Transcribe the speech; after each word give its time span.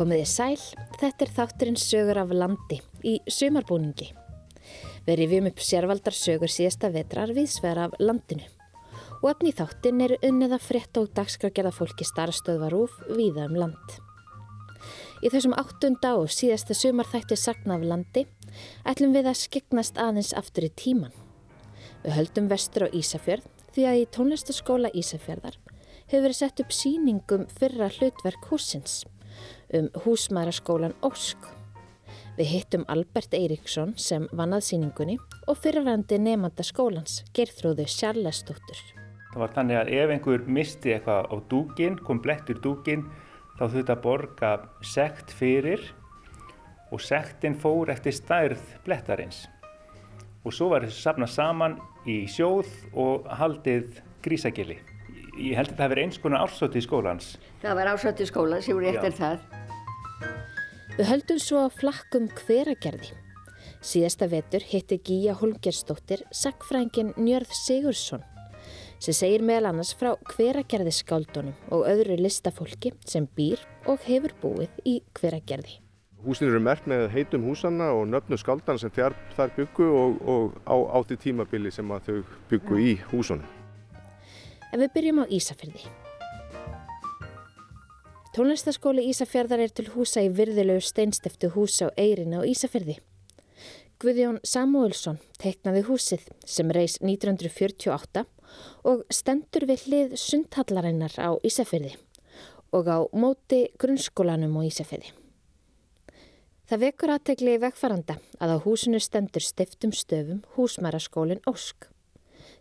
Komiði 0.00 0.24
sæl, 0.24 0.62
þetta 0.96 1.26
er 1.26 1.30
þátturinn 1.36 1.76
sögur 1.76 2.18
af 2.22 2.30
landi 2.32 2.78
í 3.04 3.18
sumarbúningi. 3.28 4.06
Við 5.04 5.18
rifjum 5.20 5.48
upp 5.50 5.60
sérvaldar 5.60 6.16
sögur 6.16 6.48
síðasta 6.48 6.88
vetrar 6.94 7.34
viðsver 7.36 7.80
af 7.82 7.98
landinu. 8.00 8.46
Og 9.20 9.26
efni 9.34 9.52
í 9.52 9.58
þáttin 9.58 10.00
eru 10.06 10.16
unnið 10.24 10.56
að 10.56 10.64
frétta 10.70 11.02
og 11.02 11.12
dagskragerða 11.20 11.74
fólki 11.76 12.08
starfstöðvarúf 12.08 12.96
viða 13.10 13.44
um 13.50 13.60
land. 13.60 13.98
Í 15.20 15.28
þessum 15.28 15.58
áttunda 15.60 16.14
og 16.16 16.32
síðasta 16.32 16.78
sumarþætti 16.80 17.36
sagna 17.36 17.76
af 17.76 17.84
landi 17.92 18.24
ætlum 18.88 19.12
við 19.12 19.28
að 19.28 19.40
skegnast 19.44 20.00
aðeins 20.00 20.32
aftur 20.32 20.70
í 20.70 20.74
tíman. 20.80 21.12
Við 22.06 22.16
höldum 22.22 22.48
vestur 22.48 22.88
á 22.88 22.94
Ísafjörð 22.96 23.52
því 23.76 23.88
að 23.92 24.00
í 24.00 24.10
tónlistaskóla 24.16 24.96
Ísafjörðar 24.96 25.60
hefur 26.08 26.24
verið 26.30 26.40
sett 26.40 26.64
upp 26.64 26.72
síningum 26.72 27.50
fyrra 27.52 27.92
hlutverk 28.00 28.48
húsins 28.48 29.02
um 29.74 29.88
húsmæraskólan 30.04 30.94
Ósk. 31.06 31.38
Við 32.38 32.48
hittum 32.54 32.84
Albert 32.88 33.34
Eiríksson 33.36 33.92
sem 34.00 34.26
vannað 34.32 34.64
síningunni 34.70 35.18
og 35.50 35.58
fyrrarandi 35.60 36.18
nefnda 36.22 36.64
skólans 36.64 37.20
gerðrúðu 37.36 37.84
Sjarlæsdóttur. 37.90 38.80
Það 39.30 39.42
var 39.42 39.52
þannig 39.54 39.78
að 39.78 39.90
ef 39.94 40.12
einhver 40.14 40.46
misti 40.50 40.94
eitthvað 40.94 41.28
á 41.30 41.36
dúkin, 41.50 41.98
kom 42.02 42.22
blettur 42.22 42.58
dúkin, 42.64 43.04
þá 43.58 43.64
þurfti 43.66 43.94
að 43.94 44.02
borga 44.06 44.52
sekt 44.82 45.34
fyrir 45.36 45.84
og 46.90 47.02
sektin 47.04 47.54
fór 47.54 47.92
eftir 47.92 48.16
stærð 48.16 48.62
blettarins. 48.86 49.44
Og 50.42 50.56
svo 50.56 50.70
var 50.72 50.86
þessu 50.86 51.04
safnað 51.04 51.34
saman 51.34 51.78
í 52.08 52.24
sjóð 52.30 52.70
og 52.96 53.28
haldið 53.38 54.00
grísagili. 54.24 54.80
Ég 55.36 55.56
held 55.60 55.74
að 55.74 55.76
það 55.76 55.86
hefur 55.86 56.02
eins 56.02 56.20
konar 56.20 56.46
ársóti 56.46 56.80
í 56.80 56.84
skólans. 56.84 57.34
Það 57.62 57.78
var 57.78 57.92
ársóti 57.94 58.24
í 58.24 58.30
skólans, 58.32 58.68
ég 58.68 58.80
voru 58.80 58.90
eftir 58.90 59.18
það. 59.20 59.59
Við 61.00 61.06
höldum 61.08 61.38
svo 61.40 61.60
að 61.64 61.76
flakkum 61.80 62.24
hveragerði. 62.42 63.14
Síðasta 63.80 64.26
vetur 64.28 64.60
hitti 64.68 64.98
Gíja 65.00 65.32
Holmgerstóttir 65.38 66.26
sagfrængin 66.28 67.14
Njörð 67.16 67.54
Sigursson 67.56 68.26
sem 69.00 69.16
segir 69.16 69.40
meðal 69.40 69.70
annars 69.70 69.94
frá 69.96 70.10
hveragerði 70.34 70.92
skáldunum 70.92 71.54
og 71.72 71.86
öðru 71.88 72.18
listafólki 72.20 72.92
sem 73.08 73.24
býr 73.32 73.64
og 73.88 74.04
hefur 74.04 74.36
búið 74.42 74.84
í 74.84 74.98
hveragerði. 75.16 75.78
Húsin 76.20 76.50
eru 76.50 76.60
mert 76.60 76.84
með 76.84 77.06
heitum 77.16 77.48
húsanna 77.48 77.88
og 77.96 78.04
nöfnu 78.12 78.36
skáldan 78.36 78.82
sem 78.84 78.92
þar, 78.92 79.16
þar 79.40 79.56
byggu 79.56 79.88
og, 80.02 80.20
og 80.20 80.60
á 80.68 80.76
átti 81.00 81.16
tímabili 81.24 81.72
sem 81.72 81.96
þau 82.10 82.20
byggu 82.52 82.84
í 82.92 82.94
húsunum. 83.08 83.48
En 84.68 84.84
við 84.84 84.96
byrjum 84.98 85.24
á 85.24 85.32
Ísafjörði. 85.32 85.88
Tónlistaskóli 88.30 89.08
Ísafjörðar 89.10 89.64
er 89.64 89.72
til 89.74 89.88
húsa 89.90 90.22
í 90.22 90.28
virðilegu 90.30 90.84
steinstiftu 90.86 91.48
húsa 91.50 91.88
á 91.90 91.98
Eirin 91.98 92.36
á 92.38 92.46
Ísafjörði. 92.46 93.00
Guðjón 93.98 94.38
Samuelsson 94.46 95.18
teiknaði 95.42 95.82
húsið 95.88 96.28
sem 96.46 96.70
reys 96.70 96.94
1948 97.02 98.22
og 98.86 99.02
stendur 99.10 99.66
við 99.66 99.82
hlið 99.88 100.14
sundhallarinnar 100.22 101.18
á 101.18 101.34
Ísafjörði 101.42 101.96
og 102.70 102.86
á 102.86 102.98
móti 103.10 103.64
grunnskólanum 103.82 104.54
á 104.62 104.70
Ísafjörði. 104.70 105.10
Það 106.70 106.82
vekur 106.86 107.16
aðtegli 107.16 107.58
í 107.58 107.62
vegfaranda 107.66 108.20
að 108.38 108.54
á 108.54 108.56
húsinu 108.62 109.02
stendur 109.02 109.42
stiftum 109.42 109.90
stöfum 109.90 110.44
húsmæraskólin 110.54 111.42
Ósk 111.50 111.90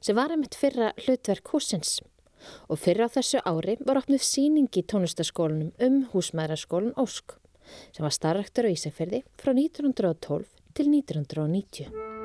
sem 0.02 0.18
var 0.18 0.34
einmitt 0.34 0.58
fyrra 0.58 0.96
hlutverk 1.06 1.54
húsins 1.54 2.00
og 2.68 2.80
fyrra 2.82 3.10
á 3.10 3.14
þessu 3.18 3.44
ári 3.46 3.78
var 3.86 4.02
opnuð 4.02 4.24
síning 4.26 4.70
í 4.72 4.86
tónlistaskólanum 4.86 5.74
um 5.86 6.00
húsmæraskólin 6.14 6.96
Ósk 7.00 7.38
sem 7.94 8.06
var 8.06 8.16
starrektur 8.16 8.70
á 8.70 8.74
Ísafjörði 8.74 9.24
frá 9.38 9.54
1912 9.54 10.48
til 10.74 10.90
1990. 10.94 12.19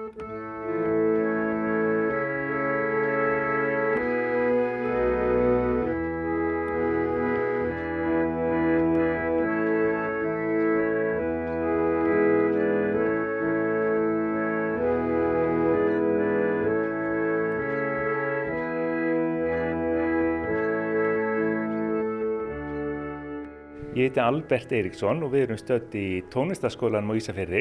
Ég 24.05 24.11
heiti 24.11 24.21
Albert 24.21 24.73
Eiríksson 24.77 25.23
og 25.25 25.31
við 25.33 25.47
erum 25.47 25.57
stödd 25.57 25.95
í 25.97 26.19
tónlistaskólanum 26.29 27.15
á 27.17 27.17
Ísafjörði 27.17 27.61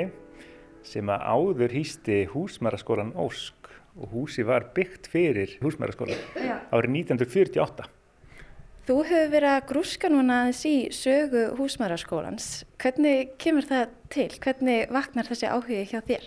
sem 0.84 1.08
að 1.14 1.22
áður 1.24 1.72
hýsti 1.72 2.18
húsmæraskólan 2.34 3.14
Ósk 3.16 3.70
og 3.96 4.10
húsi 4.12 4.44
var 4.44 4.66
byggt 4.76 5.08
fyrir 5.08 5.54
húsmæraskólan 5.62 6.20
árið 6.36 6.98
1948. 7.00 7.86
Þú 8.84 8.98
hefur 9.08 9.32
verið 9.32 9.54
að 9.54 9.70
grúska 9.70 10.12
núna 10.12 10.42
aðeins 10.42 10.66
í 10.68 10.76
sögu 10.92 11.46
húsmæraskólans. 11.62 12.50
Hvernig 12.76 13.38
kemur 13.40 13.70
það 13.70 13.94
til? 14.12 14.30
Hvernig 14.44 14.92
vaknar 14.92 15.30
þessi 15.32 15.48
áhugi 15.48 15.86
hjá 15.94 16.02
þér? 16.04 16.26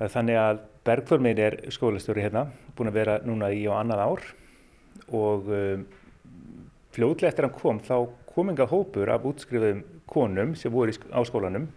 Það 0.00 0.08
er 0.08 0.14
þannig 0.16 0.40
að 0.42 0.64
Bergþór 0.90 1.22
minn 1.22 1.44
er 1.46 1.60
skólastjóri 1.70 2.26
hérna, 2.26 2.48
búin 2.74 2.90
að 2.90 2.98
vera 2.98 3.20
núna 3.22 3.54
í 3.54 3.62
á 3.70 3.78
annað 3.78 4.08
ár 4.08 4.26
og 5.06 5.54
um, 5.54 5.86
fljóðlega 6.90 7.30
eftir 7.30 7.46
hann 7.46 7.54
kom 7.54 7.78
þá 7.78 8.10
kominga 8.34 8.66
hópur 8.70 9.10
af 9.10 9.26
útskrifuðum 9.26 9.84
konum 10.10 10.54
sem 10.58 10.72
voru 10.72 10.94
á 11.10 11.20
skólanum 11.26 11.68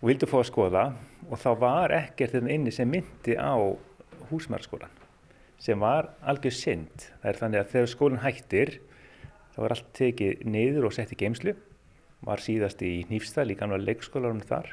og 0.00 0.08
vildu 0.10 0.28
fá 0.30 0.38
að 0.40 0.48
skoða 0.50 0.84
og 1.28 1.38
þá 1.38 1.50
var 1.60 1.94
ekkert 1.96 2.36
þetta 2.36 2.54
inni 2.54 2.74
sem 2.74 2.90
myndi 2.90 3.36
á 3.38 3.54
húsmæraskólan 4.30 5.00
sem 5.62 5.78
var 5.78 6.10
algjör 6.26 6.54
synd. 6.56 7.04
Það 7.22 7.28
er 7.30 7.38
þannig 7.38 7.60
að 7.60 7.68
þegar 7.74 7.90
skólinn 7.92 8.22
hættir 8.24 8.72
þá 9.54 9.58
var 9.62 9.74
allt 9.76 9.90
tekið 9.94 10.46
niður 10.48 10.88
og 10.88 10.96
sett 10.96 11.12
í 11.14 11.18
geimslu 11.20 11.54
var 12.26 12.42
síðast 12.42 12.82
í 12.86 13.02
Nýfstall 13.10 13.50
í 13.50 13.58
gamla 13.58 13.80
leikskólanum 13.82 14.42
þar. 14.46 14.72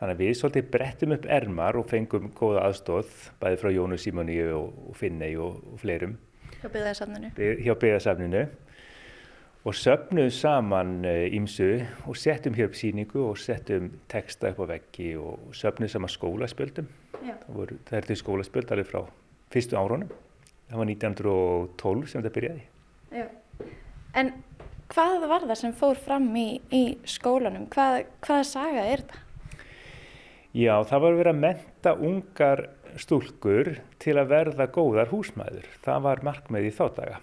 Þannig 0.00 0.16
að 0.16 0.22
við 0.24 0.32
svolítið 0.38 0.68
brettum 0.72 1.14
upp 1.14 1.26
ermar 1.30 1.78
og 1.78 1.88
fengum 1.88 2.30
góða 2.36 2.66
aðstóð 2.66 3.10
bæði 3.40 3.60
frá 3.60 3.70
Jónu 3.70 3.98
Simoni 4.00 4.38
og, 4.50 4.72
Finnei 4.98 5.36
og, 5.38 5.60
og 5.72 5.80
fleirum. 5.82 6.16
Hjá 6.58 6.68
byggðarsafninu 6.72 7.30
hjá 7.36 7.72
byggðarsafninu 7.72 8.42
og 9.62 9.76
söfnuðum 9.78 10.32
saman 10.34 10.94
ímsu 11.06 11.84
og 12.10 12.16
settum 12.18 12.56
hér 12.58 12.70
upp 12.70 12.74
síningu 12.74 13.22
og 13.28 13.38
settum 13.38 13.92
texta 14.10 14.50
upp 14.50 14.64
á 14.66 14.74
veggi 14.74 15.12
og 15.14 15.52
söfnuðum 15.54 15.92
saman 15.92 16.10
skólaspöldum. 16.10 16.88
Það, 17.12 17.44
voru, 17.54 17.78
það 17.86 17.98
er 17.98 18.08
til 18.08 18.18
skólaspöld 18.18 18.72
alveg 18.74 18.88
frá 18.90 19.04
fyrstu 19.54 19.78
árunum. 19.78 20.10
Það 20.66 20.80
var 20.80 20.90
1912 20.90 22.08
sem 22.10 22.24
þetta 22.24 22.34
byrjaði. 22.38 22.64
Já. 23.12 23.26
En 24.18 24.32
hvað 24.92 25.28
var 25.30 25.46
það 25.46 25.60
sem 25.60 25.76
fór 25.76 26.00
fram 26.00 26.26
í, 26.36 26.48
í 26.74 26.82
skólanum? 27.08 27.68
Hvað, 27.70 28.00
hvaða 28.26 28.48
saga 28.48 28.86
er 28.88 29.04
þetta? 29.04 29.22
Já, 30.52 30.74
það 30.84 31.04
var 31.04 31.14
verið 31.20 31.32
að 31.32 31.42
menta 31.46 31.94
ungar 32.08 32.64
stúlkur 33.00 33.76
til 34.02 34.18
að 34.20 34.34
verða 34.34 34.66
góðar 34.74 35.08
húsmæður. 35.14 35.70
Það 35.86 36.04
var 36.08 36.26
markmið 36.26 36.68
í 36.68 36.74
þá 36.76 36.84
daga 36.98 37.22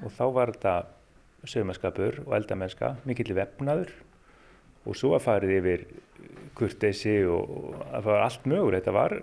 og 0.00 0.12
þá 0.14 0.24
var 0.36 0.54
þetta 0.54 0.74
sögmaskapur 1.48 2.22
og 2.26 2.36
eldamennska, 2.36 2.94
mikill 3.08 3.34
vefnaður 3.36 3.92
og 4.88 4.96
svo 4.96 5.14
að 5.16 5.24
farið 5.26 5.56
yfir 5.58 5.84
kurteysi 6.56 7.20
og, 7.28 7.50
og 7.50 7.82
að 7.90 7.96
það 7.96 8.08
var 8.10 8.24
allt 8.24 8.46
mögur. 8.48 8.76
Þetta 8.76 8.94
var 8.96 9.16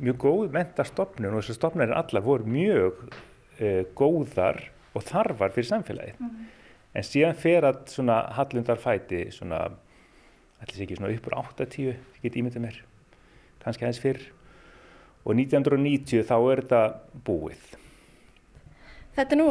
mjög 0.00 0.20
góð 0.24 0.54
mentastofnun 0.54 1.34
og 1.34 1.42
þessar 1.42 1.58
stofnunir 1.58 1.96
allar 1.98 2.24
voru 2.26 2.50
mjög 2.50 3.04
uh, 3.06 3.82
góðar 3.98 4.62
og 4.94 5.06
þarfar 5.06 5.54
fyrir 5.54 5.70
samfélagið. 5.70 6.18
Mm 6.18 6.30
-hmm. 6.30 6.48
En 6.94 7.06
síðan 7.06 7.38
fer 7.38 7.62
að 7.62 7.84
svona 7.92 8.18
hallundar 8.34 8.78
fæti 8.82 9.28
svona, 9.30 9.60
allir 10.60 10.74
sé 10.74 10.82
ekki 10.82 10.96
svona 10.98 11.14
uppur 11.14 11.36
8-10, 11.38 11.82
ég 11.86 12.22
get 12.22 12.36
ímyndið 12.36 12.64
mér, 12.64 12.80
kannski 13.62 13.84
aðeins 13.84 14.02
fyrr. 14.02 14.22
Og 15.24 15.36
1990 15.36 16.24
þá 16.26 16.36
er 16.50 16.62
þetta 16.62 16.82
búið. 17.24 17.76
Þetta 19.14 19.36
er 19.36 19.38
nú 19.38 19.50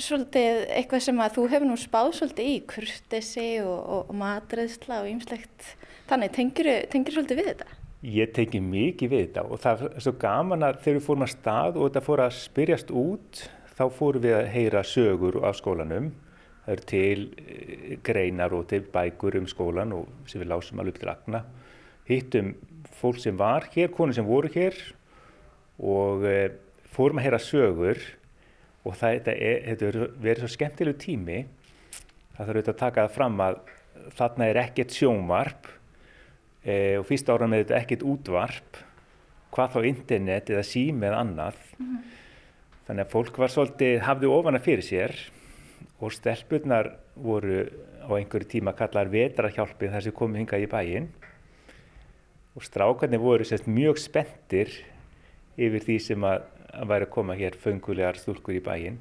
svolítið 0.00 0.64
eitthvað 0.72 1.04
sem 1.04 1.20
að 1.20 1.36
þú 1.36 1.46
hefur 1.52 1.68
nú 1.68 1.76
spáð 1.80 2.10
svolítið 2.18 2.50
í 2.50 2.58
kurtesi 2.70 3.46
og, 3.64 3.78
og, 3.78 4.02
og 4.08 4.18
matreðsla 4.22 5.02
og 5.02 5.10
ýmslegt 5.12 5.70
þannig, 6.10 6.34
tengir 6.36 6.70
þú 6.92 7.16
svolítið 7.16 7.40
við 7.40 7.50
þetta? 7.52 7.78
Ég 8.02 8.32
tengi 8.34 8.58
mikið 8.64 9.12
við 9.12 9.20
þetta 9.26 9.44
og 9.46 9.60
það 9.62 9.84
er 9.86 10.04
svo 10.06 10.12
gaman 10.18 10.66
að 10.66 10.80
þegar 10.82 10.96
við 10.98 11.04
fórum 11.06 11.26
að 11.26 11.34
stað 11.36 11.76
og 11.76 11.84
þetta 11.86 12.04
fór 12.08 12.22
að 12.24 12.38
spyrjast 12.40 12.94
út 13.02 13.42
þá 13.76 13.84
fórum 13.94 14.24
við 14.24 14.36
að 14.38 14.50
heyra 14.52 14.82
sögur 14.86 15.38
af 15.46 15.58
skólanum. 15.60 16.10
Það 16.62 16.72
eru 16.74 16.88
til 16.90 17.98
greinar 18.06 18.54
og 18.54 18.66
til 18.70 18.82
bækur 18.94 19.38
um 19.40 19.46
skólan 19.50 19.94
og 19.96 20.10
sem 20.30 20.42
við 20.42 20.50
lásum 20.52 20.82
alveg 20.82 20.98
til 21.00 21.10
agna. 21.10 21.42
Hittum 22.06 22.52
fólk 22.98 23.22
sem 23.22 23.38
var 23.38 23.66
hér, 23.74 23.90
konur 23.94 24.14
sem 24.14 24.26
voru 24.26 24.50
hér 24.52 24.76
og 25.82 26.26
e, 26.26 26.52
fórum 26.94 27.18
að 27.18 27.26
heyra 27.26 27.40
sögur 27.42 28.02
og 28.82 28.96
það, 28.98 29.18
þetta, 29.18 29.34
er, 29.36 29.60
þetta 29.68 30.06
verið 30.22 30.42
svo 30.42 30.52
skemmtilegu 30.56 30.98
tími 31.02 31.42
það 32.32 32.46
þarf 32.46 32.56
auðvitað 32.56 32.72
að 32.74 32.80
taka 32.82 33.04
það 33.06 33.16
fram 33.16 33.42
að 33.44 33.60
þarna 34.18 34.48
er 34.48 34.60
ekkert 34.62 34.96
sjónvarp 34.96 35.68
e, 36.64 36.74
og 36.98 37.06
fyrst 37.08 37.30
ára 37.30 37.48
með 37.50 37.64
þetta 37.64 37.78
ekkert 37.78 38.06
útvarp, 38.08 38.80
hvað 39.52 39.76
þá 39.76 39.88
internet 39.90 40.50
eða 40.50 40.64
sími 40.66 41.08
eða 41.08 41.22
annað. 41.22 41.60
Þannig 42.86 43.04
að 43.04 43.12
fólk 43.12 43.38
var 43.38 43.52
svolítið, 43.52 43.96
hafði 44.06 44.30
ofana 44.32 44.62
fyrir 44.62 44.86
sér 44.86 45.16
og 46.02 46.14
stelpurnar 46.16 46.90
voru 47.14 47.66
á 48.02 48.10
einhverju 48.16 48.48
tíma 48.56 48.74
kallar 48.74 49.10
vetrarhjálpin 49.12 49.92
þar 49.92 50.06
sem 50.06 50.16
komið 50.16 50.42
hingað 50.42 50.64
í 50.64 50.70
bæinn 50.72 51.10
og 52.56 52.64
strákarnir 52.66 53.22
voru 53.22 53.46
sérst 53.46 53.68
mjög 53.70 54.00
spenntir 54.02 54.72
yfir 55.56 55.84
því 55.84 55.98
sem 56.02 56.26
að, 56.26 56.42
að 56.72 56.88
væri 56.92 57.06
að 57.06 57.10
koma 57.14 57.34
hér 57.38 57.56
föngulegar 57.60 58.18
stúlkur 58.20 58.56
í 58.58 58.62
bæinn 58.64 58.98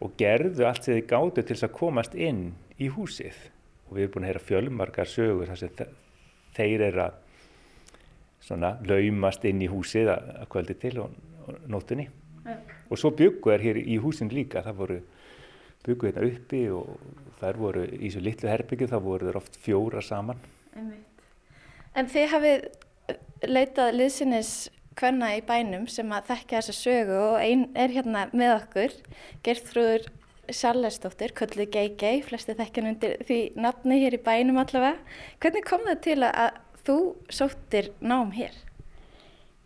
og 0.00 0.12
gerðu 0.20 0.66
allt 0.68 0.84
sem 0.84 0.96
þið 0.98 1.06
gátu 1.10 1.42
til 1.42 1.54
þess 1.56 1.64
að 1.68 1.76
komast 1.78 2.14
inn 2.14 2.42
í 2.78 2.88
húsið. 2.92 3.36
Og 3.88 3.96
við 3.96 4.02
erum 4.02 4.12
búin 4.16 4.24
að 4.26 4.30
heyra 4.32 4.42
fjölmarkar 4.48 5.08
sögur 5.08 5.46
þar 5.48 5.56
sem 5.62 5.70
þe- 5.78 5.92
þeir 6.56 6.80
eru 6.90 7.00
að 7.06 7.14
svona 8.46 8.74
laumast 8.86 9.44
inn 9.48 9.62
í 9.62 9.68
húsið 9.70 10.10
að, 10.12 10.28
að 10.42 10.48
kvöldi 10.52 10.76
til 10.82 10.98
og, 11.02 11.10
og 11.46 11.60
nóttunni. 11.70 12.08
Og 12.90 12.98
svo 13.00 13.10
byggu 13.16 13.50
er 13.54 13.62
hér 13.64 13.78
í 13.82 13.96
húsin 14.02 14.28
líka. 14.30 14.62
Það 14.62 14.76
voru 14.82 14.98
byggu 15.86 16.06
hérna 16.10 16.26
uppi 16.28 16.60
og 16.70 16.92
þær 17.40 17.58
voru 17.62 17.84
í 17.88 18.06
þessu 18.10 18.22
litlu 18.22 18.50
herbyggju 18.50 18.88
þá 18.92 18.98
voru 19.02 19.26
þeir 19.30 19.38
oft 19.40 19.56
fjóra 19.64 20.02
saman. 20.02 20.38
En 21.96 22.06
þið 22.12 22.28
hafið 22.34 22.66
leitað 23.48 23.94
liðsinnis 23.96 24.52
hvenna 24.96 25.32
í 25.36 25.42
bænum 25.46 25.86
sem 25.92 26.12
að 26.14 26.30
þekkja 26.32 26.60
þessa 26.60 26.76
sögu 26.76 27.16
og 27.30 27.40
einn 27.40 27.66
er 27.76 27.92
hérna 27.94 28.26
með 28.32 28.54
okkur, 28.60 28.94
Gerþrúður 29.46 30.06
Sjálfsdóttir, 30.46 31.32
kölluð 31.34 31.72
Gei-Gei, 31.74 32.20
flesti 32.22 32.54
þekkjan 32.54 32.92
undir 32.92 33.16
því 33.26 33.40
nafni 33.58 33.98
hér 34.04 34.14
í 34.14 34.22
bænum 34.22 34.60
allavega. 34.62 35.00
Hvernig 35.42 35.66
kom 35.66 35.82
það 35.88 35.98
til 36.04 36.18
að, 36.20 36.36
að 36.44 36.84
þú 36.86 36.98
sóttir 37.34 37.90
nám 37.98 38.30
hér? 38.36 38.54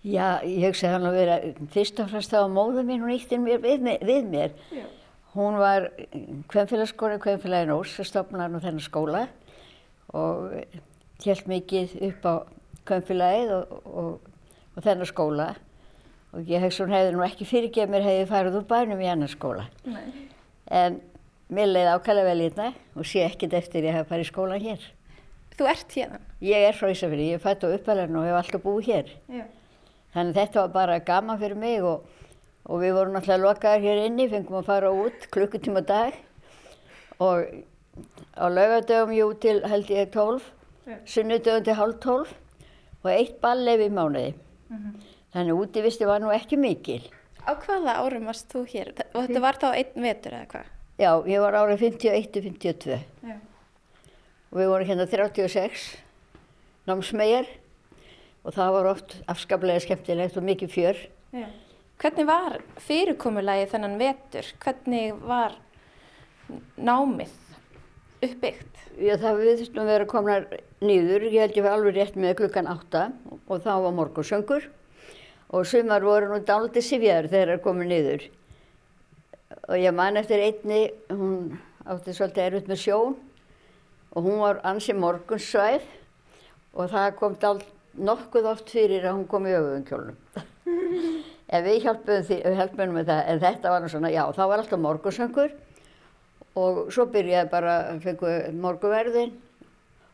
Já, 0.00 0.40
ég 0.48 0.70
hugsa 0.70 0.94
hann 0.94 1.04
að 1.04 1.18
vera, 1.18 1.36
fyrst 1.74 2.00
og 2.00 2.08
fremst 2.08 2.32
þá 2.32 2.38
var 2.38 2.54
móður 2.54 2.86
mín, 2.88 3.02
hún 3.04 3.12
ítti 3.12 3.36
mér 3.36 3.60
við, 3.60 3.84
við 4.08 4.30
mér. 4.32 4.54
Hún 5.34 5.58
var 5.60 5.90
kvennfélagskóri, 6.50 7.20
kvennfélagin 7.20 7.74
Ós, 7.76 7.92
stofnar 8.08 8.48
nú 8.50 8.62
þennan 8.62 8.82
skóla 8.82 9.26
og 10.16 10.56
held 11.22 11.52
mikið 11.52 11.92
upp 12.08 12.24
á 12.26 12.34
kvennfélagið 12.88 13.52
og, 13.58 13.76
og, 13.84 14.29
og 14.80 14.86
þennan 14.86 15.08
skóla. 15.10 15.50
Og 16.30 16.46
ég 16.48 16.62
hugsa 16.62 16.84
hún 16.86 16.94
hefði 16.94 17.12
nú 17.16 17.24
ekki 17.26 17.46
fyrirgeð 17.48 17.90
mér 17.90 18.06
hefði 18.06 18.26
farið 18.30 18.58
úr 18.60 18.66
bænum 18.70 19.02
í 19.02 19.08
annan 19.10 19.30
skóla. 19.30 19.66
Nei. 19.84 20.28
En 20.70 21.00
mér 21.50 21.68
leiði 21.68 21.92
ákvæmlega 21.96 22.30
vel 22.30 22.40
í 22.40 22.48
þetta 22.48 22.68
og 22.96 23.08
sé 23.10 23.24
ekkert 23.26 23.56
eftir 23.58 23.88
ég 23.88 23.96
hef 23.98 24.08
farið 24.08 24.24
í 24.24 24.30
skólan 24.30 24.62
hér. 24.62 24.84
Þú 25.58 25.66
ert 25.68 25.96
hérna? 25.98 26.20
Ég 26.40 26.66
er 26.70 26.76
frá 26.78 26.88
Ísafjörði, 26.88 27.26
ég 27.34 27.36
er 27.36 27.42
fætt 27.42 27.66
á 27.66 27.68
uppalinn 27.68 28.16
og 28.16 28.28
hef 28.28 28.38
alltaf 28.38 28.62
búið 28.64 28.86
hér. 28.88 29.10
Já. 29.28 29.42
Þannig 30.14 30.38
þetta 30.38 30.62
var 30.62 30.70
bara 30.74 31.00
gaman 31.10 31.40
fyrir 31.42 31.58
mig 31.60 31.84
og, 31.84 32.06
og 32.64 32.80
við 32.80 32.94
vorum 32.96 33.18
náttúrulega 33.18 33.44
lokaðar 33.44 33.84
hér 33.84 34.04
inni, 34.06 34.28
fengum 34.30 34.60
að 34.62 34.70
fara 34.70 34.92
út 34.94 35.26
klukkutíma 35.34 35.82
dag 35.86 36.16
og 37.20 37.50
á 38.38 38.46
laugadögum 38.48 39.12
jú 39.18 39.32
til 39.42 39.58
held 39.68 39.90
ég 39.92 40.14
12, 40.14 40.46
Já. 40.86 40.96
sunnudögum 41.04 41.66
til 41.66 41.76
hálf 41.76 42.00
12 42.06 42.32
og 43.02 43.10
eitt 43.12 43.36
ballef 43.42 43.84
í 43.84 43.90
mánuði. 43.92 44.32
Þannig 44.70 45.54
að 45.54 45.62
útivisti 45.64 46.06
var 46.08 46.22
nú 46.22 46.30
ekki 46.34 46.58
mikil. 46.60 47.02
Á 47.46 47.56
hvaða 47.58 47.96
árum 48.04 48.28
varst 48.28 48.50
þú 48.52 48.64
hér? 48.70 48.92
Og 49.14 49.24
þetta 49.26 49.42
var 49.42 49.58
þá 49.60 49.68
einn 49.72 50.04
vetur 50.04 50.36
eða 50.36 50.50
hvað? 50.52 50.68
Já, 51.00 51.10
ég 51.32 51.40
var 51.40 51.56
árið 51.56 51.82
51-52 51.86 52.98
Já. 53.24 53.36
og 54.50 54.58
við 54.58 54.68
vorum 54.68 54.90
hérna 54.90 55.06
36 55.08 55.86
námsmegar 56.90 57.48
og 58.44 58.52
það 58.56 58.74
var 58.76 58.88
oft 58.90 59.16
afskaplega 59.32 59.80
skemmtilegt 59.80 60.36
og 60.36 60.44
mikið 60.44 60.74
fjör. 60.74 61.00
Já. 61.32 61.48
Hvernig 62.00 62.28
var 62.28 62.58
fyrirkomulagi 62.80 63.66
þennan 63.72 63.98
vetur? 64.00 64.46
Hvernig 64.60 65.16
var 65.24 65.56
námið 66.80 67.32
uppbyggt? 68.24 68.82
Já, 69.00 69.14
það 69.20 69.38
við 69.40 69.54
þurftum 69.60 69.82
að 69.82 69.90
vera 69.90 70.08
komnar 70.08 70.46
nýður, 70.84 71.24
ég 71.30 71.44
held 71.44 71.56
ég 71.56 71.64
var 71.64 71.76
alveg 71.78 71.96
rétt 71.96 72.18
með 72.20 72.36
klukkan 72.40 72.68
átta 72.68 73.06
og 73.46 73.62
þá 73.64 73.72
var 73.86 73.96
morgunsöngur 73.96 74.66
og 75.50 75.66
sumar 75.66 76.04
voru 76.04 76.28
nú 76.30 76.40
dálítið 76.46 76.86
sifjaður 76.86 77.30
þegar 77.32 77.52
það 77.54 77.64
komið 77.64 77.90
nýður. 77.90 78.26
Og 79.70 79.76
ég 79.80 79.96
man 79.96 80.20
eftir 80.20 80.44
einni, 80.44 80.82
hún 81.10 81.56
átti 81.86 82.14
svolítið 82.14 82.46
erfitt 82.46 82.70
með 82.70 82.82
sjón 82.84 83.16
og 84.10 84.26
hún 84.26 84.38
var 84.42 84.60
ansi 84.68 84.94
morgunsvæð 84.94 85.88
og 86.76 86.92
það 86.92 87.16
kom 87.18 87.40
dál 87.40 87.56
nokkuð 87.98 88.52
oft 88.52 88.70
fyrir 88.70 89.08
að 89.08 89.16
hún 89.16 89.26
kom 89.30 89.48
í 89.48 89.56
öfuðum 89.56 89.86
kjólnum. 89.88 90.20
en 91.54 91.66
við 91.66 91.80
hjálpum, 91.86 92.22
því, 92.28 92.38
við 92.44 92.60
hjálpum 92.60 92.94
með 92.94 93.10
það, 93.10 93.24
en 93.32 93.42
þetta 93.42 93.74
var 93.74 93.82
nú 93.82 93.90
svona, 93.90 94.12
já, 94.14 94.22
þá 94.36 94.42
var 94.44 94.62
alltaf 94.62 94.82
morgunsöngur 94.84 95.56
og 96.58 96.90
svo 96.92 97.06
byrjaði 97.12 97.50
bara, 97.52 97.74
fengu 98.02 98.30
morguverðin 98.58 99.32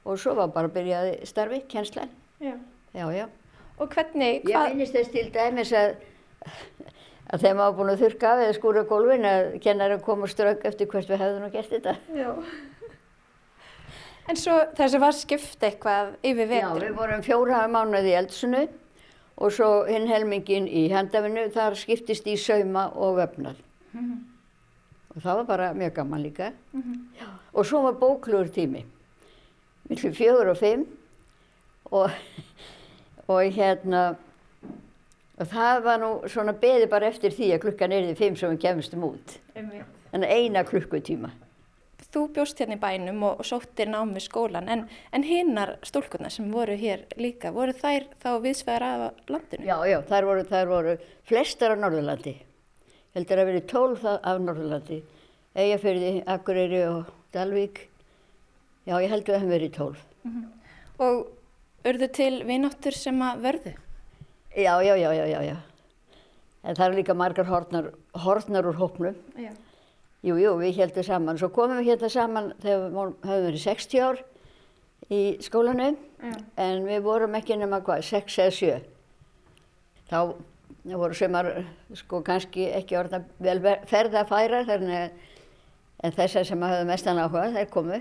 og 0.06 0.18
svo 0.20 0.34
var 0.38 0.52
bara 0.54 0.68
byrjaði 0.72 1.16
starfi, 1.26 1.62
kjenslan. 1.70 2.10
Já. 2.40 2.54
Já, 2.96 3.06
já. 3.12 3.26
Og 3.78 3.90
hvernig, 3.92 4.42
Ég 4.46 4.52
hvað, 4.52 4.70
minnist 4.72 4.94
þess 4.96 5.10
til 5.12 5.26
dæmis 5.34 5.72
að, 5.76 5.96
að 7.32 7.42
þegar 7.42 7.58
maður 7.58 7.74
búin 7.80 7.92
að 7.92 8.04
þurrka 8.04 8.30
af 8.30 8.44
eða 8.44 8.54
skúra 8.56 8.84
gólfin 8.88 9.26
að 9.28 9.48
kennari 9.64 9.98
kom 10.04 10.24
og 10.24 10.32
strögg 10.32 10.64
eftir 10.68 10.88
hvert 10.92 11.10
við 11.10 11.20
hefðum 11.20 11.44
nú 11.44 11.50
gert 11.52 11.74
þetta. 11.74 11.96
Já. 12.16 12.30
En 14.26 14.38
svo 14.40 14.56
þessi 14.78 14.98
var 15.02 15.14
skipt 15.14 15.62
eitthvað 15.68 16.14
yfir 16.26 16.48
Já, 16.48 16.54
vetur. 16.54 16.86
við 16.86 16.96
vorum 16.98 17.22
fjóra 17.22 17.60
mánuði 17.70 18.10
í 18.10 18.16
eldsunu 18.18 18.62
og 19.36 19.52
svo 19.52 19.68
hinn 19.86 20.08
helmingin 20.08 20.66
í 20.66 20.86
handafinu, 20.90 21.44
þar 21.52 21.76
skiptist 21.78 22.26
í 22.26 22.38
sauma 22.40 22.88
og 22.96 23.20
öfnað. 23.22 23.60
Og 25.16 25.24
það 25.24 25.40
var 25.40 25.48
bara 25.48 25.72
mjög 25.72 25.94
gaman 25.96 26.22
líka. 26.22 26.52
Já. 27.16 27.26
Og 27.56 27.64
svo 27.64 27.80
var 27.86 27.96
bóklugur 27.96 28.50
tími, 28.52 28.84
millir 29.88 30.12
fjögur 30.12 30.50
og 30.52 30.58
fimm 30.60 30.84
og, 31.90 32.10
og 33.26 33.56
hérna, 33.56 34.02
og 35.38 35.48
það 35.48 35.82
var 35.86 36.02
nú 36.02 36.10
svona 36.28 36.52
beði 36.52 36.90
bara 36.90 37.08
eftir 37.08 37.32
því 37.32 37.54
að 37.54 37.62
klukkan 37.64 37.94
er 37.96 38.10
því 38.10 38.18
fimm 38.18 38.36
sem 38.36 38.52
við 38.52 38.62
kemstum 38.66 39.08
út. 39.08 39.38
Þannig 39.56 40.36
eina 40.36 40.64
klukkutíma. 40.68 41.32
Þú 42.12 42.22
bjóst 42.36 42.60
hérna 42.60 42.76
í 42.76 42.80
bænum 42.80 43.24
og, 43.26 43.40
og 43.42 43.48
sóttir 43.48 43.88
nám 43.90 44.14
við 44.16 44.26
skólan, 44.28 44.68
en, 44.72 44.84
en 45.12 45.24
hinnar 45.26 45.74
stúlkurnar 45.84 46.32
sem 46.32 46.46
voru 46.52 46.76
hér 46.78 47.02
líka, 47.20 47.50
voru 47.52 47.74
þær 47.76 48.06
þá 48.22 48.28
viðsvegar 48.44 48.84
af 48.86 49.32
landinu? 49.32 49.66
Já, 49.66 49.76
já, 49.90 49.98
þær 50.06 50.28
voru, 50.28 50.44
þær 50.48 50.70
voru 50.70 50.94
flestar 51.28 51.74
á 51.74 51.76
Norðurlandi. 51.80 52.36
Heldur 53.16 53.42
að 53.42 53.50
verið 53.50 53.68
tólf 53.72 54.06
af 54.06 54.40
Norðurlandi. 54.44 55.02
Eyjafyrði, 55.56 56.10
Akureyri 56.28 56.82
og 56.84 57.12
Dalvík. 57.32 57.86
Já, 58.86 58.98
ég 59.00 59.08
heldur 59.08 59.38
að 59.38 59.44
það 59.44 59.52
verið 59.54 59.70
tólf. 59.76 60.02
Og 61.02 61.22
urðu 61.88 62.08
til 62.12 62.32
vináttur 62.44 62.96
sem 62.96 63.22
að 63.24 63.44
vörðu? 63.46 63.72
Já, 64.56 64.74
já, 64.84 64.94
já, 65.00 65.08
já, 65.16 65.24
já, 65.30 65.40
já. 65.46 65.56
En 66.66 66.76
það 66.76 66.86
eru 66.86 66.98
líka 66.98 67.14
margar 67.16 67.48
hortnar, 67.48 67.88
hortnar 68.24 68.68
úr 68.68 68.76
hópnum. 68.76 69.16
Já. 69.38 69.52
Jú, 70.26 70.36
jú, 70.40 70.56
við 70.60 70.80
heldum 70.80 71.06
saman. 71.06 71.38
Svo 71.38 71.48
komum 71.54 71.78
við 71.80 71.92
hérna 71.92 72.10
saman 72.10 72.50
þegar 72.62 72.82
við 72.82 72.96
höfum 72.98 73.46
verið 73.46 73.62
60 73.62 74.02
ár 74.02 74.20
í 75.12 75.20
skólanum. 75.46 75.96
Já. 76.20 76.34
En 76.66 76.84
við 76.88 77.00
vorum 77.06 77.38
ekki 77.38 77.56
nema 77.56 77.80
hvað, 77.86 78.04
6 78.10 78.38
eða 78.44 78.56
7. 78.58 78.76
Þá 80.10 80.18
voru 80.96 81.16
sumar 81.18 81.48
sko 81.98 82.20
kannski 82.26 82.68
ekki 82.76 82.98
orðna 82.98 83.22
vel 83.42 83.58
ferða 83.90 84.22
að 84.22 84.30
færa 84.30 84.60
þannig 84.68 85.00
að 85.00 85.24
en 86.04 86.14
þessar 86.16 86.46
sem 86.48 86.64
hafðu 86.66 86.88
mestan 86.88 87.20
áhuga, 87.20 87.48
þær 87.54 87.70
komu 87.72 88.00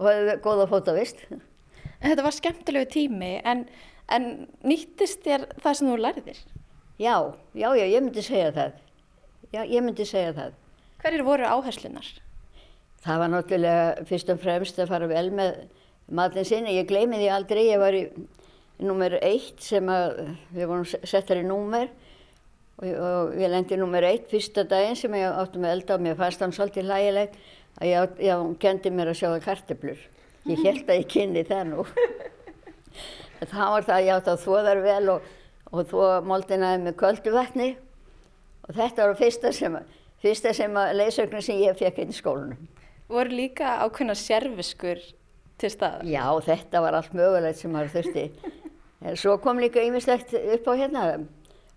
og 0.00 0.06
hafðu 0.06 0.36
góða 0.44 0.68
fótavist. 0.70 1.24
En 1.30 2.12
þetta 2.12 2.24
var 2.24 2.36
skemmtilegu 2.36 2.90
tími, 2.94 3.34
en, 3.44 3.66
en 4.08 4.30
nýttist 4.64 5.24
þér 5.26 5.48
það 5.60 5.76
sem 5.78 5.90
þú 5.90 5.98
lærðir? 6.00 6.40
Já, 7.00 7.14
já, 7.56 7.68
já, 7.76 7.84
ég 7.88 8.02
myndi 8.04 8.24
segja 8.24 8.50
það. 8.56 8.80
Já, 9.50 9.62
ég 9.64 9.84
myndi 9.84 10.06
segja 10.08 10.32
það. 10.36 10.58
Hverjir 11.00 11.24
voru 11.24 11.46
áherslunar? 11.48 12.08
Það 13.00 13.22
var 13.22 13.32
náttúrulega 13.32 14.04
fyrst 14.08 14.32
og 14.32 14.42
fremst 14.42 14.80
að 14.80 14.90
fara 14.92 15.08
vel 15.08 15.30
með 15.32 15.62
matinn 16.12 16.44
sinni. 16.44 16.76
Ég 16.76 16.88
gleymi 16.90 17.16
því 17.16 17.30
aldrei, 17.32 17.62
ég 17.70 17.80
var 17.80 17.96
í 17.96 18.04
nummer 18.84 19.16
eitt 19.24 19.60
sem 19.64 19.88
að 19.92 20.20
við 20.52 20.68
vorum 20.68 20.86
settar 20.88 21.40
í 21.40 21.46
númer 21.46 21.88
og, 22.80 23.34
ég 23.36 23.52
lendi 23.52 23.76
nummer 23.76 24.04
eitt 24.08 24.30
fyrsta 24.30 24.64
daginn 24.68 24.96
sem 24.96 25.14
ég 25.18 25.28
átti 25.28 25.60
með 25.60 25.74
elda 25.76 25.96
og 25.96 26.04
mér 26.06 26.16
fannst 26.18 26.40
hann 26.40 26.54
svolítið 26.56 26.88
hlægilegt 26.88 27.36
að 27.80 27.90
ég, 27.90 28.16
já, 28.24 28.34
hún 28.40 28.56
kendi 28.60 28.92
mér 28.94 29.12
að 29.12 29.20
sjóða 29.20 29.42
karteblur. 29.44 30.00
Ég 30.48 30.62
held 30.64 30.88
að 30.88 31.02
ég 31.02 31.10
kynni 31.12 31.44
það 31.48 31.74
nú. 31.74 31.84
Það 33.40 33.70
var 33.72 33.84
það 33.86 33.94
að 33.94 34.04
ég 34.04 34.18
átti 34.18 34.30
að 34.34 34.42
þvo 34.42 34.56
þar 34.66 34.80
vel 34.84 35.04
og, 35.14 35.28
og 35.70 35.86
þvo 35.88 36.08
moldinaði 36.28 36.80
með 36.84 36.96
köldu 37.00 37.32
vatni 37.32 37.68
og 38.66 38.74
þetta 38.76 39.06
var 39.06 39.16
fyrsta 39.16 39.52
sem, 39.56 39.78
fyrsta 40.20 40.52
sem 40.58 40.76
að 40.76 40.92
leysögnu 40.98 41.40
sem 41.46 41.62
ég 41.62 41.78
fekk 41.78 42.02
inn 42.02 42.12
í 42.12 42.18
skólanum. 42.18 42.66
voru 43.08 43.32
líka 43.38 43.78
ákveðna 43.86 44.18
sérfiskur 44.18 45.00
til 45.56 45.70
staðar. 45.72 46.04
Já, 46.04 46.26
þetta 46.44 46.84
var 46.84 46.98
allt 46.98 47.16
mögulegt 47.16 47.62
sem 47.62 47.72
maður 47.72 47.94
þurfti. 47.96 48.26
Svo 49.22 49.38
kom 49.40 49.62
líka 49.62 49.80
ýmislegt 49.80 50.36
upp 50.36 50.68
á 50.68 50.72
hérna. 50.76 51.06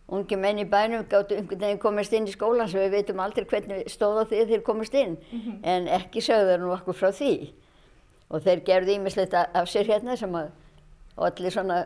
Ungi 0.10 0.36
menn 0.38 0.60
í 0.60 0.66
bænum 0.68 1.06
gáttu 1.10 1.36
einhvern 1.38 1.62
veginn 1.64 1.80
komast 1.80 2.14
inn 2.14 2.28
í 2.28 2.34
skólan 2.34 2.68
sem 2.70 2.82
við 2.84 2.92
veitum 2.98 3.20
aldrei 3.24 3.46
hvernig 3.48 3.86
stóð 3.90 4.20
á 4.20 4.24
því 4.28 4.42
þeir 4.50 4.64
komast 4.68 4.94
inn. 5.00 5.18
En 5.64 5.88
ekki 5.88 6.22
sögður 6.22 6.60
nú 6.60 6.74
okkur 6.76 6.94
frá 7.00 7.12
því. 7.16 7.54
Og 8.30 8.42
þeir 8.44 8.64
gerðu 8.68 8.98
ýmislegt 8.98 9.34
a- 9.34 9.48
af 9.54 9.70
sér 9.72 9.88
hérna 9.88 10.18
sem 10.18 10.32
að 10.36 10.52
allir 11.18 11.52
svona 11.56 11.86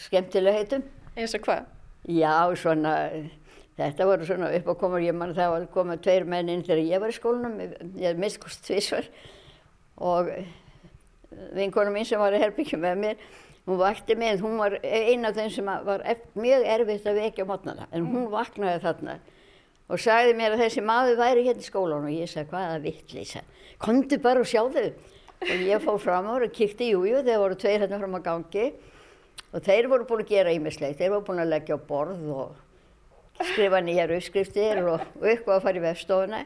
skemmtilega 0.00 0.56
heitum. 0.56 0.82
Eins 1.16 1.34
og 1.34 1.40
hvað? 1.44 1.66
Já, 2.08 2.54
svona, 2.56 2.94
þetta 3.76 4.06
voru 4.06 4.24
svona 4.24 4.52
upp 4.56 4.66
á 4.66 4.74
komur, 4.80 5.00
ég 5.04 5.14
man 5.14 5.34
það 5.34 5.50
var 5.50 5.66
komið 5.74 6.00
tveir 6.02 6.24
menn 6.26 6.48
inn 6.48 6.62
þegar 6.62 6.84
ég 6.88 7.00
var 7.00 7.08
í 7.10 7.18
skólanum, 7.18 7.58
ég 7.98 8.08
er 8.10 8.14
miskust 8.14 8.64
tvísvar 8.64 9.04
og 9.98 10.30
vinkonu 11.54 11.90
mín 11.92 12.06
sem 12.06 12.18
var 12.20 12.32
í 12.32 12.40
herbyggjum 12.40 12.80
með 12.80 12.96
mér, 13.02 13.16
hún 13.68 13.80
vakti 13.82 14.16
mig, 14.16 14.40
hún 14.40 14.56
var 14.60 14.78
eina 14.82 15.28
af 15.28 15.36
þeim 15.36 15.50
sem 15.52 15.68
að 15.68 15.88
var 15.90 16.04
mjög 16.38 16.64
erfitt 16.74 17.08
að 17.08 17.20
vekja 17.22 17.44
á 17.44 17.50
mótnana, 17.50 17.88
en 17.92 18.08
hún 18.08 18.30
vaknaði 18.32 18.80
þarna 18.86 19.18
og 19.88 20.00
sagði 20.00 20.34
mér 20.36 20.54
að 20.56 20.62
þessi 20.64 20.84
maður 20.84 21.20
væri 21.20 21.44
hérna 21.46 21.64
í 21.64 21.68
skólan 21.68 22.08
og 22.08 22.12
ég 22.12 22.28
sagði 22.28 22.52
hvaða 22.52 22.80
vittlýsa, 22.84 23.42
komdu 23.80 24.18
bara 24.24 24.42
og 24.44 24.48
sjá 24.48 24.62
þau. 24.72 24.90
Og 25.38 25.60
ég 25.68 25.82
fór 25.84 26.00
fram 26.02 26.26
á 26.26 26.34
og 26.34 26.50
kíkti, 26.50 26.88
jújú, 26.90 27.12
jú, 27.12 27.18
þeir 27.22 27.38
voru 27.38 27.56
tveir 27.58 27.84
hérna 27.84 27.98
fram 28.00 28.16
á 28.18 28.20
gangi. 28.24 28.64
Og 29.54 29.62
þeir 29.64 29.86
voru 29.88 30.06
búin 30.08 30.24
að 30.24 30.32
gera 30.32 30.52
ímislegt, 30.52 30.98
þeir 30.98 31.12
voru 31.14 31.26
búin 31.28 31.42
að 31.44 31.52
leggja 31.52 31.76
á 31.78 31.86
borð 31.88 32.24
og 32.34 33.44
skrifa 33.52 33.78
nýjar 33.80 34.12
uppskriftir 34.16 34.82
og, 34.82 35.04
og 35.20 35.28
eitthvað 35.30 35.60
að 35.60 35.68
fara 35.68 35.78
í 35.78 35.84
vefstofuna. 35.84 36.40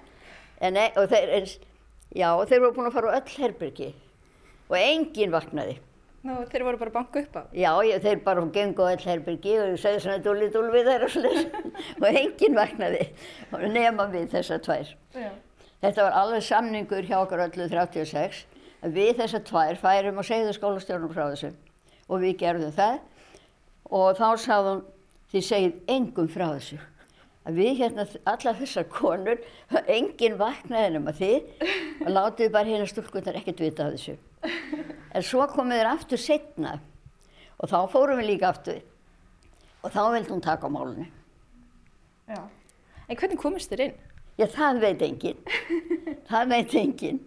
En, 0.61 0.77
e- 0.77 0.93
og 1.01 1.09
þeir, 1.11 1.33
eins, 1.39 1.57
já, 2.13 2.29
þeir 2.51 2.63
voru 2.67 2.77
búin 2.77 2.91
að 2.91 2.99
fara 2.99 3.15
á 3.15 3.17
öll 3.17 3.39
herbyrgi 3.41 3.89
og 4.69 4.77
enginn 4.77 5.33
vaknaði. 5.33 5.79
Nú, 6.23 6.37
þeir 6.47 6.63
voru 6.63 6.79
bara 6.79 6.93
að 6.93 6.97
banka 7.01 7.21
upp 7.25 7.39
á. 7.39 7.43
Já, 7.51 7.71
ég, 7.83 8.03
þeir 8.05 8.21
bara 8.23 8.45
gengu 8.55 8.85
á 8.87 8.95
öll 8.95 9.07
herbyrgi 9.11 9.55
og 9.59 9.71
ég 9.73 9.81
segði 9.83 10.03
svona 10.05 10.23
dúli 10.23 10.51
dúli 10.55 10.83
þær 10.87 11.07
og 11.09 11.11
svona 11.11 11.63
og 12.03 12.07
enginn 12.11 12.55
vaknaði 12.55 13.09
og 13.51 13.65
nema 13.75 14.07
við 14.13 14.29
þessar 14.37 14.63
tvær. 14.63 14.93
Já. 15.19 15.33
Þetta 15.83 16.07
var 16.07 16.19
alveg 16.21 16.45
samningur 16.47 17.09
hjá 17.09 17.17
okkur 17.25 17.43
öllu 17.49 17.67
36 17.73 18.45
að 18.87 18.95
við 19.01 19.17
þessar 19.19 19.43
tvær 19.49 19.81
færum 19.83 20.21
og 20.23 20.29
segðu 20.29 20.55
skólastjórnum 20.55 21.11
frá 21.11 21.25
þessu 21.33 21.51
og 22.07 22.23
við 22.23 22.39
gerðum 22.45 22.77
það 22.77 23.01
og 23.91 24.15
þá 24.21 24.29
sagði 24.45 24.71
hún 24.77 24.85
þið 25.33 25.47
segið 25.49 25.95
engum 25.97 26.31
frá 26.31 26.47
þessu 26.53 26.79
að 27.49 27.59
við 27.59 27.81
hérna 27.81 28.07
allar 28.35 28.61
þessar 28.61 28.87
konur 28.93 29.41
enginn 29.97 30.39
vaknaði 30.41 30.95
nema 30.97 31.17
þið 31.17 31.67
og 32.05 32.13
látiði 32.13 32.53
bara 32.55 32.71
hérna 32.75 32.91
stúlkunar 32.91 33.41
ekkert 33.41 33.65
vita 33.65 33.89
af 33.89 33.97
þessu 33.97 34.19
en 35.13 35.27
svo 35.27 35.49
komið 35.51 35.83
þeir 35.83 35.93
aftur 35.95 36.23
setna 36.23 36.77
og 37.59 37.71
þá 37.71 37.79
fórum 37.93 38.23
við 38.23 38.33
líka 38.35 38.53
aftur 38.53 38.81
og 39.83 39.91
þá 39.91 40.03
vildi 40.15 40.33
hún 40.35 40.45
taka 40.45 40.71
á 40.71 40.75
málunni 40.75 41.11
Já. 42.29 42.41
En 43.09 43.19
hvernig 43.19 43.41
komist 43.41 43.73
þér 43.73 43.85
inn? 43.89 44.01
Já, 44.41 44.47
það 44.49 44.81
veit 44.83 45.05
enginn. 45.05 45.43
það 46.31 46.55
veit 46.55 46.75
enginn. 46.81 47.21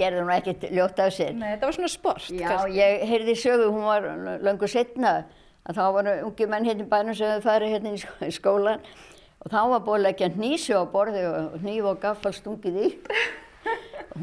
Gerði 0.00 0.22
hún 0.24 0.32
ekkert 0.34 0.66
ljótt 0.72 1.02
af 1.04 1.12
sér. 1.14 1.36
Nei, 1.36 1.52
þetta 1.52 1.68
var 1.68 1.76
svona 1.76 1.92
sport. 1.92 2.28
Já, 2.32 2.48
kannski. 2.48 2.78
ég 2.80 3.04
heyrði 3.10 3.36
sögu, 3.38 3.68
hún 3.74 3.86
var 3.86 4.08
löngu 4.42 4.70
setna, 4.70 5.12
að 5.68 5.78
þá 5.78 5.82
voru 5.98 6.14
ungi 6.26 6.48
menn 6.50 6.66
hérna 6.66 6.86
í 6.86 6.90
bænum 6.90 7.18
sem 7.18 7.30
hefði 7.30 7.46
farið 7.46 7.74
hérna 7.76 7.92
í 8.26 8.32
skólan 8.34 8.86
og 9.42 9.50
þá 9.50 9.60
var 9.72 9.84
búin 9.86 10.00
að 10.00 10.06
leggja 10.06 10.28
hnísu 10.36 10.76
á 10.78 10.84
borði 10.90 11.22
og 11.28 11.56
hníf 11.62 11.88
og 11.90 12.02
gaffal 12.02 12.34
stungið 12.36 12.76
í. 12.78 12.90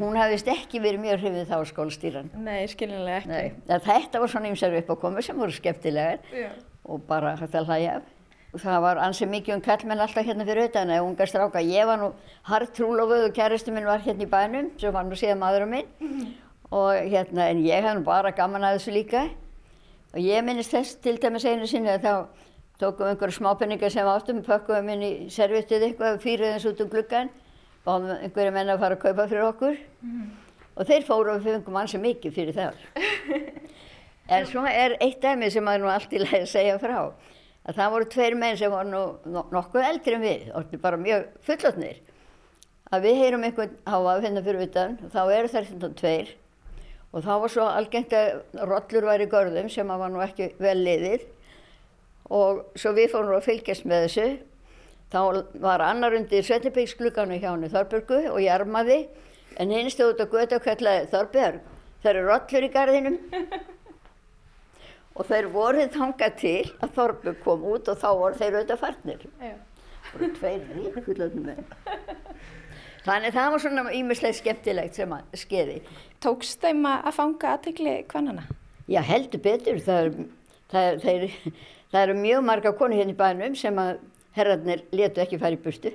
Hún 0.00 0.16
hafðist 0.16 0.48
ekki 0.48 0.80
verið 0.80 1.02
mjög 1.02 1.24
hrifið 1.24 1.50
þá 1.50 1.58
skólstýran. 1.68 2.30
Nei, 2.38 2.62
skiljanlega 2.70 3.20
ekki. 3.24 3.30
Nei, 3.66 3.80
þetta 3.84 4.22
var 4.22 4.30
svona 4.30 4.50
ýmsar 4.52 4.76
uppákomur 4.78 5.24
sem 5.26 5.38
voru 5.38 5.54
skemmtilegar 5.54 6.20
Já. 6.30 6.50
og 6.86 7.02
bara 7.08 7.34
hægt 7.40 7.56
að 7.58 7.68
hlæja 7.68 7.96
af. 7.98 8.08
Og 8.50 8.62
það 8.62 8.80
var 8.82 9.00
ansið 9.04 9.30
mikið 9.30 9.54
um 9.56 9.62
kallmenn 9.62 10.02
alltaf 10.02 10.26
hérna 10.26 10.46
fyrir 10.46 10.70
utan 10.70 10.90
eða 10.90 11.06
unga 11.06 11.26
stráka. 11.26 11.62
Ég 11.62 11.86
var 11.86 12.00
nú 12.00 12.12
hartrúlofuð 12.48 13.28
og 13.28 13.34
kæristu 13.34 13.74
minn 13.74 13.86
var 13.86 14.02
hérna 14.02 14.26
í 14.26 14.30
bænum 14.30 14.70
sem 14.78 14.94
var 14.94 15.06
nú 15.06 15.18
síðan 15.18 15.42
maðurum 15.42 15.74
minn. 15.74 16.32
Og 16.70 16.94
hérna, 17.10 17.50
en 17.50 17.62
ég 17.66 17.82
hef 17.82 17.98
nú 17.98 18.04
bara 18.06 18.30
gaman 18.34 18.66
að 18.66 18.78
þessu 18.78 18.94
líka. 18.94 19.24
Og 20.14 20.22
ég 20.22 20.42
minnist 20.46 20.74
þess 20.74 20.98
til 21.02 21.18
dæmis 21.22 21.46
einu 21.46 21.66
sinni 21.70 21.90
að 21.92 22.06
þá 22.06 22.14
tókum 22.80 23.06
einhverja 23.10 23.36
smápenningar 23.38 23.92
sem 23.92 24.08
áttum, 24.08 24.42
pökkum 24.46 24.88
inn 24.94 25.02
í 25.06 25.10
servittið 25.32 25.86
eitthvað, 25.90 26.18
fýruðum 26.24 26.56
þessu 26.56 26.72
út 26.74 26.82
um 26.84 26.90
gluggan, 26.92 27.30
báðum 27.86 28.12
einhverja 28.16 28.54
menn 28.56 28.72
að 28.74 28.82
fara 28.84 28.96
að 28.98 29.02
kaupa 29.04 29.26
fyrir 29.30 29.46
okkur. 29.50 29.80
Og 30.80 30.86
þeir 30.88 31.04
fóru 31.08 31.34
og 31.34 31.42
við 31.44 31.58
fengum 31.58 31.76
ansið 31.82 32.04
mikið 32.06 32.36
fyrir 32.38 32.56
það. 32.56 32.80
En 34.30 34.44
svo 34.46 34.62
er 34.70 34.92
eitt 35.02 35.18
dæmi 35.24 35.48
sem 35.50 35.64
maður 35.66 35.82
nú 35.82 35.88
allt 35.90 36.12
í 36.14 36.20
lagi 36.22 36.38
að 36.44 36.50
segja 36.52 36.76
frá. 36.78 36.98
Að 37.66 37.78
það 37.80 37.88
voru 37.96 38.06
tveir 38.12 38.36
menn 38.38 38.58
sem 38.60 38.70
voru 38.70 38.86
nú 38.86 39.00
no- 39.34 39.42
nokkuð 39.50 39.86
eldri 39.88 40.14
en 40.14 40.22
við, 40.22 40.44
orðnir 40.54 40.80
bara 40.84 41.00
mjög 41.02 41.24
fullotnir. 41.48 41.96
Að 42.94 43.08
við 43.08 43.18
heyrum 43.24 43.46
einhvern 43.48 43.74
háa 43.90 44.14
hérna 44.22 44.44
fyrir 44.46 44.68
utan, 44.68 44.94
og 45.02 45.10
þá 45.16 45.20
eru 45.34 45.50
þær 45.50 45.66
þetta 45.72 45.90
tveir. 45.98 46.30
Og 47.10 47.26
þá 47.26 47.32
var 47.42 47.50
svo 47.56 47.66
algengt 47.66 48.14
að 48.14 48.30
rollur 48.70 49.08
væri 49.10 49.26
görðum 49.34 49.68
sem 49.74 49.90
að 49.90 50.02
var 50.04 50.14
nú 50.14 50.22
ekki 50.22 50.48
vel 50.62 50.78
liðið. 50.78 51.26
Og 52.30 52.62
svo 52.78 52.92
við 52.94 53.10
fórum 53.14 53.34
að 53.36 53.48
fylgjast 53.48 53.86
með 53.90 54.06
þessu. 54.06 54.28
Þá 55.10 55.20
var 55.64 55.82
annar 55.82 56.14
undir 56.14 56.44
Svettibyggsgluganu 56.46 57.40
hjá 57.40 57.50
henni 57.50 57.70
Þorbjörgu 57.72 58.20
og 58.30 58.38
ég 58.44 58.54
armaði. 58.54 59.00
En 59.58 59.72
hinn 59.74 59.90
stóð 59.90 60.14
út 60.14 60.22
á 60.22 60.26
götu 60.30 60.58
og 60.60 60.64
kallaði 60.64 61.08
Þorbjörg, 61.10 61.64
það 62.02 62.10
eru 62.12 62.26
rollur 62.28 62.66
í 62.66 62.70
garðinum. 62.76 63.18
Og 65.18 65.26
þeir 65.26 65.48
voru 65.52 65.88
þangað 65.90 66.36
til 66.38 66.70
að 66.78 66.94
Þorbjörg 66.96 67.42
kom 67.44 67.66
út 67.72 67.90
og 67.90 67.98
þá 67.98 68.06
voru 68.20 68.38
þeir 68.38 68.54
auðvitað 68.60 68.82
farnir. 68.84 69.26
Já. 69.42 69.56
voru 70.12 70.30
tveir 70.38 70.62
ríkullöfnum 70.94 71.50
menn. 71.50 71.66
Þannig 73.04 73.34
það 73.34 73.50
var 73.52 73.62
svona 73.64 73.92
ímislega 73.96 74.38
skemmtilegt 74.38 74.96
sem 74.98 75.12
að 75.16 75.36
skeiði. 75.42 75.76
Tókst 76.22 76.62
þeim 76.62 76.86
að 76.88 77.12
fanga 77.16 77.54
aðtegli 77.56 77.94
kvannana? 78.10 78.46
Já, 78.90 79.00
heldur 79.06 79.42
betur. 79.44 79.80
Það 79.84 80.00
er, 80.00 80.16
það 80.70 80.88
er, 80.88 80.98
það 81.04 81.12
er, 81.12 81.36
það 81.90 82.02
eru 82.04 82.16
mjög 82.20 82.44
marga 82.46 82.72
konur 82.78 83.00
hérna 83.00 83.14
í 83.14 83.18
bænum 83.18 83.56
sem 83.58 83.78
að 83.82 83.98
herrarnir 84.36 84.84
letu 84.94 85.22
ekki 85.22 85.38
fara 85.40 85.56
í 85.56 85.62
burtu. 85.62 85.92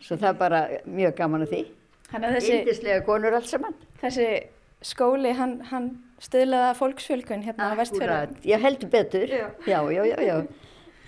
Svo 0.00 0.16
það 0.16 0.30
er 0.32 0.38
bara 0.40 0.62
mjög 0.88 1.16
gaman 1.18 1.44
að 1.46 1.52
því. 1.54 1.64
Índislega 2.10 3.04
konur 3.06 3.36
alls 3.38 3.52
saman. 3.52 3.76
þessi 4.00 4.26
skóli, 4.82 5.34
hann, 5.36 5.60
hann 5.70 5.90
stöðlaða 6.22 6.72
fólksfjölgun 6.78 7.44
hérna 7.44 7.70
á 7.70 7.78
vestfjörðum. 7.78 8.32
Akkúrat. 8.32 8.48
Já, 8.48 8.56
heldur 8.64 8.90
betur. 8.90 9.28
Já. 9.28 9.46
já, 9.66 9.78
já, 9.92 10.02
já. 10.08 10.16
já. 10.26 10.36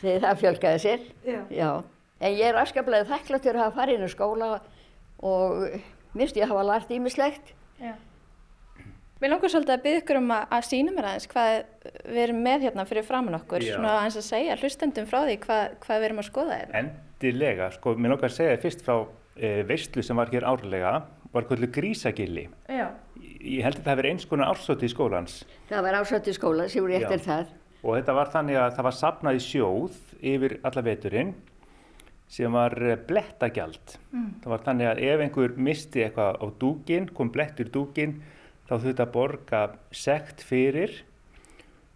Þegar 0.03 0.23
það 0.27 0.39
fjölgaði 0.43 0.83
sér. 0.83 1.09
Já. 1.51 1.71
En 2.23 2.37
ég 2.37 2.47
er 2.47 2.59
afskaplega 2.61 3.09
þakkláttur 3.11 3.59
að 3.59 3.65
hafa 3.65 3.77
farið 3.81 3.99
inn 3.99 4.07
í 4.07 4.13
skóla 4.13 4.49
og 5.23 5.77
minnst 6.19 6.39
ég 6.39 6.51
hafa 6.51 6.65
lært 6.67 6.93
ímislegt. 6.95 7.55
Já. 7.83 7.95
Mér 9.23 9.31
langar 9.31 9.53
svolítið 9.53 9.77
að 9.77 9.83
byggja 9.85 9.99
ykkur 10.01 10.19
um 10.19 10.31
að, 10.35 10.45
að 10.57 10.65
sína 10.67 10.93
mér 10.97 11.07
aðeins 11.13 11.29
hvað 11.31 11.53
við 12.11 12.21
erum 12.25 12.39
með 12.43 12.65
hérna 12.67 12.85
fyrir 12.89 13.05
framann 13.07 13.37
okkur, 13.39 13.63
Já. 13.63 13.77
svona 13.77 13.93
aðeins 14.01 14.17
að 14.19 14.25
segja 14.27 14.57
hlustendum 14.59 15.07
frá 15.07 15.19
því 15.29 15.37
hvað, 15.45 15.77
hvað 15.85 16.01
við 16.01 16.07
erum 16.09 16.23
að 16.23 16.27
skoða 16.27 16.57
hérna. 16.59 16.81
Endilega, 16.81 17.69
sko, 17.77 17.93
mér 17.95 18.15
langar 18.17 18.33
að 18.33 18.35
segja 18.35 18.57
þér 18.57 18.65
fyrst 18.65 18.83
frá 18.83 18.97
e, 18.99 19.53
veistlu 19.69 20.03
sem 20.03 20.19
var 20.19 20.33
hér 20.35 20.49
árlega, 20.51 20.93
var 21.37 21.47
kvöldu 21.47 21.71
grísagilli. 21.77 22.49
Já. 22.67 22.89
Ég 23.23 23.63
held 23.63 23.79
að 23.79 23.85
það 23.85 23.93
hafi 23.93 24.03
verið 24.03 24.17
eins 24.17 24.29
konar 24.33 24.51
ársóti 24.53 24.87
í 24.87 24.91
skólans 24.91 25.39
Það 25.71 25.87
var 25.87 25.97
ásvætti 26.01 26.35
skóla 26.35 26.67
sem 26.71 26.83
voru 26.83 26.95
Já. 26.95 27.01
eftir 27.07 27.23
það. 27.29 27.55
og 27.83 27.97
þetta 27.97 28.19
var 28.19 28.35
þannig 28.35 28.59
að 28.59 28.77
það 28.77 28.87
var 28.89 28.99
sapnað 28.99 29.39
í 29.39 29.47
sjóð 29.47 29.97
yfir 30.35 30.59
alla 30.67 30.87
veturinn 30.87 31.33
sem 32.33 32.55
var 32.55 32.75
eh, 32.81 32.99
blettagjald. 33.09 33.97
Það 34.43 34.53
var 34.55 34.63
þannig 34.67 34.91
að 34.91 35.01
ef 35.07 35.25
einhver 35.27 35.59
misti 35.71 36.07
eitthvað 36.07 36.39
á 36.43 36.47
dúkin, 36.59 37.11
kom 37.15 37.31
blettur 37.35 37.69
í 37.69 37.75
dúkin, 37.75 38.15
þá 38.73 38.79
þurfti 38.81 39.05
að 39.05 39.13
borga 39.13 39.63
sekt 39.93 40.43
fyrir 40.49 40.93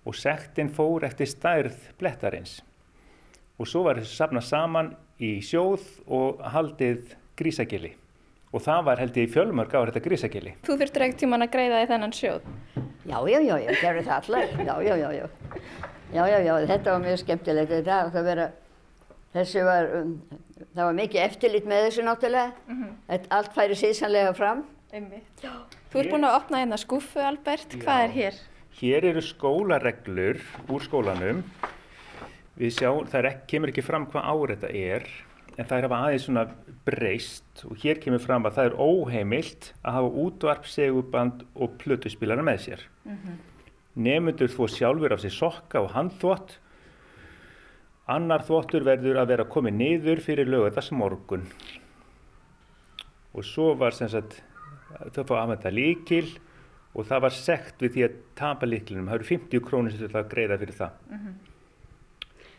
og 0.06 0.16
sektin 0.16 0.68
fór 0.73 1.06
eftir 1.09 1.28
stærð 1.30 1.76
blettarins. 1.99 2.59
Og 3.56 3.68
svo 3.68 3.87
var 3.87 3.97
þessu 3.97 4.18
sapnað 4.18 4.45
saman 4.50 4.90
í 5.16 5.38
sjóð 5.45 5.87
og 6.12 6.42
haldið 6.52 7.14
grísagili. 7.38 7.95
Og 8.52 8.62
það 8.64 8.83
var 8.88 9.00
held 9.00 9.16
ég 9.16 9.28
í 9.28 9.33
fjölmörg 9.33 9.73
á 9.73 9.80
þetta 9.88 10.02
grísagili. 10.04 10.52
Þú 10.66 10.76
þurftir 10.83 11.06
ekkert 11.06 11.23
tíman 11.25 11.47
að 11.47 11.54
greiða 11.56 11.80
í 11.83 11.88
þennan 11.88 12.14
sjóð. 12.16 12.45
Já, 13.06 13.16
já, 13.16 13.38
já, 13.40 13.56
já, 13.64 13.73
gerðu 13.80 14.04
það 14.06 14.16
allar. 14.21 14.52
Já, 14.68 14.75
já, 14.85 14.95
já, 15.00 15.09
já. 15.16 15.26
Já, 16.12 16.23
já, 16.28 16.38
já, 16.45 16.52
þetta 16.71 16.92
var 16.92 17.02
mjög 17.06 17.18
skemmtilegt. 17.23 17.73
Þetta 17.73 17.99
átti 18.02 18.21
að 18.21 18.28
vera, 18.30 18.47
þessu 19.35 19.64
var, 19.66 19.90
um, 20.02 20.12
það 20.61 20.85
var 20.85 21.00
mikið 21.00 21.25
eftirlit 21.25 21.73
með 21.73 21.88
þessu 21.88 22.06
náttúrulega. 22.06 22.76
Þetta 23.09 23.40
allt 23.40 23.56
færi 23.56 23.80
síðsanlega 23.80 24.37
fram. 24.37 24.62
Einmitt. 24.92 25.47
Þú 25.93 26.02
ert 26.02 26.12
búin 26.12 26.26
að 26.26 26.37
opna 26.40 26.61
hérna 26.62 26.78
skúfu, 26.81 27.23
Albert. 27.23 27.76
Hvað 27.83 28.05
er 28.09 28.14
hér? 28.16 28.40
Hér 28.76 29.07
eru 29.12 29.23
skólareglur 29.25 30.43
úr 30.69 30.85
skólanum. 30.85 31.45
Við 32.57 32.75
sjá, 32.76 32.90
það 33.12 33.31
ekki, 33.31 33.47
kemur 33.52 33.73
ekki 33.73 33.85
fram 33.85 34.07
hvað 34.11 34.28
ár 34.33 34.52
þetta 34.55 34.73
er 34.76 35.09
en 35.57 35.64
það 35.64 35.78
er 35.78 35.95
aðeins 35.97 36.26
svona 36.26 36.45
breyst 36.87 37.62
og 37.64 37.81
hér 37.81 38.00
kemur 38.02 38.21
fram 38.21 38.45
að 38.49 38.59
það 38.59 38.69
er 38.69 38.78
óheimilt 38.81 39.71
að 39.81 39.97
hafa 39.97 40.11
útvarp, 40.25 40.69
seguband 40.69 41.45
og 41.55 41.76
plötuspilara 41.81 42.45
með 42.45 42.59
sér. 42.66 42.85
Mm 43.05 43.16
-hmm. 43.16 43.38
Nemundur 43.97 44.52
þó 44.52 44.69
sjálfur 44.69 45.12
af 45.12 45.21
sér 45.21 45.33
sokka 45.33 45.81
og 45.81 45.93
handþvott. 45.95 46.59
Annar 48.07 48.45
þvottur 48.45 48.85
verður 48.85 49.16
að 49.16 49.28
vera 49.28 49.45
komið 49.45 49.73
niður 49.73 50.21
fyrir 50.21 50.47
lögadags 50.47 50.93
morgun. 50.93 51.47
Og 53.35 53.45
svo 53.45 53.75
var 53.75 53.93
sem 53.93 54.09
sagt, 54.09 54.43
þau 55.14 55.25
fá 55.25 55.35
aðmænta 55.40 55.73
líkil 55.75 56.28
og 56.97 57.05
það 57.09 57.26
var 57.26 57.37
sekt 57.37 57.83
við 57.85 57.93
því 57.97 58.07
að 58.07 58.16
tapa 58.38 58.69
líklinum. 58.69 59.11
Það 59.11 59.19
eru 59.19 59.28
50 59.33 59.66
krónir 59.66 59.97
sem 59.97 60.12
þau 60.12 60.25
greiða 60.31 60.59
fyrir 60.62 60.78
það. 60.81 60.97
Mm 61.11 61.19
-hmm. 61.19 61.37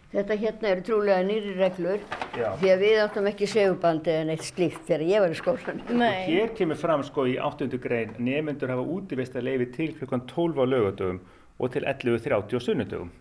Þetta 0.07 0.35
hérna 0.39 0.69
eru 0.71 0.83
trúlega 0.87 1.23
nýri 1.27 1.53
reglur 1.57 1.99
Já. 2.31 2.55
því 2.61 2.69
að 2.71 2.83
við 2.85 2.99
áttum 3.03 3.25
ekki 3.27 3.47
segubandi 3.51 4.13
en 4.15 4.29
eitt 4.31 4.45
slíkt 4.47 4.85
þegar 4.87 5.03
ég 5.03 5.19
var 5.19 5.33
í 5.33 5.35
skólan. 5.35 5.81
Nei. 5.89 6.25
Hér 6.29 6.53
kemur 6.55 6.79
fram 6.79 7.03
sko 7.03 7.25
í 7.27 7.35
8. 7.35 7.67
grein 7.77 8.13
nefnendur 8.17 8.71
hafa 8.71 8.85
útivist 8.87 9.35
að 9.35 9.49
leifi 9.49 9.67
til 9.75 9.89
klukkan 9.99 10.23
12 10.31 10.63
á 10.63 10.65
lögadögum 10.65 11.19
og 11.59 11.73
til 11.73 11.83
11.30 11.83 12.55
á 12.55 12.59
sunnudögum. 12.63 13.11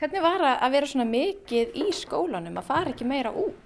Hvernig 0.00 0.24
var 0.24 0.42
að 0.48 0.72
vera 0.74 0.86
svona 0.90 1.06
mikið 1.06 1.76
í 1.76 1.84
skólanum 1.92 2.56
að 2.58 2.66
fara 2.70 2.90
ekki 2.90 3.04
meira 3.06 3.30
út? 3.30 3.63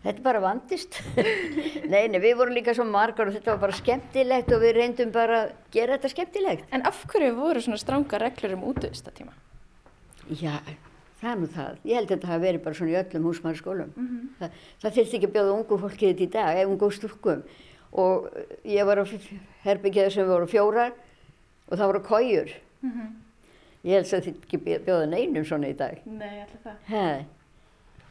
Þetta 0.00 0.22
bara 0.24 0.40
vandist. 0.40 0.96
nei, 1.92 2.06
nei, 2.08 2.20
við 2.22 2.38
vorum 2.38 2.56
líka 2.56 2.72
svo 2.76 2.86
margar 2.88 3.28
og 3.28 3.34
þetta 3.36 3.52
var 3.52 3.64
bara 3.66 3.76
skemmtilegt 3.76 4.52
og 4.56 4.62
við 4.62 4.76
reyndum 4.78 5.10
bara 5.12 5.40
að 5.42 5.50
gera 5.74 5.98
þetta 5.98 6.10
skemmtilegt. 6.14 6.68
En 6.72 6.86
af 6.88 7.02
hverju 7.10 7.34
voru 7.36 7.60
svona 7.60 7.80
stránga 7.80 8.20
reglur 8.22 8.54
um 8.56 8.62
útvistatíma? 8.70 9.34
Já, 10.40 10.54
það 11.20 11.32
er 11.32 11.42
nú 11.42 11.48
það. 11.52 11.82
Ég 11.84 11.98
held 11.98 12.08
að 12.08 12.14
þetta 12.14 12.30
hafi 12.30 12.44
verið 12.46 12.64
bara 12.64 12.78
svona 12.78 12.94
í 12.94 12.96
öllum 13.02 13.26
húsmaðurskólum. 13.28 13.90
Mm 13.96 14.06
-hmm. 14.06 14.30
Það, 14.38 14.54
það 14.82 14.94
þurfti 14.96 15.18
ekki 15.18 15.28
að 15.28 15.34
bjóða 15.34 15.56
ungu 15.58 15.78
fólkið 15.82 16.12
þetta 16.12 16.24
í 16.24 16.30
dag, 16.36 16.60
eða 16.62 16.70
ungu 16.70 16.90
stúrkum. 16.90 17.42
Og 17.92 18.30
ég 18.64 18.86
var 18.86 19.02
á 19.02 19.04
herbyggeðu 19.64 20.10
sem 20.10 20.26
voru 20.26 20.46
fjórar 20.46 20.92
og 21.68 21.78
það 21.78 21.86
voru 21.86 22.00
kójur. 22.00 22.54
Mm 22.80 22.90
-hmm. 22.90 23.08
Ég 23.84 23.92
held 23.92 24.06
að 24.06 24.24
þetta 24.24 24.44
ekki 24.46 24.58
bjóða 24.86 25.06
neinum 25.06 25.44
svona 25.44 25.68
í 25.68 25.76
dag. 25.76 26.00
Nei, 26.06 26.40
alltaf 26.40 26.64
það. 26.64 26.76
Hei. 26.86 27.26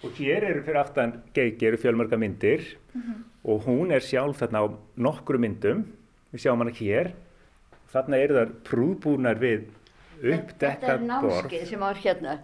Og 0.04 0.12
hér 0.16 0.46
eru 0.48 0.62
fyrir 0.64 0.80
aftan 0.80 1.16
Geiki 1.36 1.68
eru 1.68 1.78
fjölmörga 1.78 2.18
myndir 2.18 2.78
mm 2.94 3.02
-hmm. 3.02 3.24
og 3.44 3.66
hún 3.66 3.92
er 3.92 4.00
sjálf 4.00 4.40
þarna 4.42 4.60
á 4.64 4.68
nokkru 4.98 5.38
myndum. 5.38 5.86
Við 6.34 6.40
sjáum 6.40 6.60
hana 6.60 6.72
hér. 6.72 7.12
Þarna 7.94 8.18
eru 8.18 8.34
þar 8.36 8.50
prúðbúnar 8.64 9.40
við 9.40 9.68
uppdekkað 10.24 10.50
borð. 10.52 10.70
Þetta 10.70 10.94
er 10.94 11.02
námskeið 11.02 11.66
sem 11.70 11.80
var 11.80 11.96
hérna. 11.96 12.40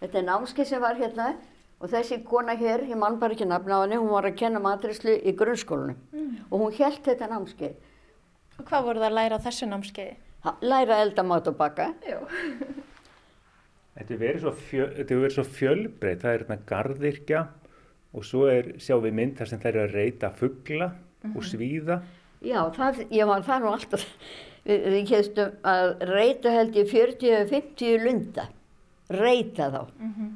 Þetta 0.00 0.18
er 0.18 0.24
námskeið 0.24 0.66
sem 0.66 0.80
var 0.80 0.96
hérna 0.96 1.34
og 1.80 1.90
þessi 1.90 2.24
kona 2.24 2.54
hér, 2.56 2.86
ég 2.88 2.96
mann 2.96 3.18
bara 3.18 3.32
ekki 3.32 3.44
nafna 3.44 3.76
á 3.76 3.82
henni, 3.82 3.96
hún 3.96 4.12
var 4.12 4.24
að 4.24 4.36
kenna 4.36 4.60
matrislu 4.60 5.10
í 5.10 5.34
grunnskólunum 5.36 5.96
mm. 6.12 6.36
og 6.50 6.60
hún 6.60 6.72
held 6.78 7.02
þetta 7.04 7.28
námskeið. 7.28 7.74
Og 8.58 8.64
hvað 8.64 8.84
voru 8.84 9.02
það 9.02 9.10
að 9.10 9.16
læra 9.18 9.36
á 9.36 9.44
þessu 9.44 9.68
námskeiði? 9.68 10.16
Læra 10.60 11.00
eldamat 11.02 11.48
og 11.48 11.56
baka. 11.56 11.92
Þetta 13.94 14.16
verður 14.18 14.40
svo, 14.40 14.52
fjöl, 14.70 15.30
svo 15.30 15.44
fjölbreyt, 15.44 16.22
það 16.22 16.32
er 16.32 16.42
hérna 16.42 16.58
gardirkja 16.66 17.44
og 18.14 18.24
svo 18.26 18.48
er, 18.50 18.72
sjáum 18.82 19.04
við 19.04 19.14
mynd 19.20 19.36
þar 19.38 19.50
sem 19.50 19.60
það 19.62 19.70
er 19.70 19.80
að 19.84 19.94
reyta 19.94 20.30
fuggla 20.30 20.88
mm 20.88 20.96
-hmm. 20.96 21.36
og 21.36 21.42
mhm. 21.42 21.48
svíða. 21.50 22.02
Já, 22.44 22.60
það, 22.74 23.06
ég 23.10 23.26
var 23.26 23.42
það 23.42 23.62
nú 23.62 23.70
alltaf 23.72 24.06
við, 24.64 24.86
við 24.94 25.02
kemstum 25.08 25.58
að 25.70 25.90
reyta 26.10 26.52
held 26.54 26.78
ég 26.78 26.92
40-50 26.92 28.04
lunda 28.04 28.46
reyta 29.12 29.70
þá 29.70 29.80
mm 29.82 30.12
-hmm. 30.12 30.30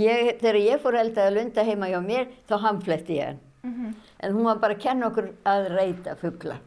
ég, 0.00 0.38
þegar 0.40 0.60
ég 0.60 0.80
fór 0.80 0.96
held 0.96 1.18
að 1.18 1.34
lunda 1.34 1.64
heima 1.64 1.88
hjá 1.88 2.00
mér 2.00 2.28
þá 2.48 2.56
hamfletti 2.60 3.18
ég 3.18 3.26
hann 3.26 3.40
mm 3.62 3.74
-hmm. 3.74 3.94
en 4.20 4.32
hún 4.32 4.44
var 4.44 4.58
bara 4.58 4.74
að 4.74 4.82
kenna 4.82 5.06
okkur 5.06 5.28
að 5.44 5.68
reyta 5.68 6.16
fuggla 6.16 6.58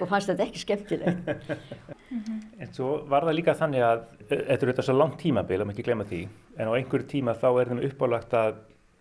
og 0.00 0.08
fannst 0.10 0.30
þetta 0.30 0.46
ekki 0.46 0.62
skemmtilegt 0.62 1.26
mm 1.26 2.20
-hmm. 2.20 2.40
En 2.60 2.72
svo 2.72 3.04
var 3.08 3.22
það 3.24 3.38
líka 3.38 3.54
þannig 3.54 3.82
að 3.82 4.04
þetta 4.28 4.52
er 4.52 4.62
auðvitað 4.62 4.84
svo 4.84 4.96
langt 4.96 5.18
tímabil, 5.18 5.60
að 5.60 5.66
maður 5.66 5.74
ekki 5.74 5.88
glemja 5.88 6.06
því 6.10 6.28
en 6.58 6.68
á 6.68 6.76
einhverju 6.76 7.06
tíma 7.06 7.34
þá 7.34 7.48
er 7.60 7.68
þeim 7.68 7.84
uppálagt 7.90 8.34
að 8.34 8.54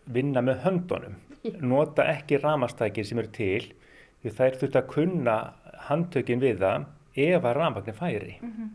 vinna 0.05 0.41
með 0.41 0.61
höndunum 0.65 1.15
nota 1.61 2.03
ekki 2.03 2.37
ramastækir 2.37 3.05
sem 3.05 3.19
eru 3.19 3.31
til 3.31 3.73
því 4.21 4.33
það 4.33 4.47
er 4.47 4.57
þurft 4.61 4.79
að 4.79 4.89
kunna 4.93 5.35
handtökin 5.89 6.41
við 6.41 6.59
það 6.63 6.85
ef 7.15 7.45
að 7.45 7.55
rafmagnir 7.55 7.95
færi. 7.95 8.37
Mm 8.41 8.51
-hmm. 8.51 8.69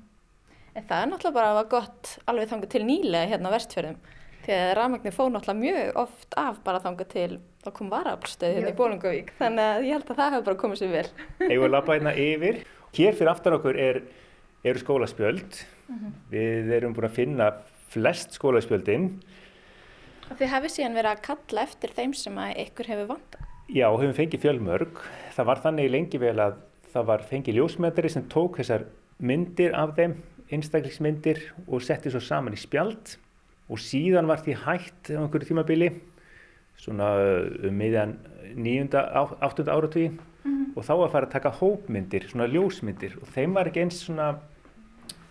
En 0.75 0.85
það 0.85 1.03
er 1.03 1.09
náttúrulega 1.11 1.35
bara 1.35 1.51
að 1.51 1.55
var 1.55 1.69
gott 1.71 2.19
alveg 2.27 2.49
þangað 2.49 2.69
til 2.69 2.85
nýlega 2.85 3.31
hérna 3.31 3.49
á 3.51 3.55
vestfjörðum 3.57 3.97
því 4.45 4.57
að 4.57 4.71
rafmagnir 4.79 5.15
fóð 5.15 5.33
náttúrulega 5.35 5.61
mjög 5.61 5.99
oft 6.01 6.37
af 6.41 6.61
bara 6.65 6.81
þangað 6.83 7.11
til 7.13 7.33
það 7.65 7.75
kom 7.77 7.91
varaflstöð 7.93 8.55
hérna 8.57 8.73
í 8.73 8.79
Bólungavík 8.79 9.33
þannig 9.39 9.67
að 9.67 9.87
ég 9.87 9.97
held 9.97 10.07
að 10.13 10.21
það 10.21 10.35
hefur 10.35 10.47
bara 10.49 10.61
komið 10.63 10.81
sér 10.81 10.95
vel. 10.95 11.09
Eða 11.47 11.67
að 11.67 11.75
lappa 11.75 11.97
hérna 11.97 12.15
yfir. 12.25 12.63
Hér 12.97 13.19
fyrir 13.19 13.33
aftan 13.33 13.57
okkur 13.59 13.81
er, 13.81 14.01
eru 14.65 14.83
skólaspjöld. 14.83 15.61
Mm 15.91 15.99
-hmm. 15.99 16.17
Við 16.31 16.73
erum 16.79 16.95
búin 16.97 17.11
að 17.11 17.19
finna 17.19 17.53
flest 17.91 18.35
skólaspjöldinn. 18.39 19.11
Þið 20.31 20.53
hefur 20.55 20.71
síðan 20.71 20.95
verið 20.95 21.11
að 21.11 21.23
kalla 21.23 21.63
eftir 21.63 21.91
þeim 21.91 22.15
sem 22.15 22.39
að 22.39 22.57
ykkur 22.65 22.87
hefur 22.87 23.07
vanda? 23.07 23.39
Já, 23.69 23.87
hefum 23.91 24.15
fengið 24.15 24.41
fjölmörg. 24.41 25.01
Það 25.35 25.47
var 25.47 25.59
þannig 25.63 25.91
lengi 25.91 26.19
vel 26.19 26.39
að 26.39 26.55
það 26.93 27.05
var 27.07 27.23
fengið 27.23 27.55
ljósmyndari 27.55 28.09
sem 28.11 28.29
tók 28.29 28.59
þessar 28.59 28.87
myndir 29.19 29.75
af 29.75 29.97
þeim, 29.97 30.15
einstaklingsmyndir 30.51 31.53
og 31.69 31.83
setti 31.83 32.11
svo 32.11 32.21
saman 32.21 32.55
í 32.55 32.57
spjald 32.57 33.19
og 33.71 33.79
síðan 33.79 34.29
var 34.31 34.43
því 34.45 34.57
hægt 34.65 35.13
á 35.15 35.21
einhverju 35.23 35.51
tímabili 35.51 35.91
svona 36.81 37.11
um 37.69 37.77
meðan 37.77 38.17
nýjunda, 38.57 39.05
áttunda 39.41 39.73
áratví 39.77 40.09
mm 40.11 40.19
-hmm. 40.45 40.77
og 40.77 40.85
þá 40.85 40.93
var 40.97 41.07
að 41.07 41.13
fara 41.13 41.27
að 41.27 41.33
taka 41.33 41.51
hópmyndir, 41.51 42.29
svona 42.29 42.47
ljósmyndir 42.47 43.17
og 43.23 43.29
þeim 43.29 43.55
var 43.55 43.67
ekki 43.67 43.81
eins 43.81 44.01
svona 44.05 44.39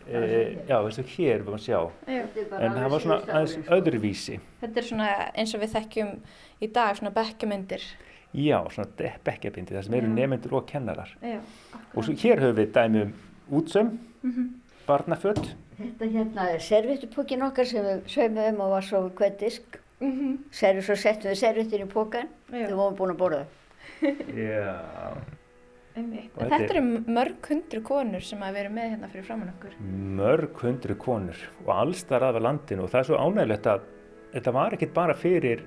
e, 0.07 0.57
já, 0.67 0.77
að 0.77 1.05
hér 1.17 1.43
var 1.43 1.53
að 1.53 1.65
sjá 1.65 1.91
já. 2.07 2.23
en 2.59 2.71
það 2.73 2.89
var 2.89 2.99
svona 2.99 3.21
aðeins 3.27 3.57
öðruvísi 3.67 4.39
Þetta 4.61 4.79
er 4.79 4.83
svona 4.83 5.09
eins 5.35 5.55
og 5.55 5.61
við 5.61 5.73
þekkjum 5.73 6.09
í 6.61 6.67
dag 6.67 6.95
svona 6.97 7.11
bekkjumyndir 7.11 7.81
Já, 8.29 8.61
svona 8.69 9.09
bekkjabindi, 9.25 9.73
það 9.73 9.85
sem 9.87 9.95
eru 9.97 10.09
nefnendur 10.13 10.53
og 10.59 10.67
kennarar. 10.69 11.15
Já, 11.25 11.39
og 11.95 12.03
svo 12.05 12.13
hér 12.13 12.43
höfum 12.43 12.59
við 12.59 12.67
dæmi 12.75 13.01
um 13.01 13.13
útsöm, 13.49 13.97
mm 14.21 14.31
-hmm. 14.31 14.47
barnaföld. 14.85 15.55
Þetta 15.79 16.07
hérna 16.11 16.45
er 16.53 16.63
servittupókin 16.63 17.45
okkar 17.47 17.67
sem 17.69 17.85
við 17.85 18.01
sögum 18.11 18.41
um 18.43 18.63
og 18.65 18.73
var 18.75 18.87
svo 18.87 19.01
hvern 19.15 19.37
disk. 19.39 19.79
Mm 19.99 20.11
-hmm. 20.11 20.37
Servi, 20.51 20.81
svo 20.81 20.95
settum 20.95 21.31
við 21.31 21.39
servittin 21.39 21.85
í 21.85 21.91
pókan 21.91 22.27
þegar 22.51 22.69
við 22.69 22.75
vorum 22.75 22.95
búin 22.95 23.11
að 23.11 23.17
borða. 23.17 23.45
Já. 24.35 24.75
Þetta, 25.99 26.47
þetta 26.49 26.73
eru 26.73 26.83
mörg 27.07 27.49
hundru 27.49 27.81
konur 27.83 28.21
sem 28.23 28.39
að 28.39 28.53
vera 28.53 28.69
með 28.69 28.89
hérna 28.93 29.09
fyrir 29.11 29.25
framann 29.27 29.51
okkur. 29.55 29.75
Mörg 30.19 30.61
hundru 30.63 30.95
konur 30.95 31.37
og 31.65 31.73
alls 31.75 32.03
þar 32.03 32.29
aðvað 32.29 32.45
landinu 32.47 32.83
og 32.83 32.89
það 32.93 32.99
er 32.99 33.09
svo 33.09 33.17
ánægilegt 33.17 33.67
að 33.67 33.81
þetta 34.33 34.51
var 34.51 34.73
ekkit 34.77 34.93
bara 34.93 35.13
fyrir 35.13 35.65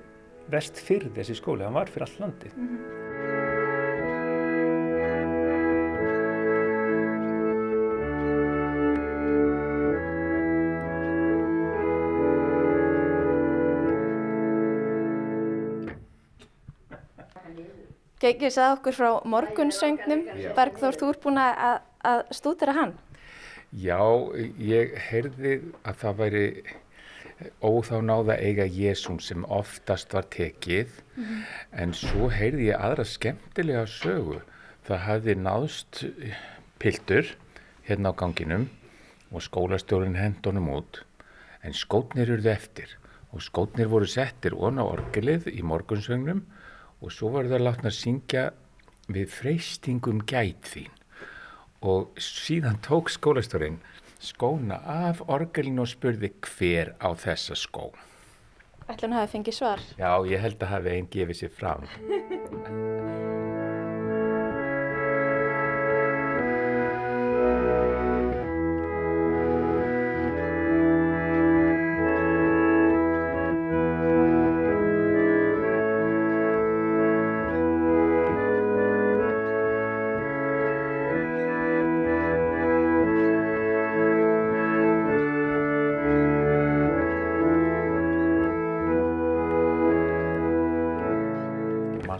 vest 0.49 0.77
fyrir 0.77 1.13
þessi 1.13 1.37
skóli, 1.37 1.63
hann 1.63 1.73
var 1.77 1.91
fyrir 1.91 2.07
all 2.07 2.19
landi. 2.25 2.49
Mm 2.55 2.67
-hmm. 2.67 3.12
Geikið 18.23 18.53
sagði 18.55 18.77
okkur 18.77 18.95
frá 18.95 19.09
morgunsöngnum, 19.27 20.21
Bergþór, 20.55 20.95
þú 20.95 21.09
ert 21.11 21.23
búin 21.25 21.39
að, 21.43 21.81
að 22.07 22.21
stúdera 22.31 22.75
hann? 22.77 22.93
Já, 23.73 23.99
ég 24.61 24.93
heyrði 25.09 25.57
að 25.83 25.99
það 26.03 26.17
væri 26.21 26.45
óþá 27.59 27.99
náða 28.05 28.37
eiga 28.39 28.65
Jésún 28.69 29.19
sem 29.19 29.43
oftast 29.43 30.13
var 30.13 30.27
tekið 30.31 30.89
mm 31.15 31.23
-hmm. 31.23 31.41
en 31.71 31.93
svo 31.93 32.29
heyrði 32.29 32.69
ég 32.69 32.79
aðra 32.79 33.03
skemmtilega 33.03 33.85
sögu 33.87 34.41
það 34.87 35.05
hafði 35.07 35.35
náðst 35.35 36.05
piltur 36.79 37.35
hérna 37.87 38.11
á 38.11 38.19
ganginum 38.19 38.69
og 39.31 39.41
skólastjórun 39.41 40.15
hendunum 40.15 40.69
út 40.69 41.03
en 41.63 41.73
skótnir 41.73 42.29
eruð 42.29 42.45
eftir 42.45 42.97
og 43.31 43.41
skótnir 43.41 43.87
voru 43.87 44.05
settir 44.05 44.53
ón 44.53 44.79
á 44.79 44.85
orgelið 44.85 45.47
í 45.47 45.61
morgunsvögnum 45.63 46.45
og 47.03 47.11
svo 47.11 47.33
var 47.35 47.49
það 47.51 47.65
látna 47.67 47.91
að 47.91 47.97
syngja 47.99 48.43
við 49.11 49.31
freystingum 49.35 50.23
gæt 50.29 50.69
þín 50.71 50.93
og 51.83 52.15
síðan 52.23 52.79
tók 52.85 53.11
skólastjórun 53.11 53.81
skóna 54.23 54.79
af 54.87 55.19
orgelin 55.27 55.83
og 55.83 55.89
spurði 55.91 56.31
hver 56.47 56.93
á 57.03 57.11
þessa 57.11 57.59
skó. 57.59 57.91
Ætlum 58.87 59.15
að 59.15 59.19
hafa 59.19 59.33
fengið 59.35 59.59
svar? 59.59 59.83
Já, 59.99 60.11
ég 60.27 60.43
held 60.43 60.63
að 60.63 60.73
hafa 60.77 60.95
einn 60.95 61.11
gefið 61.11 61.43
sér 61.43 61.53
fram. 61.59 63.21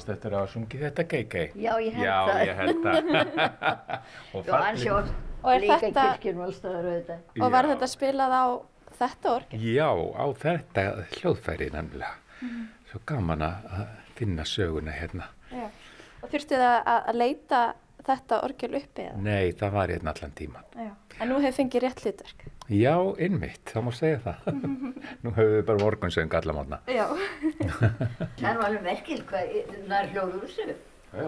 Manst 0.04 0.18
eftir 0.20 0.34
að 0.36 0.48
sungi 0.52 0.80
þetta 0.82 1.04
geiki? 1.08 1.42
Já, 1.64 1.72
ég 1.80 1.94
held 1.96 2.04
Já, 2.04 2.16
það. 2.28 2.40
ég 2.44 2.58
held 2.58 2.80
það. 2.84 2.98
og 4.36 4.50
Já, 4.50 5.54
er 5.54 5.62
líka 5.64 5.78
þetta- 5.80 6.04
kirkjum 6.18 6.42
allstaðar 6.44 6.88
auðvitað. 6.90 7.22
Og 7.40 7.54
var 7.54 7.64
Já. 7.64 7.70
þetta 7.72 7.88
spilað 7.94 8.36
á 8.36 8.46
þetta 9.00 9.32
orgel? 9.38 9.62
Já, 9.64 9.88
á 9.96 10.26
þetta 10.44 10.86
hljóðfæri 11.14 11.70
nefnilega. 11.72 12.12
Svo 12.92 13.00
gaman 13.14 13.46
að 13.48 13.88
finna 14.20 14.44
söguna 14.44 14.92
hérna. 14.92 15.30
Já. 15.54 15.70
Og 16.20 16.28
þurftu 16.36 16.60
það 16.60 16.76
að, 16.84 17.00
að 17.14 17.22
leita 17.24 17.62
þetta 18.04 18.42
orgel 18.44 18.76
uppi 18.82 19.08
eða? 19.08 19.22
Nei, 19.24 19.54
það 19.56 19.72
var 19.80 19.96
hérna 19.96 20.12
allan 20.18 20.36
tíman. 20.36 20.68
Já. 20.76 20.92
En 21.22 21.32
nú 21.32 21.40
hefur 21.40 21.62
fengið 21.62 21.86
rétt 21.88 22.04
hlutverk. 22.04 22.44
Já, 22.72 22.96
innmitt, 23.20 23.64
það 23.72 23.84
má 23.88 23.92
segja 23.96 24.20
það. 24.24 24.46
Nú 25.24 25.32
höfum 25.36 25.50
við 25.58 25.66
bara 25.68 25.82
morgunsöng 25.84 26.32
alla 26.40 26.54
mátna. 26.56 26.80
Já. 26.88 27.06
Það 27.70 28.48
er 28.50 28.62
alveg 28.68 28.86
merkil 28.86 29.20
hvað 29.30 29.54
það 29.74 29.98
er 30.00 30.10
hljóður 30.14 30.40
úr 30.40 30.54
þessu. 30.54 30.76
Já. 31.14 31.28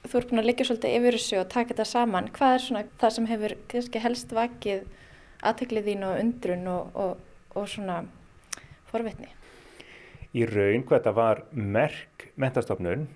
Þú 0.00 0.18
ert 0.20 0.30
búin 0.30 0.40
að 0.40 0.48
liggja 0.48 0.66
svolítið 0.68 0.96
yfir 0.96 1.18
þessu 1.18 1.38
og 1.40 1.50
taka 1.52 1.74
þetta 1.74 1.86
saman. 1.90 2.30
Hvað 2.36 2.54
er 2.54 2.64
svona 2.64 2.84
það 3.02 3.14
sem 3.16 3.28
hefur 3.30 3.56
kannski 3.72 4.02
helst 4.04 4.32
vakið 4.36 4.86
aðteklið 5.50 5.90
þín 5.90 6.06
og 6.08 6.22
undrun 6.22 6.70
og, 6.72 6.96
og, 7.04 7.44
og 7.56 7.68
svona 7.68 7.98
forvitni? 8.90 9.28
Í 10.30 10.46
raun 10.46 10.86
hvað 10.86 10.96
þetta 10.96 11.14
var 11.16 11.42
merk 11.52 12.28
mentastofnun, 12.40 13.08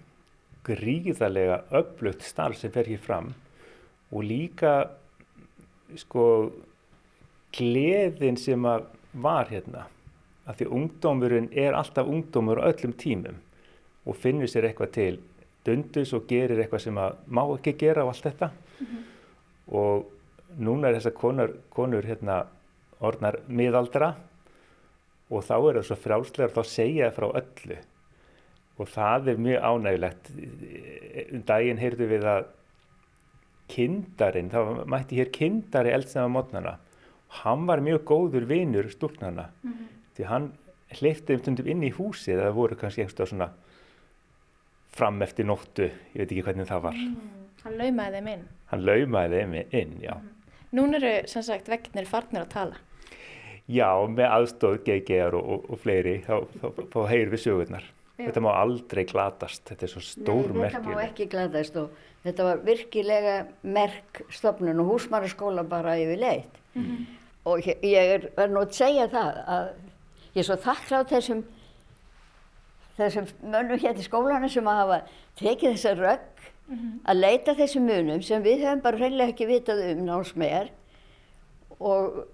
gríðarlega 0.67 1.63
öflugt 1.77 2.25
starf 2.27 2.59
sem 2.59 2.73
fer 2.75 2.89
hér 2.91 3.01
fram 3.01 3.33
og 4.15 4.25
líka 4.27 4.75
sko 6.01 6.27
gleðin 7.55 8.39
sem 8.41 8.65
að 8.67 8.89
var 9.15 9.51
hérna. 9.51 9.87
Af 10.45 10.59
því 10.59 10.69
ungdómurinn 10.77 11.49
er 11.57 11.77
alltaf 11.77 12.09
ungdómur 12.09 12.61
á 12.61 12.69
öllum 12.69 12.93
tímum 13.01 13.39
og 14.05 14.19
finnur 14.21 14.51
sér 14.51 14.69
eitthvað 14.69 14.93
til 14.93 15.15
dundus 15.65 16.13
og 16.13 16.27
gerir 16.29 16.61
eitthvað 16.61 16.85
sem 16.85 16.99
að 17.01 17.17
má 17.27 17.43
ekki 17.47 17.73
gera 17.81 18.05
og 18.05 18.13
allt 18.13 18.27
þetta. 18.29 18.51
Og 19.73 20.05
núna 20.61 20.91
er 20.91 20.99
þessar 20.99 21.17
konur, 21.17 21.55
konur 21.73 22.05
hérna 22.05 22.45
orðnar 23.01 23.41
miðaldra 23.49 24.13
og 25.31 25.45
þá 25.45 25.57
er 25.57 25.79
það 25.79 25.89
svo 25.89 26.01
frjálslegar 26.03 26.53
þá 26.53 26.63
segja 26.69 27.09
það 27.09 27.17
frá 27.17 27.29
öllu. 27.41 27.81
Og 28.75 28.91
það 28.91 29.29
er 29.33 29.43
mjög 29.47 29.65
ánægilegt 29.71 30.31
um 31.31 31.43
daginn 31.49 31.81
heyrðu 31.81 32.11
við 32.11 32.29
að 32.29 32.47
kindarinn, 33.73 34.51
það 34.53 34.83
mætti 34.93 35.17
hér 35.17 35.31
kindari 35.33 35.95
eldsnæma 35.95 36.29
mótnana 36.35 36.75
hann 37.43 37.67
var 37.67 37.83
mjög 37.83 38.05
góður 38.09 38.47
vinur 38.51 38.91
stúlknana 38.93 39.49
því 40.17 40.29
hann 40.31 40.51
hleyfti 40.99 41.35
um 41.37 41.43
stundum 41.43 41.69
inn 41.73 41.83
í 41.87 41.93
húsið 41.97 42.41
það 42.45 42.57
voru 42.59 42.77
kannski 42.79 43.03
einhverstað 43.05 43.31
svona 43.33 43.49
fram 44.95 45.23
eftir 45.27 45.47
nóttu, 45.49 45.89
ég 46.15 46.21
veit 46.23 46.31
ekki 46.31 46.45
hvernig 46.47 46.69
það 46.71 46.85
var 46.89 46.99
Hann 47.65 47.79
laumaði 47.81 48.19
þeim 48.21 48.29
inn. 48.35 48.43
hann 48.71 48.83
laumaði 48.87 49.41
þeim 49.43 49.55
inn, 49.81 49.95
já 50.05 50.15
Nún 50.75 50.95
eru 50.99 51.11
sem 51.31 51.43
sagt 51.47 51.69
veggirnir 51.71 52.07
farnir 52.11 52.43
að 52.43 52.49
tala. 52.51 52.79
Já, 53.71 53.87
með 54.11 54.27
aðstóð 54.27 54.81
GGR 54.89 55.37
og, 55.39 55.45
og, 55.55 55.69
og 55.71 55.79
fleiri, 55.79 56.17
þá, 56.27 56.33
þá, 56.59 56.65
þá 56.91 56.97
heyr 57.13 57.31
við 57.31 57.43
sögurnar. 57.45 57.85
Já. 58.19 58.25
Þetta 58.27 58.43
má 58.43 58.49
aldrei 58.59 59.05
glatast, 59.07 59.63
þetta 59.71 59.87
er 59.87 59.93
svo 59.93 60.03
stór 60.03 60.51
Nei, 60.51 60.65
þetta 60.65 60.81
má 60.83 60.89
merkjuleg. 60.91 61.13
ekki 61.13 61.27
glæðast 61.31 61.79
og 61.79 61.95
þetta 62.27 62.49
var 62.49 62.65
virkilega 62.67 63.37
merk 63.79 64.21
stofnun 64.35 64.83
og 64.83 64.91
húsmaraskóla 64.97 65.63
bara 65.71 65.95
yfir 66.03 66.19
leitt. 66.25 66.59
Og 67.47 67.63
ég, 67.71 67.87
er, 68.19 68.27
er 68.35 68.51
nú 68.51 68.65
að 68.67 68.75
segja 68.75 69.07
það 69.15 69.41
að 69.55 69.71
ég 70.35 70.43
er 70.43 70.49
svo 70.49 70.59
þakklátt 70.61 71.13
þessum, 71.15 71.43
þessum 72.99 73.29
mönnum 73.43 73.81
hér 73.81 73.97
til 73.97 74.07
skólanu 74.07 74.51
sem 74.51 74.67
að 74.71 74.81
hafa 74.83 75.01
tekið 75.41 75.77
þessa 75.77 75.95
rögg 75.99 76.49
að 77.05 77.21
leita 77.21 77.55
þessum 77.59 77.87
munum 77.89 78.23
sem 78.25 78.43
við 78.43 78.65
höfum 78.65 78.83
bara 78.85 79.01
hreinlega 79.01 79.35
ekki 79.35 79.49
vitað 79.51 79.83
um 79.91 80.05
námsmegar 80.09 80.71
og 81.79 82.25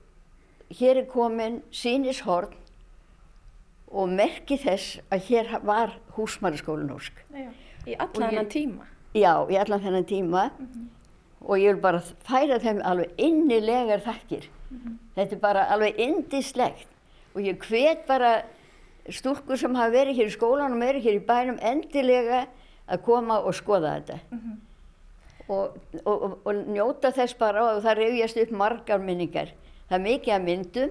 hér 0.78 1.02
er 1.02 1.08
komin 1.10 1.60
sínishorn 1.74 2.54
og 3.90 4.12
merki 4.14 4.58
þess 4.60 5.00
að 5.10 5.26
hér 5.26 5.50
var 5.66 5.96
húsmaraskólin 6.14 6.92
ósk. 6.94 7.16
Já. 7.34 7.50
Í 7.88 7.96
allan 7.98 8.28
annan 8.28 8.50
tíma. 8.52 8.86
Já, 9.16 9.32
í 9.50 9.56
allan 9.58 9.82
þennan 9.82 10.06
tíma 10.06 10.44
og 11.40 11.56
ég 11.58 11.74
vil 11.74 11.82
bara 11.82 12.02
færa 12.28 12.60
þeim 12.62 12.82
alveg 12.86 13.18
innilegar 13.18 14.04
þakkir. 14.04 14.46
Þetta 15.16 15.34
er 15.34 15.42
bara 15.42 15.66
alveg 15.74 15.98
indislegt 15.98 16.86
og 17.34 17.42
ég 17.44 17.60
hvet 17.68 18.06
bara 18.08 18.42
stúlkur 19.10 19.58
sem 19.58 19.74
hafa 19.74 19.92
verið 19.94 20.18
hér 20.20 20.30
í 20.30 20.34
skólanum 20.34 20.78
og 20.78 20.86
verið 20.86 21.06
hér 21.06 21.18
í 21.18 21.26
bænum 21.26 21.60
endilega 21.62 22.46
að 22.90 23.02
koma 23.06 23.40
og 23.46 23.54
skoða 23.54 23.96
þetta. 24.00 24.18
Og, 25.50 25.76
og, 26.04 26.16
og, 26.22 26.34
og 26.46 26.58
njóta 26.70 27.10
þess 27.14 27.34
bara 27.38 27.64
og 27.72 27.82
það 27.82 27.96
reyfjast 27.98 28.36
upp 28.44 28.50
margar 28.54 29.00
minningar. 29.02 29.48
Það 29.88 29.96
er 29.98 30.04
mikið 30.04 30.34
að 30.34 30.44
myndum 30.46 30.90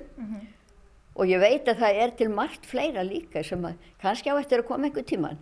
og 1.15 1.27
ég 1.27 1.39
veit 1.39 1.67
að 1.67 1.79
það 1.83 1.99
er 2.03 2.11
til 2.19 2.29
margt 2.29 2.65
fleira 2.67 3.03
líka 3.03 3.43
sem 3.43 3.63
að 3.65 3.77
kannski 4.01 4.31
á 4.31 4.35
eftir 4.39 4.59
að 4.63 4.67
koma 4.67 4.87
einhver 4.89 5.03
tíman. 5.07 5.37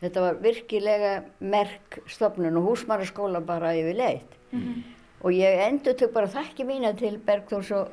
Þetta 0.00 0.20
var 0.24 0.38
virkilega 0.40 1.12
merk 1.40 2.00
stofnun 2.08 2.56
og 2.56 2.70
húsmaraskóla 2.70 3.40
bara 3.44 3.74
yfir 3.76 3.98
leitt. 3.98 4.36
Og 5.22 5.32
ég 5.36 5.60
endur 5.68 5.94
tök 5.94 6.12
bara 6.14 6.26
þakki 6.26 6.64
mína 6.64 6.94
til 6.96 7.18
Bergþórs 7.18 7.70
og, 7.76 7.88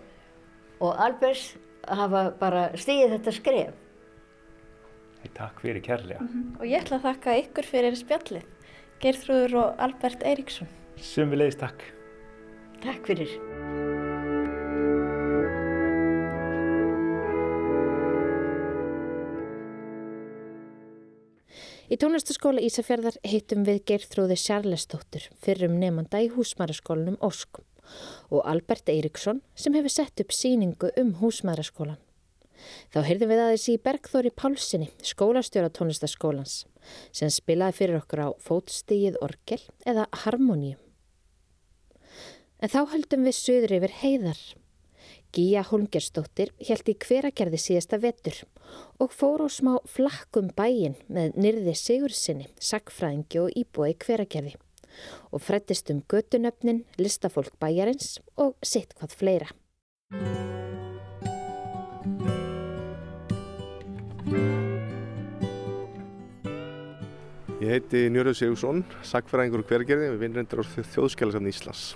og 0.80 0.94
Albers 1.04 1.58
að 1.88 2.02
hafa 2.04 2.24
bara 2.40 2.64
stigið 2.78 3.18
þetta 3.18 3.36
skref. 3.40 3.84
Takk 5.38 5.60
fyrir 5.62 5.84
kærlega. 5.84 6.24
Og 6.58 6.66
ég 6.66 6.82
ætla 6.82 6.98
að 7.02 7.08
þakka 7.10 7.34
ykkur 7.44 7.68
fyrir 7.68 7.98
spjallið. 8.00 8.46
Geirþrúður 9.04 9.58
og 9.62 9.82
Albert 9.86 10.24
Eiríksson. 10.26 10.70
Sumvilegis 10.98 11.60
takk. 11.60 11.84
Takk 12.82 13.06
fyrir. 13.06 13.36
Í 21.88 21.96
tónlistaskóla 21.96 22.60
Ísafjörðar 22.68 23.16
heitum 23.24 23.62
við 23.68 23.84
Geirþrúði 23.88 24.36
Sjarlesdóttur 24.42 25.30
fyrrum 25.44 25.78
nefnda 25.80 26.20
í 26.26 26.28
húsmæraskólanum 26.34 27.16
Ósk 27.24 27.62
og 28.32 28.44
Albert 28.48 28.90
Eiríksson 28.92 29.42
sem 29.56 29.76
hefur 29.78 29.94
sett 29.94 30.24
upp 30.24 30.34
síningu 30.36 30.92
um 31.00 31.16
húsmæraskólan. 31.22 32.00
Þá 32.94 33.00
heyrðum 33.06 33.32
við 33.32 33.42
aðeins 33.44 33.68
í 33.72 33.78
Bergþóri 33.86 34.32
Pálsini, 34.34 34.90
skólastjóra 35.06 35.70
tónlistaskólans, 35.74 36.66
sem 37.16 37.32
spilaði 37.34 37.78
fyrir 37.80 38.00
okkur 38.02 38.24
á 38.26 38.30
fótstígið 38.42 39.20
orgel 39.24 39.62
eða 39.86 40.08
harmoníum. 40.24 40.80
En 42.58 42.74
þá 42.74 42.80
höldum 42.94 43.28
við 43.28 43.38
söður 43.38 43.76
yfir 43.78 43.94
heiðar. 44.02 44.40
Gíja 45.36 45.62
Holmgersdóttir 45.68 46.54
held 46.66 46.88
í 46.90 46.96
hveragerði 47.04 47.60
síðasta 47.62 48.00
vetur 48.02 48.40
og 49.04 49.12
fór 49.14 49.44
á 49.44 49.48
smá 49.52 49.74
flakkum 49.86 50.48
bæin 50.56 50.96
með 51.12 51.36
nyrði 51.38 51.76
Sigursinni, 51.78 52.48
sagfræðingi 52.58 53.44
og 53.44 53.60
íbúi 53.60 53.94
hveragerði 54.02 54.56
og 55.32 55.44
frættist 55.44 55.92
um 55.94 56.04
götunöfnin, 56.12 56.84
listafólk 56.98 57.54
bæjarins 57.62 58.18
og 58.36 58.56
sitt 58.64 58.96
hvað 58.98 59.16
fleira. 59.18 59.50
Ég 67.58 67.74
heiti 67.74 68.06
Njörður 68.14 68.36
Sigursson, 68.38 68.84
sagfræðingur 69.04 69.64
og 69.64 69.72
hvergerði 69.72 70.12
við 70.14 70.22
vinnrendur 70.22 70.62
á 70.62 70.66
þjóðskjálasafni 70.94 71.52
Íslands. 71.52 71.88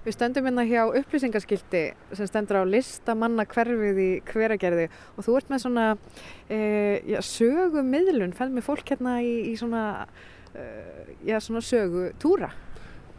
Við 0.00 0.16
stöndum 0.16 0.46
hérna 0.48 0.64
hjá 0.64 0.82
upplýsingaskildi 0.98 1.82
sem 2.16 2.28
stendur 2.28 2.58
á 2.60 2.64
listamanna 2.64 3.44
hverfið 3.48 4.00
í 4.00 4.08
hveragerði 4.28 4.86
og 4.90 5.26
þú 5.26 5.36
ert 5.38 5.52
með 5.52 5.62
svona 5.62 5.86
e, 6.48 6.58
já, 7.04 7.18
sögu 7.24 7.84
miðlun, 7.84 8.32
fæl 8.36 8.48
með 8.54 8.66
fólk 8.66 8.94
hérna 8.94 9.18
í, 9.20 9.34
í 9.52 9.54
svona, 9.60 9.84
já, 11.26 11.38
svona 11.40 11.62
sögu 11.64 12.10
túra. 12.20 12.50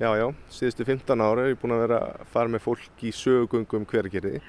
Já, 0.01 0.09
já, 0.17 0.27
síðustu 0.49 0.85
15 0.87 1.21
ára 1.21 1.43
er 1.45 1.51
ég 1.53 1.59
búin 1.61 1.75
að 1.75 1.83
vera 1.83 1.97
að 2.09 2.29
fara 2.33 2.49
með 2.49 2.63
fólk 2.65 3.03
í 3.05 3.11
sögugöngum 3.13 3.83
hvergerði 3.85 4.39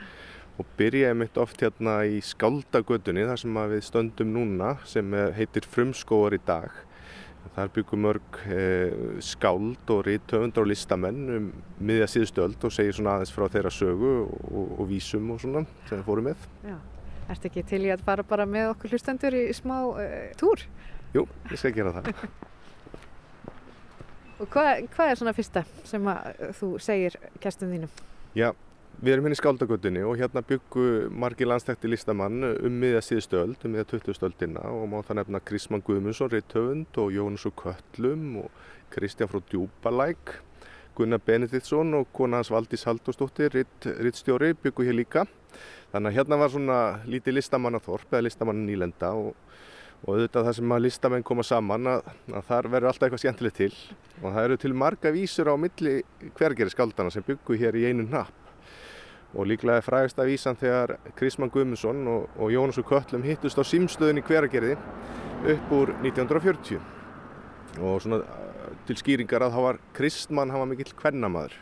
og 0.60 0.68
byrjaði 0.78 1.18
mitt 1.20 1.36
oft 1.40 1.60
hérna 1.60 1.98
í 2.08 2.22
Skaldagötunni 2.24 3.26
þar 3.28 3.40
sem 3.40 3.58
við 3.72 3.84
stöndum 3.84 4.32
núna 4.32 4.70
sem 4.88 5.12
heitir 5.36 5.66
Frumskóar 5.68 6.36
í 6.36 6.40
dag. 6.46 6.72
Þar 7.52 7.72
byggum 7.74 8.04
mörg 8.06 8.38
eh, 8.54 8.92
skáld 9.20 9.90
og 9.92 10.04
rithöfundar 10.06 10.62
og 10.62 10.70
listamenn 10.70 11.34
um 11.36 11.48
miðja 11.82 12.06
síðustu 12.08 12.44
öld 12.46 12.64
og 12.64 12.72
segir 12.72 12.96
svona 12.96 13.18
aðeins 13.18 13.34
frá 13.34 13.44
þeirra 13.52 13.72
sögu 13.74 14.12
og, 14.22 14.70
og 14.78 14.86
vísum 14.88 15.34
og 15.34 15.42
svona 15.42 15.64
sem 15.88 15.98
við 15.98 16.06
fórum 16.06 16.30
með. 16.30 16.46
Já. 16.64 16.78
Ertu 17.32 17.50
ekki 17.50 17.66
til 17.66 17.82
í 17.88 17.92
að 17.92 18.06
fara 18.06 18.24
bara 18.24 18.46
með 18.48 18.70
okkur 18.72 18.94
hlustendur 18.94 19.36
í 19.36 19.44
smá 19.56 19.76
e, 20.00 20.08
túr? 20.40 20.64
Jú, 21.12 21.26
ég 21.50 21.60
skal 21.60 21.74
gera 21.76 21.92
það. 21.98 22.24
Og 24.42 24.50
hvað, 24.50 24.88
hvað 24.90 25.12
er 25.12 25.18
svona 25.20 25.36
fyrsta 25.36 25.62
sem 25.86 26.10
að 26.10 26.44
þú 26.58 26.74
segir 26.82 27.16
gestum 27.42 27.70
þínum? 27.70 27.90
Já, 28.34 28.50
Við 29.02 29.16
erum 29.16 29.24
hérna 29.26 29.34
í 29.34 29.38
Skáldagötunni 29.40 30.02
og 30.06 30.18
hérna 30.20 30.42
byggu 30.46 30.82
margi 31.10 31.46
landstækti 31.48 31.88
listamann 31.90 32.44
um 32.44 32.74
miðja 32.78 33.00
síðustöld, 33.02 33.64
um 33.64 33.72
miðja 33.74 33.88
20. 33.96 34.14
stöldina 34.14 34.62
og 34.68 34.84
má 34.92 35.00
það 35.02 35.18
nefna 35.18 35.40
Krisman 35.42 35.82
Guðmundsson, 35.82 36.30
Rittöfund 36.30 37.00
og 37.02 37.10
Jónus 37.10 37.46
og 37.48 37.56
Köllum 37.58 38.36
og 38.44 38.60
Kristján 38.94 39.32
frá 39.32 39.40
Djúbalæk, 39.48 40.36
Gunnar 40.94 41.22
Benediktsson 41.26 41.96
og 41.98 42.12
kona 42.14 42.38
hans 42.38 42.52
Valdís 42.52 42.86
Haldósdóttir, 42.86 43.56
rittstjóri, 43.82 44.52
byggu 44.62 44.86
hér 44.86 44.98
líka. 45.00 45.26
Þannig 45.90 46.12
að 46.12 46.18
hérna 46.20 46.38
var 46.38 46.54
svona 46.54 46.78
lítið 47.08 47.40
listamannathorp 47.40 48.12
eða 48.12 48.26
listamann 48.28 48.62
nýlenda 48.68 49.10
og, 49.18 49.32
og 50.02 50.16
auðvitað 50.16 50.46
það 50.48 50.56
sem 50.58 50.74
að 50.74 50.82
listamenn 50.82 51.24
koma 51.26 51.44
saman 51.46 51.90
að, 51.92 52.06
að 52.32 52.46
þar 52.48 52.68
verður 52.74 52.90
alltaf 52.90 53.06
eitthvað 53.06 53.22
skemmtilegt 53.22 53.58
til. 53.60 53.72
Og 54.22 54.28
það 54.28 54.44
eru 54.44 54.60
til 54.64 54.72
marga 54.74 55.12
vísur 55.14 55.50
á 55.50 55.54
milli 55.54 55.98
hvergeri 56.38 56.74
skaldana 56.74 57.12
sem 57.14 57.26
byggu 57.26 57.58
hér 57.60 57.78
í 57.78 57.86
einu 57.90 58.06
napp 58.08 58.38
og 59.32 59.48
líklega 59.48 59.80
er 59.80 59.86
frægast 59.86 60.18
að 60.20 60.28
vísan 60.28 60.58
þegar 60.60 60.96
Krisman 61.16 61.50
Guðmundsson 61.52 62.04
og, 62.10 62.26
og 62.36 62.52
Jónas 62.52 62.78
og 62.82 62.88
Köllum 62.90 63.24
hittust 63.24 63.56
á 63.56 63.64
símstöðin 63.64 64.20
í 64.20 64.24
hveragerði 64.26 64.74
upp 65.54 65.72
úr 65.72 65.94
1940 66.02 66.82
og 67.80 68.02
svona 68.04 68.20
uh, 68.20 68.72
til 68.86 68.98
skýringar 69.00 69.46
að 69.46 69.56
þá 69.56 69.60
var 69.64 69.80
Kristmann, 69.96 70.52
hann 70.52 70.60
var 70.60 70.68
mikill 70.68 70.92
kvennamaður. 70.98 71.54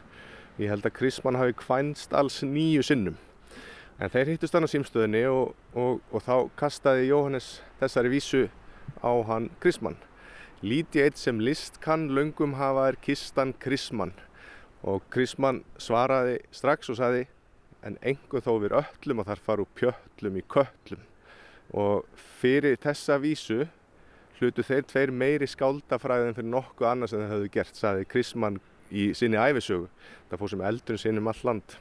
Ég 0.59 0.72
held 0.72 0.87
að 0.88 0.96
Kristmann 0.98 1.38
hafi 1.38 1.55
kvænst 1.61 2.16
alls 2.16 2.40
nýju 2.42 2.83
sinnum 2.85 3.18
en 4.01 4.13
þeir 4.13 4.33
hittust 4.33 4.57
hann 4.57 4.67
á 4.67 4.73
símstöðinni 4.73 5.25
og, 5.31 5.53
og, 5.77 6.01
og 6.11 6.25
þá 6.25 6.35
kastaði 6.61 7.11
Jóhannes 7.11 7.51
þessari 7.81 8.13
vísu 8.13 8.47
á 9.05 9.13
hann 9.29 9.51
Kristmann 9.61 9.99
Líti 10.61 11.01
eitt 11.01 11.17
sem 11.17 11.39
list 11.41 11.79
kann 11.81 12.11
löngum 12.13 12.59
hafa 12.59 12.91
er 12.91 12.99
kistan 13.01 13.55
Kristmann 13.57 14.13
og 14.85 15.05
Kristmann 15.13 15.63
svaraði 15.81 16.41
strax 16.53 16.93
og 16.93 16.99
sagði 17.01 17.27
en 17.87 17.97
engu 18.05 18.43
þó 18.45 18.57
við 18.61 18.77
öllum 18.83 19.23
og 19.23 19.29
þar 19.31 19.45
faru 19.47 19.69
pjöllum 19.79 20.37
í 20.37 20.45
köllum 20.53 21.07
og 21.73 22.09
fyrir 22.41 22.77
þessa 22.83 23.17
vísu 23.23 23.63
hlutu 24.41 24.65
þeir 24.65 24.87
tveir 24.89 25.13
meiri 25.13 25.49
skáldafræðin 25.49 26.37
fyrir 26.37 26.53
nokkuð 26.53 26.89
annars 26.89 27.15
en 27.15 27.25
það 27.25 27.35
hefðu 27.35 27.53
gert, 27.57 27.77
saði 27.77 28.07
Krismann 28.09 28.59
í 28.91 29.11
sinni 29.17 29.39
æfisögu. 29.41 29.89
Það 30.31 30.41
fór 30.41 30.53
sem 30.53 30.67
eldurinn 30.71 31.03
sinni 31.03 31.21
um 31.21 31.31
all 31.31 31.43
land. 31.45 31.77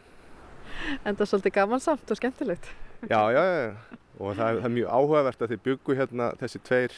En 1.03 1.15
það 1.15 1.23
er 1.25 1.31
svolítið 1.31 1.55
gamansamt 1.59 2.11
og 2.11 2.19
skemmtilegt. 2.19 2.69
Já, 3.07 3.21
já, 3.35 3.43
já. 3.43 3.97
Og 4.19 4.35
það, 4.35 4.59
það 4.59 4.67
er 4.69 4.75
mjög 4.75 4.93
áhugavert 4.99 5.41
að 5.41 5.53
þið 5.53 5.65
byggu 5.69 5.97
hérna 5.99 6.29
þessi 6.39 6.61
tveir 6.67 6.95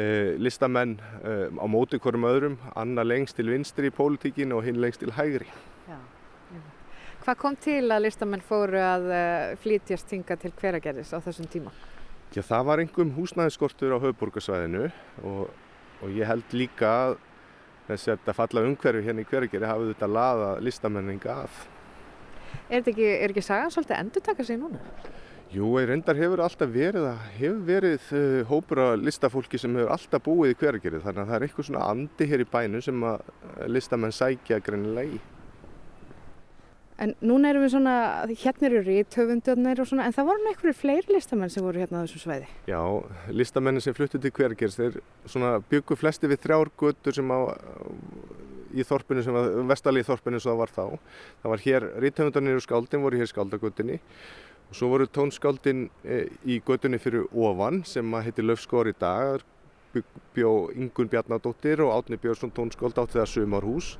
eh, 0.00 0.34
listamenn 0.40 0.96
eh, 1.22 1.48
á 1.52 1.66
móti 1.68 2.00
hverjum 2.00 2.28
öðrum, 2.28 2.60
Anna 2.74 3.04
lengst 3.04 3.36
til 3.36 3.50
vinstri 3.52 3.92
í 3.92 3.96
pólitíkinu 3.96 4.56
og 4.56 4.64
hinn 4.64 4.80
lengst 4.80 5.04
til 5.04 5.12
hægri. 5.16 5.50
Hvað 7.26 7.38
kom 7.40 7.56
til 7.58 7.90
að 7.90 8.04
listamenn 8.04 8.42
fóru 8.46 8.78
að 8.78 9.08
uh, 9.10 9.54
flytjast 9.58 10.12
hinga 10.14 10.36
til 10.38 10.52
hveragerðis 10.60 11.08
á 11.10 11.18
þessum 11.18 11.48
tíma? 11.50 11.72
Já, 12.30 12.38
það 12.46 12.68
var 12.68 12.82
einhverjum 12.82 13.10
húsnæðiskortur 13.16 13.96
á 13.96 14.02
höfuborgarsvæðinu 14.04 14.84
og, 15.26 15.48
og 16.06 16.12
ég 16.14 16.30
held 16.30 16.54
líka 16.54 16.92
að 17.00 17.16
þess 17.88 18.04
að 18.04 18.12
þetta 18.12 18.34
falla 18.38 18.62
umhverfi 18.68 19.02
hérna 19.08 19.24
í 19.24 19.26
hveragerði 19.26 19.72
hafið 19.72 19.90
þetta 19.90 20.10
laða 20.12 20.52
listamenninga 20.68 21.36
að. 21.48 21.58
Er 22.70 22.80
þetta 22.80 22.92
ekki, 22.94 23.12
er 23.12 23.34
ekki 23.34 23.44
sagan 23.44 23.72
svolítið 23.74 24.00
endur 24.00 24.26
taka 24.26 24.46
sig 24.46 24.60
núna? 24.60 24.80
Jú, 25.54 25.68
ég 25.78 25.86
reyndar 25.88 26.18
hefur 26.18 26.42
alltaf 26.42 26.72
verið 26.72 27.06
að 27.06 27.22
hefur 27.36 27.62
verið 27.68 28.10
uh, 28.18 28.40
hópur 28.50 28.82
af 28.82 28.96
listafólki 28.98 29.60
sem 29.62 29.78
hefur 29.78 29.94
alltaf 29.94 30.24
búið 30.26 30.56
í 30.56 30.58
hveragerði 30.58 31.04
þannig 31.04 31.22
að 31.22 31.30
það 31.30 31.38
er 31.38 31.46
eitthvað 31.46 31.68
svona 31.70 31.86
andi 31.92 32.28
hér 32.32 32.42
í 32.42 32.50
bænu 32.56 32.82
sem 32.82 33.06
að 33.06 33.32
listamenn 33.70 34.16
sækja 34.16 34.58
greinilega 34.66 35.16
í. 35.16 35.22
En 36.96 37.12
núna 37.20 37.50
erum 37.52 37.66
við 37.66 37.74
svona, 37.74 37.94
hérna 38.40 38.68
eru 38.70 38.78
ríthöfundarnir 38.86 39.80
og 39.82 39.88
svona, 39.90 40.06
en 40.08 40.14
það 40.16 40.28
voru 40.30 40.42
nú 40.42 40.50
einhverju 40.50 40.76
fleiri 40.78 41.12
listamenn 41.12 41.52
sem 41.52 41.64
voru 41.64 41.82
hérna 41.82 42.00
á 42.00 42.04
þessu 42.06 42.22
sveiði. 42.22 42.48
Já, 42.70 42.80
listamennin 43.36 43.84
sem 43.84 43.96
fluttu 43.96 44.20
til 44.20 44.32
hvergerst, 44.32 44.80
þeir 44.80 44.96
svona 45.28 45.58
byggu 45.68 45.98
flesti 46.00 46.30
við 46.32 46.40
þrjár 46.46 46.72
göttur 46.80 47.18
sem 47.18 47.34
á, 47.36 47.38
í 48.76 48.84
þorpinu 48.86 49.24
sem 49.24 49.36
var, 49.36 49.50
vestalíð 49.72 50.10
þorpinu 50.10 50.40
sem 50.40 50.52
það 50.52 50.62
var 50.62 50.74
þá. 50.76 50.84
Það 51.42 51.54
var 51.54 51.64
hér, 51.66 51.88
ríthöfundarnir 52.04 52.60
og 52.60 52.66
skáldin 52.66 53.04
voru 53.06 53.20
hér 53.20 53.32
skáldagutinni 53.32 53.98
og 54.66 54.74
svo 54.74 54.88
voru 54.90 55.06
tónskáldin 55.06 55.86
e, 56.02 56.24
í 56.44 56.60
göttunni 56.66 56.98
fyrir 56.98 57.28
ofan 57.30 57.84
sem 57.86 58.14
að 58.18 58.28
heiti 58.28 58.44
Löfskór 58.46 58.90
í 58.90 58.96
dag, 58.98 59.44
bjó 60.36 60.70
Ingun 60.74 61.08
Bjarnadóttir 61.08 61.80
og 61.84 61.94
Átni 61.94 62.18
Björnsson 62.20 62.52
tónskáld 62.54 62.98
átti 63.00 63.20
það 63.20 63.30
sumarhús. 63.32 63.94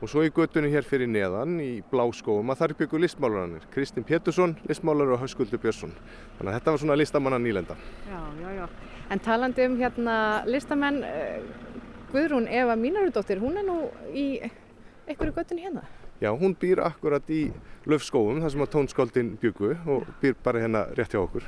Og 0.00 0.08
svo 0.08 0.22
í 0.24 0.30
göttunni 0.32 0.70
hér 0.72 0.86
fyrir 0.88 1.10
neðan 1.12 1.58
í 1.60 1.82
Bláskóum 1.90 2.52
að 2.52 2.62
þar 2.62 2.72
byggu 2.78 3.00
listmálarannir 3.02 3.66
Kristinn 3.74 4.06
Pétursson, 4.08 4.54
listmálar 4.68 5.12
og 5.12 5.20
Hauskuldur 5.20 5.60
Björnsson. 5.60 5.92
Þannig 6.38 6.52
að 6.52 6.56
þetta 6.56 6.72
var 6.72 6.82
svona 6.84 6.96
listamanna 6.96 7.40
nýlenda. 7.42 7.76
Já, 8.08 8.20
já, 8.40 8.48
já, 8.56 8.64
en 9.12 9.20
talandi 9.26 9.66
um 9.68 9.76
hérna 9.76 10.14
listamenn 10.48 11.02
Guðrún 12.10 12.50
Eva 12.50 12.76
Mínarudóttir, 12.76 13.38
hún 13.38 13.58
er 13.60 13.66
nú 13.66 13.78
í 14.10 14.40
einhverju 15.06 15.34
göttunni 15.36 15.66
hérna 15.66 15.86
Já, 16.20 16.32
hún 16.36 16.52
býr 16.58 16.82
akkurat 16.84 17.24
í 17.32 17.48
Löfskóum 17.88 18.42
þar 18.42 18.52
sem 18.52 18.64
að 18.64 18.72
tónskáldin 18.74 19.34
byggu 19.40 19.74
og 19.88 20.08
býr 20.20 20.34
bara 20.44 20.62
hérna 20.62 20.88
rétt 20.98 21.14
hjá 21.14 21.22
okkur 21.22 21.46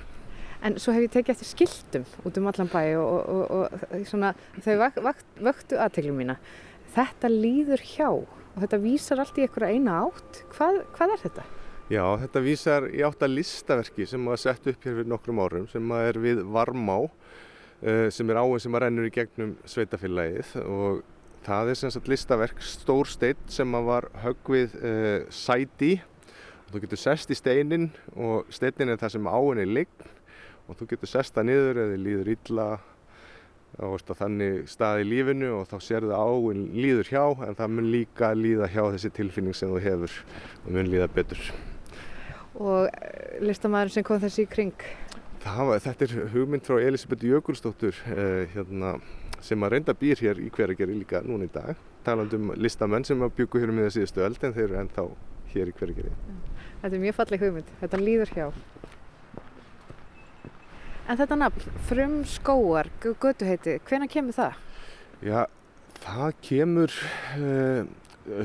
En 0.62 0.76
svo 0.78 0.94
hef 0.94 1.08
ég 1.08 1.14
tekið 1.16 1.34
eftir 1.34 1.48
skiltum 1.48 2.04
út 2.22 2.36
um 2.38 2.46
allan 2.46 2.70
bæ 2.70 2.82
og, 2.94 3.16
og, 3.18 3.42
og, 3.50 3.80
og 3.88 4.04
svona, 4.06 4.30
þau 4.62 4.76
vakt, 4.78 5.00
vakt, 5.02 5.24
vöktu 5.42 5.80
aðteglum 5.82 6.20
mína. 6.22 6.36
Þetta 6.94 7.30
líður 7.32 7.82
hjá 7.82 8.06
og 8.12 8.60
þetta 8.62 8.78
vísar 8.84 9.22
allt 9.24 9.40
í 9.40 9.46
einhverja 9.46 9.74
eina 9.74 9.96
átt. 10.04 10.44
Hvað, 10.54 10.78
hvað 10.94 11.14
er 11.16 11.24
þetta? 11.24 11.46
Já, 11.90 12.04
þetta 12.22 12.44
vísar 12.46 12.86
í 12.94 13.02
átt 13.02 13.26
að 13.26 13.34
listaverki 13.40 14.06
sem 14.06 14.30
var 14.30 14.38
sett 14.38 14.70
upp 14.70 14.86
hér 14.86 15.00
fyrir 15.00 15.10
nokkrum 15.10 15.42
árum 15.42 15.66
sem 15.72 15.96
er 15.98 16.20
við 16.22 16.44
Varmá 16.54 17.00
sem 17.82 18.30
er 18.30 18.38
áinn 18.38 18.62
sem 18.62 18.76
að 18.76 18.84
rennur 18.84 19.08
í 19.08 19.14
gegnum 19.14 19.56
sveitafélagið 19.66 20.54
og 20.62 21.02
það 21.42 21.72
er 21.72 21.78
sem 21.80 21.90
sagt 21.90 22.10
listaverk 22.10 22.62
stór 22.62 23.10
steinn 23.10 23.50
sem 23.50 23.78
var 23.86 24.06
högvið 24.22 24.76
uh, 24.78 25.24
sæti 25.34 25.96
og 25.98 26.76
þú 26.76 26.84
getur 26.84 27.02
sest 27.02 27.32
í 27.34 27.38
steinin 27.38 27.90
og 28.14 28.46
steinin 28.54 28.94
er 28.94 29.00
það 29.00 29.16
sem 29.16 29.30
áinn 29.32 29.62
er 29.64 29.74
lign 29.80 30.08
og 30.68 30.78
þú 30.78 30.88
getur 30.92 31.10
sesta 31.10 31.42
niður 31.44 31.82
eða 31.82 32.00
líður 32.00 32.32
illa 32.36 32.68
á 33.80 33.88
þannig 34.14 34.68
stað 34.68 35.02
í 35.02 35.08
lífinu 35.08 35.50
og 35.56 35.68
þá 35.70 35.76
sér 35.80 36.06
það 36.06 36.24
áinn 36.28 36.64
líður 36.76 37.08
hjá 37.08 37.24
en 37.46 37.56
það 37.56 37.74
mun 37.76 37.90
líka 37.92 38.32
líða 38.36 38.68
hjá 38.68 38.82
þessi 38.92 39.10
tilfinning 39.16 39.56
sem 39.56 39.72
þú 39.72 39.80
hefur 39.80 40.16
og 40.66 40.72
mun 40.76 40.90
líða 40.92 41.08
betur. 41.08 41.40
Og 42.60 42.88
listamæður 43.40 43.94
sem 43.94 44.04
kom 44.04 44.20
þessi 44.20 44.44
í 44.44 44.50
kring? 44.52 44.76
Var, 45.42 45.80
þetta 45.82 46.06
er 46.06 46.28
hugmynd 46.30 46.62
frá 46.66 46.78
Elisabeth 46.78 47.26
Jökulsdóttur 47.26 47.96
eh, 48.14 48.44
hérna, 48.54 48.94
sem 49.42 49.64
að 49.66 49.74
reynda 49.74 49.94
býr 49.98 50.20
hér 50.22 50.38
í 50.38 50.50
hveragerði 50.54 51.00
líka 51.00 51.22
núna 51.26 51.48
í 51.48 51.52
dag. 51.52 51.78
Taland 52.06 52.34
um 52.36 52.52
listamenn 52.58 53.06
sem 53.06 53.20
að 53.22 53.34
byggu 53.40 53.62
hér 53.62 53.72
um 53.72 53.80
því 53.80 53.88
að 53.88 53.94
síðustu 53.96 54.22
öll 54.22 54.36
en 54.38 54.54
þeir 54.54 54.64
eru 54.68 54.78
ennþá 54.84 55.06
hér 55.54 55.72
í 55.72 55.74
hveragerði. 55.80 56.12
Þetta 56.82 56.92
er 56.92 57.02
mjög 57.02 57.16
falleg 57.18 57.42
hugmynd. 57.46 57.72
Þetta 57.80 58.00
líður 58.02 58.34
hjá. 58.36 58.46
En 61.10 61.18
þetta 61.18 61.40
nafn, 61.40 61.74
Frum 61.88 62.14
skóar, 62.30 62.92
götu 63.02 63.48
heiti, 63.48 63.80
hvena 63.88 64.06
kemur 64.10 64.36
það? 64.36 64.60
Já, 65.26 65.40
það 66.04 66.38
kemur 66.46 66.94
uh, 67.34 67.82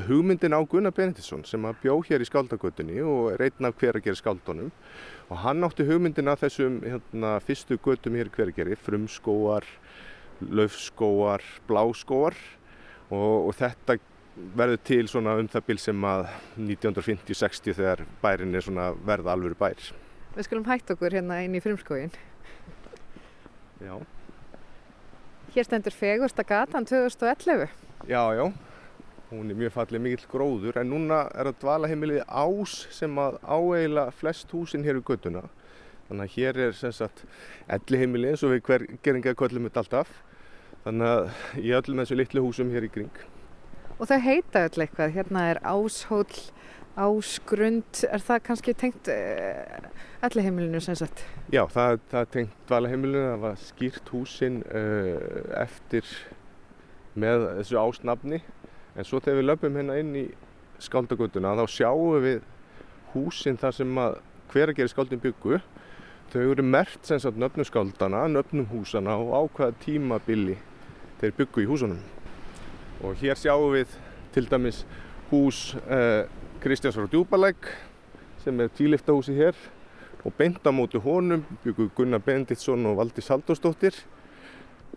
hugmyndin 0.08 0.56
á 0.56 0.60
Gunnar 0.66 0.94
Benediktsson 0.94 1.44
sem 1.46 1.64
að 1.68 1.78
bjó 1.84 1.98
hér 2.08 2.22
í 2.24 2.26
skáldagötunni 2.26 2.98
og 3.04 3.32
er 3.34 3.44
einn 3.46 3.68
af 3.68 3.76
hveragerði 3.78 4.18
skáldunum 4.18 4.72
og 5.28 5.40
hann 5.44 5.64
átti 5.66 5.86
hugmyndin 5.86 6.30
að 6.30 6.44
þessum 6.46 6.80
hérna, 6.82 7.36
fyrstu 7.44 7.78
götum 7.84 8.18
hér 8.18 8.30
í 8.30 8.34
hveragerði, 8.34 8.78
Frum 8.80 9.06
skóar, 9.12 9.66
Laufskóar, 10.40 11.44
Bláskóar 11.68 12.36
og, 13.10 13.48
og 13.48 13.54
þetta 13.58 13.98
verður 14.58 14.82
til 14.86 15.08
svona 15.10 15.36
um 15.38 15.48
það 15.50 15.66
bil 15.70 15.80
sem 15.82 16.04
að 16.06 16.28
1950-60 16.58 17.78
þegar 17.78 18.04
bærin 18.22 18.54
er 18.54 18.66
svona 18.66 18.92
verða 19.06 19.34
alvöru 19.34 19.58
bær. 19.58 19.90
Við 20.36 20.46
skulum 20.46 20.68
hægt 20.68 20.90
okkur 20.94 21.16
hérna 21.16 21.40
inn 21.42 21.56
í 21.58 21.62
Frumskógin. 21.62 22.12
Já. 23.82 23.98
Hér 25.54 25.66
stendur 25.66 25.94
Fegursta 25.94 26.44
gatan 26.46 26.86
2011. 26.86 27.70
Já, 28.06 28.22
já. 28.36 28.46
Hún 29.28 29.50
er 29.52 29.58
mjög 29.60 29.74
fallið 29.74 30.00
mikill 30.00 30.28
gróður 30.32 30.78
en 30.80 30.88
núna 30.88 31.18
er 31.36 31.50
að 31.50 31.58
dvala 31.60 31.88
heimilið 31.90 32.22
ás 32.32 32.76
sem 32.96 33.18
að 33.20 33.34
áeila 33.44 34.06
flest 34.16 34.54
húsin 34.56 34.86
hér 34.86 35.02
í 35.02 35.04
göttuna. 35.04 35.42
Þannig 36.08 36.24
að 36.24 36.36
hér 36.38 36.60
er 36.64 36.72
sem 36.78 36.94
sagt 36.96 37.26
elli 37.68 38.00
heimilið 38.00 38.32
eins 38.32 38.44
og 38.48 38.54
við 38.54 38.62
hver 38.70 38.86
geringaði 39.04 39.38
köllum 39.42 39.68
þetta 39.68 39.82
alltaf. 39.84 40.14
Þannig 40.86 41.12
að 41.12 41.60
í 41.60 41.74
öllum 41.76 42.00
þessu 42.00 42.16
litlu 42.16 42.46
húsum 42.46 42.72
hér 42.72 42.88
í 42.88 42.90
kring. 42.94 43.20
Og 43.98 44.08
þau 44.08 44.16
heita 44.24 44.64
öll 44.64 44.86
eitthvað. 44.86 45.14
Hérna 45.18 45.44
er 45.52 45.60
áshóll, 45.60 46.40
ásgrund. 46.96 48.04
Er 48.08 48.24
það 48.24 48.44
kannski 48.48 48.78
tengt 48.80 49.12
uh, 49.12 49.92
elli 50.24 50.48
heimilinu 50.48 50.80
sem 50.80 50.96
sagt? 50.96 51.26
Já, 51.52 51.66
það, 51.68 52.00
það 52.14 52.30
tengt 52.38 52.60
dvala-heimilinu, 52.70 53.28
það 53.34 53.44
var 53.44 53.64
skýrt 53.68 54.14
húsin 54.16 54.62
uh, 54.72 55.18
eftir 55.60 56.16
með 57.18 57.50
þessu 57.58 57.84
ásnafni 57.84 58.40
en 58.98 59.06
svo 59.06 59.20
þegar 59.22 59.38
við 59.38 59.46
löpum 59.46 59.76
hérna 59.78 59.98
inn 60.02 60.14
í 60.18 60.24
skáldagötuna 60.82 61.54
þá 61.58 61.64
sjáum 61.70 62.22
við 62.24 62.40
húsin 63.12 63.58
þar 63.58 63.76
sem 63.76 64.00
að 64.02 64.18
hveragerði 64.50 64.92
skáldin 64.92 65.22
byggu 65.22 65.60
þau 66.32 66.40
eru 66.42 66.64
mert 66.66 67.06
sem 67.06 67.20
sagt 67.22 67.38
nöfnum 67.40 67.64
skáldana, 67.64 68.26
nöfnum 68.28 68.66
húsana 68.72 69.16
og 69.16 69.32
ákvaða 69.32 69.78
tímabili 69.84 70.58
þeir 71.20 71.34
byggu 71.38 71.64
í 71.64 71.68
húsunum. 71.70 72.02
Og 73.00 73.16
hér 73.22 73.38
sjáum 73.38 73.72
við 73.72 73.94
til 74.34 74.44
dæmis 74.50 74.82
hús 75.30 75.72
eh, 75.86 76.26
Kristjáns 76.60 76.98
frá 76.98 77.08
Djúbalæk 77.08 77.70
sem 78.42 78.60
er 78.60 78.72
tíliftahúsi 78.76 79.36
hér 79.38 79.56
og 80.24 80.34
beint 80.36 80.60
á 80.66 80.72
móti 80.74 81.00
honum 81.00 81.46
byggu 81.64 81.88
Gunnar 81.96 82.20
Benditsson 82.24 82.86
og 82.90 82.98
Valdi 82.98 83.24
Saldósdóttir. 83.24 83.94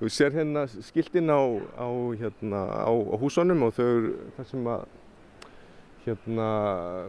Við 0.01 0.13
sér 0.15 0.33
hérna 0.33 0.65
skiltin 0.81 1.29
á, 1.29 1.41
á, 1.77 1.87
hérna, 2.17 2.59
á, 2.89 2.89
á 2.89 3.15
húsunum 3.21 3.67
og 3.67 3.75
þau 3.77 3.85
eru 3.85 4.13
það 4.33 4.47
sem 4.49 4.69
að 4.71 4.85
hérna, 6.07 6.47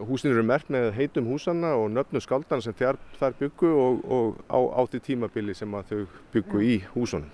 húsin 0.04 0.32
eru 0.34 0.42
mert 0.44 0.68
með 0.68 0.90
heitum 0.98 1.30
húsanna 1.32 1.70
og 1.80 1.88
nöfnu 1.94 2.20
skáldan 2.20 2.60
sem 2.60 2.76
þar, 2.76 2.98
þar 3.16 3.38
byggu 3.38 3.70
og, 3.72 4.02
og 4.04 4.42
á, 4.52 4.84
því 4.92 5.00
tímabili 5.06 5.54
sem 5.56 5.72
að 5.78 5.94
þau 5.94 6.02
byggu 6.34 6.66
í 6.66 6.74
húsunum. 6.92 7.30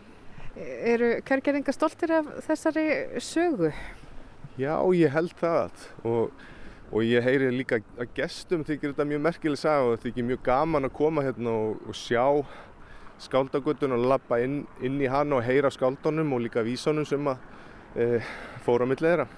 Eru 0.59 1.11
hvergerðingar 1.27 1.75
stoltir 1.75 2.14
af 2.21 2.31
þessari 2.47 2.87
sögu? 3.23 3.73
Já, 4.59 4.79
ég 4.94 5.11
held 5.14 5.35
það 5.38 5.85
og, 6.07 6.47
og 6.90 7.03
ég 7.07 7.23
heyri 7.27 7.51
líka 7.55 7.83
að 7.99 8.14
gestum 8.14 8.62
þykir 8.66 8.92
þetta 8.92 9.11
mjög 9.11 9.27
merkileg 9.27 9.61
sag 9.61 9.90
og 9.90 10.01
þykir 10.07 10.31
mjög 10.33 10.42
gaman 10.47 10.87
að 10.87 10.97
koma 10.99 11.27
hérna 11.27 11.59
og, 11.66 11.83
og 11.87 11.99
sjá 11.99 12.25
skáldagötun 13.22 13.96
og 13.96 14.07
lappa 14.12 14.38
inn, 14.42 14.62
inn 14.85 15.00
í 15.02 15.11
hann 15.11 15.35
og 15.35 15.44
heyra 15.46 15.70
skáldunum 15.74 16.33
og 16.37 16.44
líka 16.46 16.64
vísunum 16.66 17.07
sem 17.09 17.31
að 17.31 17.44
e, 17.98 18.09
fóra 18.64 18.87
á 18.87 18.90
millið 18.90 19.11
þeirra. 19.11 19.28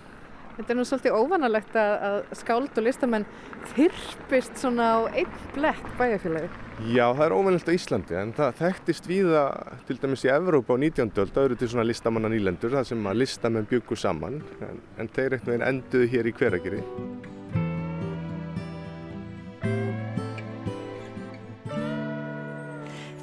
Þetta 0.60 0.74
er 0.74 0.76
nú 0.76 0.84
svolítið 0.84 1.14
óvanalegt 1.16 1.76
að, 1.78 1.92
að 2.04 2.16
skáld 2.36 2.76
og 2.76 2.84
listamenn 2.84 3.24
þyrpist 3.70 4.58
svona 4.60 4.88
á 4.92 5.00
einn 5.08 5.38
blett 5.54 5.86
bæjarfélagi. 5.96 6.50
Já, 6.90 7.06
það 7.06 7.24
er 7.24 7.34
óvanalegt 7.36 7.70
á 7.72 7.76
Íslandi 7.76 8.18
en 8.20 8.34
það 8.36 8.60
þekktist 8.60 9.08
víða 9.08 9.44
til 9.88 9.96
dæmis 10.02 10.26
í 10.26 10.32
Evrópa 10.34 10.76
á 10.76 10.82
19. 10.82 11.12
öld, 11.16 11.32
það 11.32 11.48
eru 11.48 11.60
til 11.60 11.72
svona 11.72 11.88
listamanna 11.88 12.32
nýlendur 12.32 12.76
þar 12.76 12.88
sem 12.92 13.08
að 13.08 13.20
listamenn 13.22 13.68
byggu 13.72 13.96
saman 14.00 14.40
en, 14.66 14.84
en 15.00 15.12
þeir 15.16 15.38
eitthvað 15.38 15.68
enduðu 15.70 16.12
hér 16.12 16.28
í 16.28 16.36
hverageri. 16.36 16.84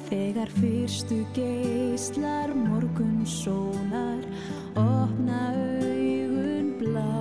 Þegar 0.08 0.48
fyrstu 0.56 1.18
geyslar 1.36 2.54
morgun 2.56 3.26
sólar 3.28 4.22
opna 4.80 5.40
augun 5.52 6.70
blá. 6.80 7.12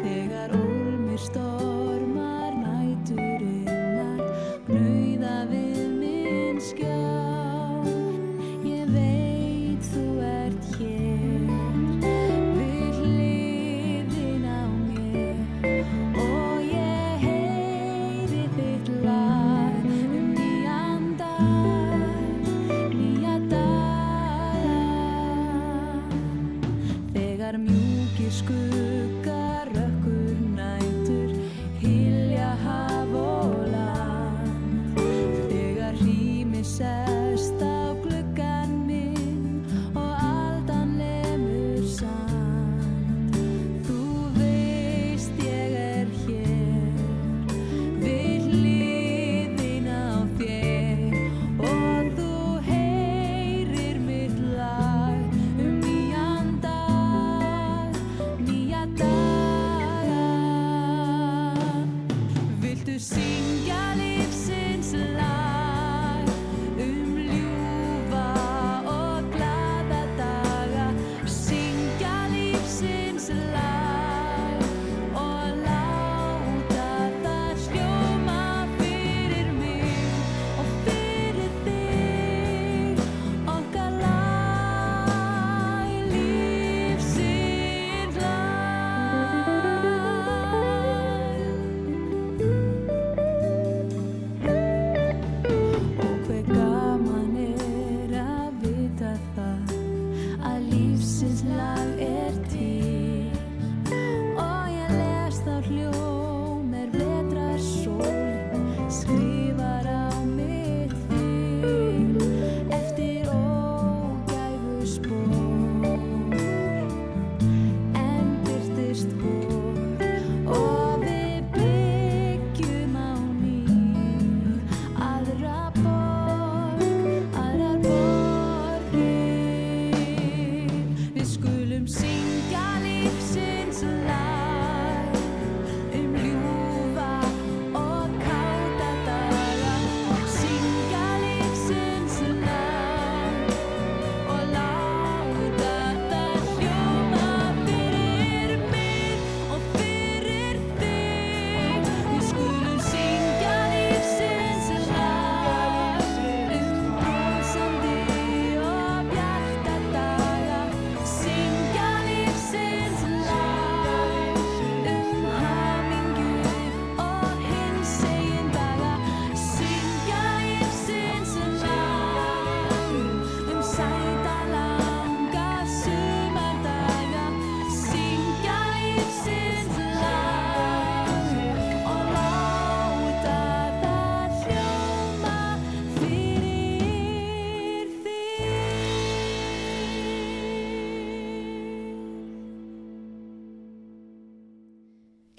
Þegar 0.00 0.56
ólmir 0.56 1.20
stormar 1.20 2.56
næturinnar 2.62 4.24
gnauða 4.70 5.36
við 5.52 5.84
minn 6.00 6.64
skjá 6.70 7.27
screw 28.38 28.67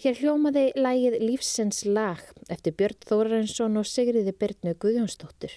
Hér 0.09 0.23
hljómaði 0.23 0.61
lægið 0.73 1.15
Lífsens 1.21 1.83
lag 1.85 2.17
eftir 2.49 2.73
Björn 2.73 3.03
Þórarinsson 3.05 3.75
og 3.77 3.85
Sigriði 3.85 4.31
Byrnu 4.33 4.71
Guðjónsdóttur. 4.81 5.51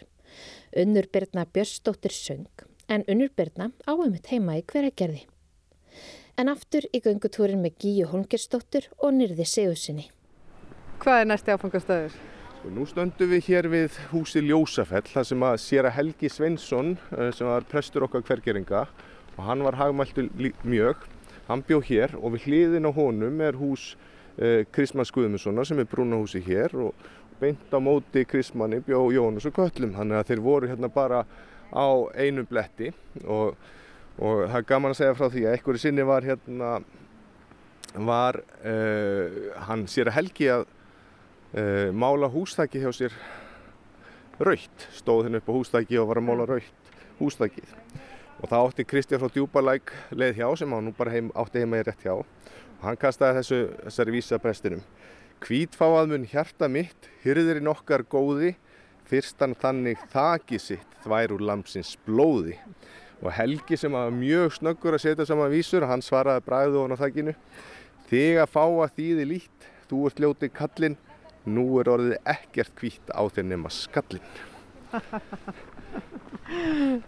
Unnur 0.77 1.09
Byrna 1.09 1.47
Björnsdóttir 1.49 2.13
söng 2.13 2.67
en 2.93 3.07
Unnur 3.09 3.33
Byrna 3.33 3.71
áæmitt 3.89 4.29
heima 4.29 4.59
í 4.61 4.67
hveragerði. 4.69 5.23
En 6.37 6.53
aftur 6.53 6.85
í 6.93 7.01
göngutúrin 7.01 7.65
með 7.65 7.81
Gíu 7.81 8.11
Holmgersdóttur 8.13 8.91
og 8.99 9.17
Nyrði 9.17 9.49
Sigursinni. 9.49 10.11
Hvað 11.01 11.23
er 11.23 11.33
næsti 11.33 11.57
áfangastöður? 11.57 12.21
Og 12.61 12.77
nú 12.77 12.85
stöndum 12.93 13.33
við 13.33 13.49
hér 13.49 13.73
við 13.73 14.01
húsi 14.13 14.45
Ljósafell, 14.45 15.07
þar 15.09 15.33
sem 15.33 15.49
að 15.49 15.61
sér 15.65 15.89
að 15.89 15.97
Helgi 16.03 16.29
Sveinsson, 16.29 16.99
eh, 17.17 17.33
sem 17.33 17.49
var 17.49 17.65
prestur 17.73 18.05
okkar 18.05 18.29
hvergeringa, 18.29 18.85
og 19.33 19.45
hann 19.49 19.65
var 19.65 19.81
hagmæltur 19.81 20.29
lí- 20.37 20.53
mjög, 20.61 21.09
hann 21.49 21.65
bjó 21.65 21.81
hér 21.81 22.21
og 22.21 22.35
við 22.37 22.51
hliðin 22.51 22.85
á 22.85 22.93
honum 22.93 23.41
er 23.41 23.57
hús 23.57 23.95
eh, 23.97 24.12
Kristmanns 24.73 25.13
Guðmundssonar 25.13 25.67
sem 25.69 25.81
er 25.83 25.89
brúnahúsi 25.91 26.41
hér 26.47 26.73
og 26.87 27.11
beint 27.43 27.75
á 27.75 27.79
móti 27.83 28.23
Kristmanni 28.29 28.79
bjó 28.87 29.09
Jónas 29.13 29.47
og 29.49 29.57
Köllum, 29.57 29.95
þannig 29.97 30.21
að 30.21 30.29
þeir 30.31 30.43
voru 30.45 30.71
hérna 30.71 30.89
bara 30.93 31.25
á 31.73 31.89
einum 32.15 32.47
bletti 32.47 32.93
og, 33.25 33.57
og 34.21 34.45
það 34.47 34.59
er 34.61 34.69
gaman 34.69 34.95
að 34.95 35.01
segja 35.01 35.17
frá 35.19 35.29
því 35.33 35.45
að 35.47 35.57
einhverju 35.57 35.83
sinni 35.83 36.07
var 36.07 36.29
hérna, 36.29 36.71
var 37.97 38.39
uh, 38.63 39.41
hann 39.69 39.87
sér 39.91 40.13
að 40.13 40.19
Helgi 40.21 40.51
að 40.55 40.67
uh, 40.69 41.89
mála 41.91 42.31
hústæki 42.33 42.83
hjá 42.85 42.93
sér 42.95 43.17
raukt, 44.43 44.89
stóð 44.95 45.27
henni 45.27 45.43
upp 45.43 45.51
á 45.51 45.57
hústæki 45.57 45.99
og 46.01 46.13
var 46.13 46.23
að 46.23 46.29
mála 46.29 46.49
raukt 46.49 46.95
hústækið 47.19 47.75
og 48.43 48.49
það 48.51 48.69
átti 48.69 48.87
Kristján 48.91 49.23
frá 49.23 49.35
Djúbalæk 49.35 49.93
leið 50.15 50.41
hjá 50.41 50.49
sem 50.59 50.73
hann 50.75 50.89
nú 50.89 50.95
bara 50.97 51.15
heim, 51.15 51.35
átti 51.39 51.63
heima 51.63 51.83
í 51.83 51.87
rétt 51.87 52.07
hjá 52.07 52.15
hann 52.83 53.01
kastaði 53.01 53.41
þessu, 53.41 53.61
þessari 53.87 54.17
vísa 54.19 54.41
prestinum 54.43 54.85
Hvítfáað 55.43 56.13
mun 56.13 56.29
hjarta 56.31 56.69
mitt, 56.71 57.09
hyrðirinn 57.25 57.71
okkar 57.73 58.05
góði 58.07 58.55
fyrstan 59.11 59.57
þannig 59.59 59.99
þaki 60.13 60.61
sitt 60.63 60.99
þvær 61.03 61.35
úr 61.35 61.43
lamsins 61.49 61.97
blóði 62.07 62.61
og 63.23 63.31
Helgi 63.35 63.79
sem 63.79 63.95
var 63.95 64.11
mjög 64.15 64.57
snöggur 64.59 64.97
að 64.97 65.05
setja 65.05 65.27
saman 65.27 65.51
vísur, 65.51 65.87
hann 65.87 66.03
svaraði 66.03 66.43
bræðu 66.47 66.83
og 66.83 66.95
á 66.95 67.03
þakkinu 67.05 67.35
Þig 68.13 68.43
að 68.43 68.51
fá 68.53 68.65
að 68.67 68.91
þýði 68.99 69.25
lít, 69.25 69.67
þú 69.89 69.99
ert 70.05 70.19
ljótið 70.21 70.51
kallinn, 70.53 70.97
nú 71.49 71.63
er 71.81 71.89
orðið 71.89 72.19
ekkert 72.29 72.75
hvít 72.77 73.09
á 73.09 73.25
þér 73.33 73.47
nema 73.49 73.71
skallinn. 73.73 74.35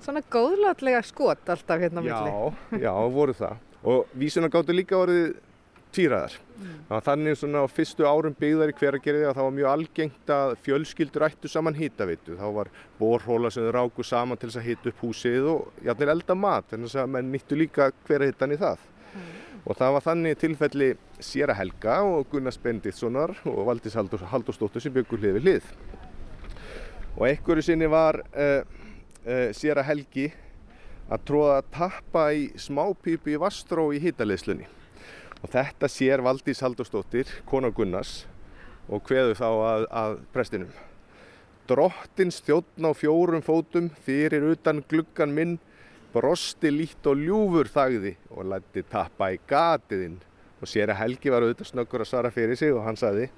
Svona 0.07 0.23
góðlátlega 0.33 1.03
skot 1.05 1.45
alltaf 1.53 1.83
hérna 1.83 2.01
á 2.01 2.05
milli. 2.07 2.33
Já, 2.33 2.81
já, 2.87 2.95
voru 3.13 3.35
það. 3.37 3.61
Og 3.85 4.09
vísuna 4.17 4.49
gáttu 4.49 4.73
líka 4.73 4.97
orðið 4.97 5.37
Það 6.85 6.95
var 6.95 7.05
þannig 7.09 7.39
svona 7.39 7.63
á 7.65 7.67
fyrstu 7.71 8.07
árum 8.07 8.35
byggðar 8.39 8.71
í 8.71 8.77
hveragerði 8.79 9.29
að 9.29 9.37
það 9.39 9.47
var 9.47 9.55
mjög 9.59 9.71
algengt 9.71 10.33
að 10.35 10.55
fjölskyldur 10.65 11.27
ættu 11.27 11.51
saman 11.51 11.79
hýtaveitu. 11.79 12.37
Þá 12.39 12.47
var 12.59 12.71
borhóla 12.99 13.51
sem 13.51 13.67
þau 13.67 13.75
ráku 13.75 14.07
saman 14.07 14.39
til 14.39 14.51
þess 14.51 14.61
að 14.61 14.69
hýta 14.69 14.91
upp 14.91 15.03
húsið 15.03 15.49
og 15.51 15.87
jafnvel 15.87 16.13
elda 16.15 16.37
mat, 16.39 16.75
en 16.75 16.87
þess 16.87 17.01
að 17.03 17.11
menn 17.17 17.33
nýttu 17.33 17.59
líka 17.59 17.89
hverahittan 18.07 18.55
í 18.55 18.61
það. 18.61 18.85
Og 19.65 19.79
það 19.81 19.95
var 19.97 20.05
þannig 20.05 20.39
tilfelli 20.43 20.89
Séra 21.25 21.57
Helga 21.57 21.99
og 22.05 22.29
Gunnars 22.31 22.61
Bendiktssonar 22.61 23.33
og 23.49 23.61
Valdís 23.71 23.97
Halldórs, 23.97 24.27
Halldórsdóttur 24.29 24.85
sem 24.85 24.93
byggur 24.93 25.23
hlið 25.23 25.39
við 25.39 25.49
hlið. 25.49 25.71
Og 27.15 27.27
einhverju 27.31 27.65
sinni 27.65 27.89
var 27.89 28.21
uh, 28.35 28.61
uh, 29.25 29.49
Séra 29.57 29.87
Helgi 29.87 30.29
að 31.09 31.25
tróða 31.31 31.59
að 31.63 31.71
tappa 31.79 32.29
í 32.37 32.49
smápípu 32.61 33.33
í 33.33 33.41
Vastró 33.41 33.89
í 33.97 34.03
hýtaleðslunni. 34.05 34.69
Og 35.45 35.51
þetta 35.53 35.91
sér 35.93 36.23
Valdís 36.25 36.63
Halldórsdóttir, 36.65 37.29
kona 37.45 37.69
Gunnars, 37.69 38.23
og 38.89 39.03
kveðu 39.05 39.37
þá 39.37 39.49
að, 39.51 39.87
að 39.93 40.15
prestinum. 40.33 40.71
Drottins 41.69 42.41
þjóttn 42.45 42.89
á 42.89 42.93
fjórum 42.97 43.45
fótum 43.45 43.91
fyrir 44.05 44.45
utan 44.55 44.81
gluggan 44.89 45.35
minn 45.37 45.59
brosti 46.15 46.71
lítt 46.73 47.05
og 47.11 47.21
ljúfur 47.21 47.69
þagði 47.73 48.15
og 48.33 48.49
lætti 48.53 48.85
tappa 48.89 49.31
í 49.35 49.39
gatiðinn 49.49 50.19
og 50.61 50.71
sér 50.71 50.93
að 50.93 51.01
Helgi 51.03 51.33
var 51.33 51.45
auðvitað 51.45 51.71
snöggur 51.73 52.05
að 52.05 52.11
svara 52.13 52.33
fyrir 52.35 52.61
sig 52.61 52.73
og 52.73 52.85
hann 52.87 53.01
sagði 53.01 53.31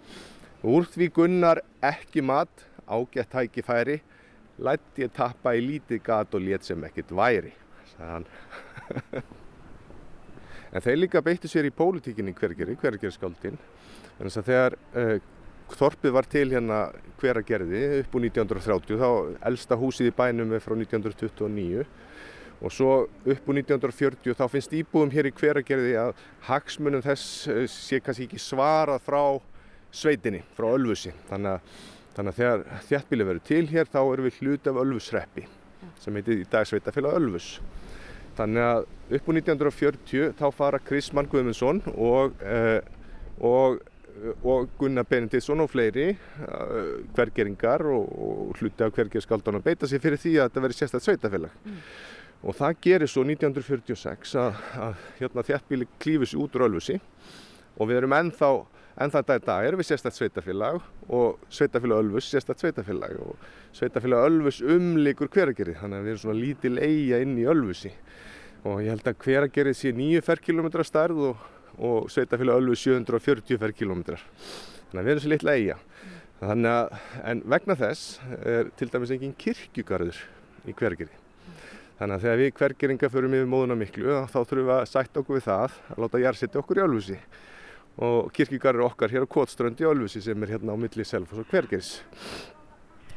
Úr 0.66 0.86
því 0.90 1.08
Gunnar 1.14 1.60
ekki 1.84 2.24
mat, 2.26 2.50
ágætt 2.90 3.34
hæki 3.38 3.62
færi, 3.62 4.00
lætti 4.58 5.06
ég 5.06 5.14
tappa 5.14 5.54
í 5.54 5.62
lítið 5.62 6.02
gat 6.06 6.34
og 6.34 6.42
lét 6.42 6.66
sem 6.66 6.86
ekkit 6.88 7.12
væri, 7.14 7.52
sagði 7.94 8.12
hann. 8.14 8.30
en 10.72 10.84
þeir 10.84 11.00
líka 11.00 11.22
beittu 11.24 11.50
sér 11.50 11.68
í 11.68 11.74
pólitíkinni 11.74 12.34
hvergeri, 12.36 12.76
hvergerskáldin, 12.80 13.58
en 14.16 14.26
þess 14.26 14.42
að 14.42 14.50
þegar 14.50 14.78
uh, 14.96 15.16
Þorpið 15.66 16.12
var 16.14 16.26
til 16.30 16.46
hérna 16.52 16.76
hveragerði 17.18 17.80
upp 17.98 18.12
úr 18.14 18.26
1930, 18.28 19.00
þá 19.00 19.48
elsta 19.50 19.78
húsið 19.80 20.12
í 20.12 20.14
bænum 20.14 20.52
er 20.54 20.62
frá 20.62 20.76
1929 20.76 21.82
og 22.56 22.72
svo 22.72 22.92
upp 23.02 23.50
úr 23.50 23.58
1940 23.58 24.36
þá 24.38 24.44
finnst 24.52 24.76
íbúðum 24.78 25.10
hér 25.12 25.28
í 25.28 25.34
hveragerði 25.36 25.96
að 26.00 26.22
hagsmunum 26.46 27.02
þess 27.04 27.50
eh, 27.50 27.66
sé 27.68 27.98
kannski 28.00 28.28
ekki 28.28 28.40
svarað 28.40 29.02
frá 29.04 29.20
sveitinni, 29.90 30.44
frá 30.56 30.70
Ölfusi. 30.70 31.12
Þannig 31.28 31.56
að, 31.56 31.74
þannig 32.16 32.32
að 32.32 32.40
þegar 32.40 32.84
þjættbíli 32.86 33.28
verður 33.28 33.46
til 33.50 33.64
hér 33.72 33.90
þá 33.90 34.00
erum 34.04 34.28
við 34.30 34.40
hluti 34.40 34.72
af 34.72 34.80
Ölfusreppi 34.84 35.48
sem 36.00 36.16
heitir 36.16 36.44
í 36.44 36.48
dag 36.50 36.68
sveitafélag 36.68 37.18
Ölfus. 37.18 37.56
Þannig 38.36 38.64
að 38.68 38.86
upp 39.16 39.28
úr 39.30 39.38
1940 39.40 40.32
þá 40.36 40.46
fara 40.54 40.82
Kristmann 40.82 41.28
Guðmundsson 41.30 41.82
og, 41.94 42.40
uh, 42.44 42.80
og 43.40 43.84
og 44.42 44.68
Gunnar 44.78 45.04
Benediktsson 45.08 45.60
og 45.60 45.70
fleiri 45.70 46.10
uh, 46.10 46.76
hvergeringar 47.16 47.84
og, 47.90 48.06
og 48.06 48.60
hluti 48.60 48.84
af 48.84 48.94
hvergerskaldunum 48.96 49.64
beita 49.64 49.88
sér 49.88 50.02
fyrir 50.02 50.20
því 50.20 50.36
að 50.38 50.48
þetta 50.48 50.62
veri 50.64 50.76
sérstætt 50.76 51.06
sveitafélag. 51.06 51.58
Mm. 51.64 51.82
Og 52.46 52.56
það 52.56 52.78
gerir 52.84 53.10
svo 53.10 53.24
1946 53.26 54.36
að, 54.40 54.62
að 54.86 55.04
hérna, 55.20 55.44
þjættbíli 55.50 55.88
klífus 56.02 56.34
út 56.38 56.56
úr 56.56 56.66
Ölfusi 56.68 56.98
og 57.76 57.90
við 57.90 58.00
erum 58.00 58.16
ennþá, 58.16 58.50
ennþá 59.04 59.22
þetta 59.22 59.38
í 59.38 59.44
dag 59.46 59.68
erum 59.68 59.82
við 59.82 59.90
sérstætt 59.90 60.18
sveitafélag 60.18 60.80
og 61.08 61.50
sveitafélag 61.52 62.04
Ölfus 62.04 62.30
sérstætt 62.32 62.64
sveitafélag 62.64 63.18
og 63.24 63.48
sveitafélag 63.76 64.30
Ölfus 64.30 64.62
umlikur 64.64 65.32
hveragerið 65.32 65.80
þannig 65.82 66.00
að 66.00 66.08
við 66.08 66.14
erum 66.14 66.24
svona 66.24 66.40
lítil 66.40 66.74
eiga 66.80 67.20
inn 67.24 67.36
í 67.40 67.48
Ölfusi 67.52 67.92
og 68.66 68.80
ég 68.82 68.90
held 68.92 69.06
að 69.06 69.20
hveragerið 69.22 69.78
sé 69.78 69.94
nýju 69.94 70.24
ferrkilometra 70.26 70.84
starð 70.86 71.28
og 71.30 71.44
og 71.78 72.08
sveitafélag 72.10 72.60
Ölfu 72.60 72.76
740 72.76 73.60
ferrkilometrar. 73.60 74.22
Þannig 74.90 75.00
að 75.00 75.04
við 75.04 75.12
erum 75.12 75.24
svo 75.24 75.32
litla 75.32 75.56
eiga. 75.56 75.76
Þannig 76.40 76.72
að, 76.72 76.96
en 77.24 77.42
vegna 77.52 77.76
þess 77.80 78.20
er 78.44 78.70
til 78.76 78.88
dæmis 78.92 79.12
engin 79.14 79.36
kirkjugarður 79.40 80.20
í 80.68 80.76
hvergeri. 80.76 81.22
Þannig 81.96 82.16
að 82.16 82.24
þegar 82.24 82.40
við 82.40 82.50
hvergeringa 82.60 83.12
förum 83.12 83.36
yfir 83.36 83.48
móðuna 83.48 83.78
miklu 83.78 84.18
þá 84.28 84.40
þurfum 84.42 84.66
við 84.68 84.74
að 84.76 84.88
sætta 84.90 85.22
okkur 85.22 85.38
við 85.38 85.46
það 85.46 85.78
að 85.94 86.02
láta 86.04 86.22
jarðsetja 86.24 86.60
okkur 86.60 86.80
í 86.80 86.84
Ölfusi. 86.84 87.20
Og 88.06 88.32
kirkjugarður 88.36 88.88
okkar 88.90 89.14
hér 89.14 89.24
á 89.24 89.32
Kotströnd 89.36 89.80
í 89.80 89.88
Ölfusi 89.88 90.20
sem 90.24 90.44
er 90.44 90.56
hérna 90.56 90.76
á 90.76 90.80
milli 90.80 91.08
Selfoss 91.08 91.40
og 91.40 91.48
Hvergeris. 91.48 91.94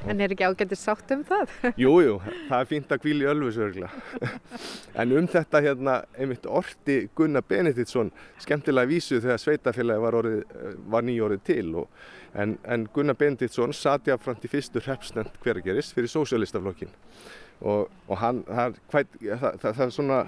En 0.07 0.21
er 0.23 0.31
ekki 0.31 0.45
ágætið 0.47 0.79
sátt 0.79 1.11
um 1.11 1.25
það? 1.27 1.51
Jú, 1.83 1.91
jú, 2.05 2.13
það 2.47 2.61
er 2.61 2.67
fínt 2.69 2.93
að 2.93 3.01
kvíla 3.03 3.25
í 3.25 3.29
Ölfusi 3.33 3.63
örgulega. 3.65 4.29
En 4.99 5.11
um 5.15 5.27
þetta 5.29 5.61
hérna 5.63 5.95
einmitt 6.17 6.47
orti 6.47 6.95
Gunnar 7.15 7.43
Benediktsson 7.47 8.11
skemmtilega 8.41 8.89
vísu 8.89 9.19
þegar 9.19 9.41
sveitafélagi 9.43 10.03
var, 10.03 10.17
orðið, 10.21 10.55
var 10.91 11.05
nýjórið 11.07 11.43
til 11.47 11.65
og, 11.83 11.89
en, 12.33 12.55
en 12.63 12.87
Gunnar 12.95 13.17
Benediktsson 13.19 13.75
sati 13.75 14.11
af 14.11 14.23
fram 14.23 14.39
til 14.39 14.51
fyrstu 14.51 14.83
hreppsnend 14.83 15.35
hvergeris 15.43 15.91
fyrir 15.95 16.11
sósjálistaflokkin 16.11 16.91
og, 17.61 17.89
og 18.07 18.15
hann, 18.23 18.43
það, 18.47 18.79
það, 18.91 19.17
það, 19.29 19.67
það 19.67 19.83
er 19.85 19.95
svona, 19.95 20.19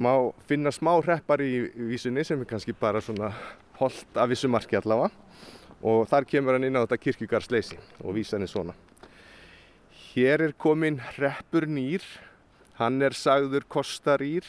má 0.00 0.12
finna 0.48 0.72
smá 0.74 0.92
hreppar 1.02 1.42
í 1.44 1.52
vísunni 1.90 2.24
sem 2.26 2.40
er 2.40 2.50
kannski 2.50 2.74
bara 2.78 3.02
svona 3.04 3.32
holdt 3.80 4.18
af 4.18 4.30
vissu 4.30 4.50
marki 4.50 4.78
allavega 4.78 5.10
og 5.80 6.08
þar 6.10 6.26
kemur 6.28 6.56
hann 6.56 6.66
inn 6.68 6.76
á 6.76 6.84
þetta 6.84 7.00
kirkjugarsleysi 7.00 7.78
og 8.04 8.16
vísan 8.16 8.44
er 8.44 8.50
svona. 8.52 8.74
Hér 10.10 10.42
er 10.48 10.52
komin 10.58 10.98
hreppur 11.14 11.68
nýr, 11.70 12.02
hann 12.80 13.00
er 13.02 13.14
sagður 13.16 13.64
kostarýr, 13.70 14.44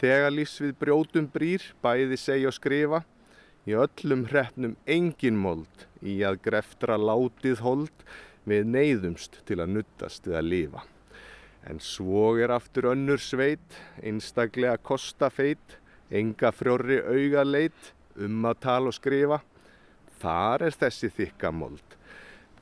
þegar 0.00 0.34
lífs 0.34 0.60
við 0.60 0.76
brjótum 0.80 1.28
brýr, 1.32 1.64
bæði 1.82 2.18
segja 2.20 2.50
og 2.50 2.56
skrifa, 2.56 3.02
í 3.68 3.76
öllum 3.76 4.26
hreppnum 4.30 4.76
engin 4.88 5.38
mold, 5.40 5.86
í 6.00 6.20
að 6.24 6.40
greftra 6.44 6.96
látið 7.00 7.64
hold, 7.64 8.06
við 8.48 8.70
neyðumst 8.72 9.42
til 9.48 9.60
að 9.60 9.76
nuttast 9.76 10.28
að 10.28 10.48
lifa. 10.48 10.84
En 11.68 11.80
svo 11.84 12.38
er 12.40 12.52
aftur 12.54 12.88
önnur 12.94 13.20
sveit, 13.20 13.76
einstaklega 14.00 14.78
kostafeit, 14.80 15.76
enga 16.10 16.52
frjóri 16.56 17.02
auga 17.04 17.44
leit, 17.44 17.92
um 18.16 18.44
að 18.48 18.62
tala 18.64 18.92
og 18.92 18.96
skrifa, 18.96 19.40
þar 20.20 20.66
er 20.68 20.76
þessi 20.82 21.10
þykka 21.16 21.52
mold, 21.54 21.96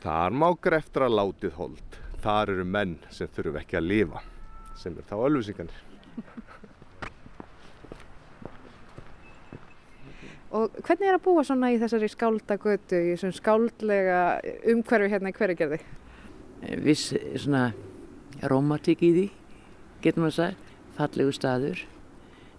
þar 0.03 0.37
má 0.37 0.49
greftra 0.63 1.09
látið 1.11 1.57
hold, 1.59 2.01
þar 2.23 2.55
eru 2.55 2.67
menn 2.67 2.99
sem 3.15 3.31
þurfum 3.35 3.61
ekki 3.63 3.81
að 3.81 3.91
lifa 3.93 4.23
sem 4.79 4.95
er 4.95 5.07
þá 5.09 5.17
ölfusingarnir. 5.19 5.85
Og 10.49 10.79
hvernig 10.81 11.11
er 11.11 11.19
að 11.19 11.25
búa 11.27 11.43
svona 11.45 11.69
í 11.75 11.79
þessari 11.81 12.09
skáldagötu, 12.09 12.97
í 12.97 13.11
þessum 13.13 13.35
skáldlega 13.37 14.21
umhverfi 14.73 15.11
hérna 15.13 15.33
í 15.33 15.37
hverjargerði? 15.37 15.81
Viss 16.87 17.11
svona 17.37 17.67
romantík 18.49 19.03
í 19.05 19.11
því, 19.13 19.27
getur 20.05 20.25
maður 20.25 20.39
sagt, 20.39 20.71
fallegu 20.97 21.35
staður, 21.37 21.83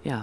já. 0.06 0.20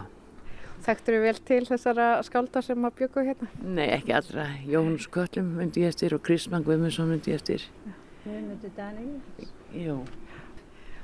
Þekktur 0.87 1.16
vel 1.24 1.39
til 1.49 1.64
þessara 1.66 2.05
skálda 2.26 2.61
sem 2.62 2.84
að 2.87 2.93
bjöku 3.01 3.24
hérna? 3.26 3.49
Nei, 3.64 3.89
ekki 3.97 4.12
allra. 4.14 4.45
Jóhannes 4.70 5.09
Köllum 5.11 5.49
myndi 5.59 5.82
ég 5.82 5.91
eftir 5.91 6.14
og 6.14 6.22
Kristmann 6.26 6.62
Guðmundsson 6.66 7.09
myndi 7.11 7.32
ég 7.32 7.41
eftir. 7.41 7.64
Guðmundur 8.22 8.70
Daniel. 8.76 9.49
Jú. 9.74 9.97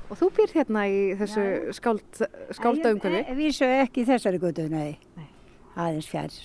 Og 0.07 0.19
þú 0.19 0.29
býr 0.37 0.53
hérna 0.55 0.85
í 0.87 1.01
þessu 1.19 1.43
skáld, 1.75 2.21
skáldaumhverfi? 2.55 3.25
Ég 3.27 3.37
vísu 3.39 3.67
ekki 3.67 4.03
í 4.03 4.07
þessari 4.07 4.39
götu, 4.39 4.69
nei. 4.71 4.95
Aðeins 5.75 6.07
fjær. 6.11 6.39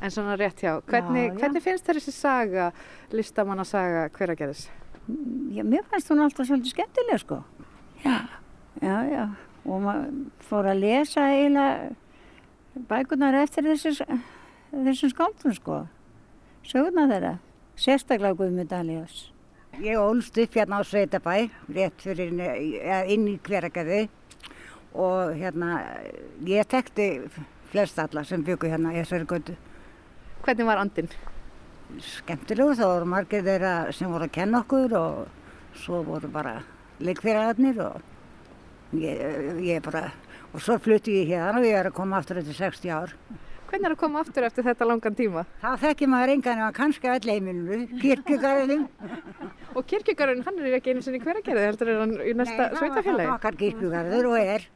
En 0.00 0.10
svona 0.14 0.34
rétt 0.40 0.62
hjá, 0.64 0.78
hvernig, 0.88 1.26
Já, 1.28 1.30
já. 1.30 1.38
hvernig 1.42 1.62
finnst 1.62 1.86
þér 1.86 1.98
þessi 2.00 2.14
saga, 2.16 2.68
listamanna 3.12 3.66
saga 3.68 4.06
hveragerðis? 4.16 4.66
Já, 5.52 5.62
mér 5.62 5.84
fannst 5.90 6.10
hún 6.10 6.22
alltaf 6.24 6.48
svolítið 6.48 6.72
skemmtileg, 6.74 7.20
sko. 7.22 7.42
Já. 8.02 8.16
Já, 8.80 8.96
já. 9.12 9.24
Og 9.68 9.82
maður 9.84 10.14
fór 10.48 10.70
að 10.72 10.80
lesa 10.86 11.26
eiginlega 11.34 11.90
bækunar 12.74 13.36
eftir 13.42 13.66
þessu, 13.68 14.06
þessum 14.70 15.12
skáldum, 15.14 15.54
sko. 15.56 15.78
Söguna 16.66 17.06
þeirra. 17.10 17.34
Sérstaklega 17.80 18.36
Guðmund 18.36 18.72
Alias. 18.76 19.30
Ég 19.80 19.96
ólst 19.96 20.36
upp 20.42 20.56
hérna 20.58 20.80
á 20.80 20.84
Sveitabæ, 20.84 21.48
rétt 21.72 22.04
fyrir 22.04 22.34
inn 22.34 23.28
í 23.30 23.38
hveragerði 23.46 24.02
og 24.92 25.34
hérna, 25.38 25.78
ég 26.44 26.68
tekti 26.68 27.12
flest 27.70 27.98
alla 28.02 28.26
sem 28.26 28.44
byggu 28.44 28.68
hérna 28.68 28.92
í 28.92 29.00
þessari 29.00 29.30
götu. 29.30 29.56
Hvernig 30.44 30.68
var 30.68 30.82
andin? 30.82 31.08
skemmtilegu, 31.98 32.74
það 32.78 32.92
voru 32.94 33.08
margir 33.08 33.44
þeirra 33.46 33.74
sem 33.94 34.10
voru 34.12 34.26
að 34.28 34.34
kenna 34.36 34.62
okkur 34.62 34.94
og 34.98 35.76
svo 35.80 36.02
voru 36.06 36.30
bara 36.32 36.60
leikfélagarnir 37.02 37.80
og 37.84 38.96
ég, 38.98 39.22
ég 39.64 39.82
bara, 39.84 40.10
og 40.50 40.64
svo 40.64 40.78
flutti 40.82 41.20
ég 41.20 41.34
hérna 41.34 41.60
og 41.60 41.68
ég 41.68 41.78
er 41.78 41.90
að 41.90 41.96
koma 42.00 42.18
aftur 42.20 42.40
eftir 42.40 42.58
60 42.58 42.92
ár. 42.94 43.14
Hvernig 43.70 43.86
er 43.86 43.92
að 43.94 44.00
koma 44.00 44.18
aftur 44.24 44.42
eftir 44.42 44.64
þetta 44.66 44.86
langan 44.88 45.14
tíma? 45.14 45.44
Það 45.62 45.82
þekki 45.84 46.06
maður 46.10 46.30
engan 46.32 46.62
eða 46.64 46.70
kannski 46.74 47.10
öll 47.12 47.28
heimilinu, 47.30 47.76
kirkjugarðinum. 48.00 48.80
Og 49.78 49.84
kirkjugarðurinn, 49.92 50.42
hann 50.48 50.56
er 50.58 50.74
ekki 50.80 50.90
einu 50.90 51.04
sinni 51.06 51.20
hveragerði, 51.22 51.66
heldur 51.68 51.92
er 51.92 52.00
hann 52.00 52.16
í 52.18 52.32
næsta 52.34 52.64
það 52.64 52.80
sveitafélagi? 52.80 53.28
var 53.28 53.36
okkar 53.36 53.58
kirkjugarður 53.60 54.28
og 54.32 54.40
er. 54.40 54.66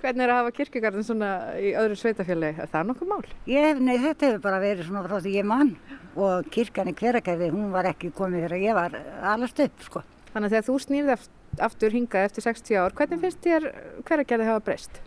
Hvernig 0.00 0.24
er 0.26 0.32
að 0.34 0.40
hafa 0.40 0.54
kirkjugarðin 0.56 1.06
svona 1.06 1.30
í 1.54 1.70
öðru 1.84 2.00
sveitafélagi? 2.00 2.64
Er 2.66 2.72
það 2.74 2.90
nokkuð 2.90 3.12
mál? 3.12 3.30
Ég 3.52 3.78
nei, 3.78 3.94
þetta 4.08 4.26
hefur 4.32 4.44
bara 4.48 4.58
verið 4.64 4.90
svona 4.90 5.04
frá 5.06 5.14
því 5.20 5.36
ég 5.38 5.48
mann 5.54 5.72
og 6.18 6.50
kirkjan 6.50 6.90
í 6.90 6.96
hveragerði, 6.98 7.52
hún 7.54 7.70
var 7.70 7.92
ekki 7.94 8.10
komið 8.18 8.48
þegar 8.48 8.66
ég 8.66 8.78
var 8.80 8.98
alast 9.36 9.62
upp, 9.68 9.86
sko. 9.86 10.02
Þannig 10.34 10.50
að 10.50 10.56
þegar 10.56 10.66
þú 10.66 10.80
snýrði 10.82 11.18
aftur 11.62 11.94
hingað 11.94 12.28
eftir 12.28 12.44
60 12.46 12.78
ár, 12.80 12.94
hvernig 12.96 13.20
finnst 13.22 13.42
þér 13.44 13.68
hveragerði 14.06 14.48
hafa 14.48 14.64
breyst? 14.64 15.00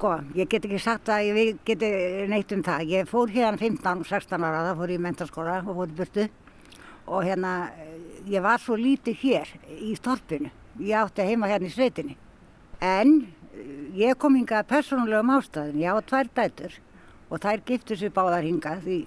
Sko, 0.00 0.14
ég 0.32 0.48
get 0.48 0.64
ekki 0.64 0.78
sagt 0.80 1.10
að 1.12 1.26
ég 1.28 1.58
geti 1.68 1.90
neitt 2.30 2.52
um 2.56 2.62
það. 2.64 2.86
Ég 2.88 3.08
fór 3.10 3.32
hérna 3.32 3.60
15-16 3.60 4.46
ára, 4.46 4.62
það 4.70 4.78
fór 4.78 4.92
ég 4.94 5.00
í 5.00 5.04
mentaskóla 5.04 5.58
og 5.60 5.76
fór 5.76 5.90
í 5.90 5.96
burtu 5.98 6.28
og 7.10 7.26
hérna, 7.26 7.52
ég 8.30 8.44
var 8.44 8.62
svo 8.62 8.78
lítið 8.80 9.18
hér 9.20 9.50
í 9.76 9.92
storpinu. 9.98 10.48
Ég 10.80 10.96
átti 10.96 11.26
heima 11.26 11.50
hérna 11.50 11.68
í 11.68 11.74
sveitinni. 11.74 12.16
En 12.80 13.26
ég 13.98 14.16
kom 14.16 14.38
hingað 14.38 14.70
persónulegum 14.70 15.34
ástæðum. 15.36 15.82
Ég 15.82 15.92
á 15.92 16.00
tvær 16.00 16.32
dætur 16.38 16.78
og 17.28 17.42
þær 17.42 17.66
giftu 17.66 17.98
sér 17.98 18.14
báðar 18.14 18.46
hingað 18.46 18.86
því 18.86 18.98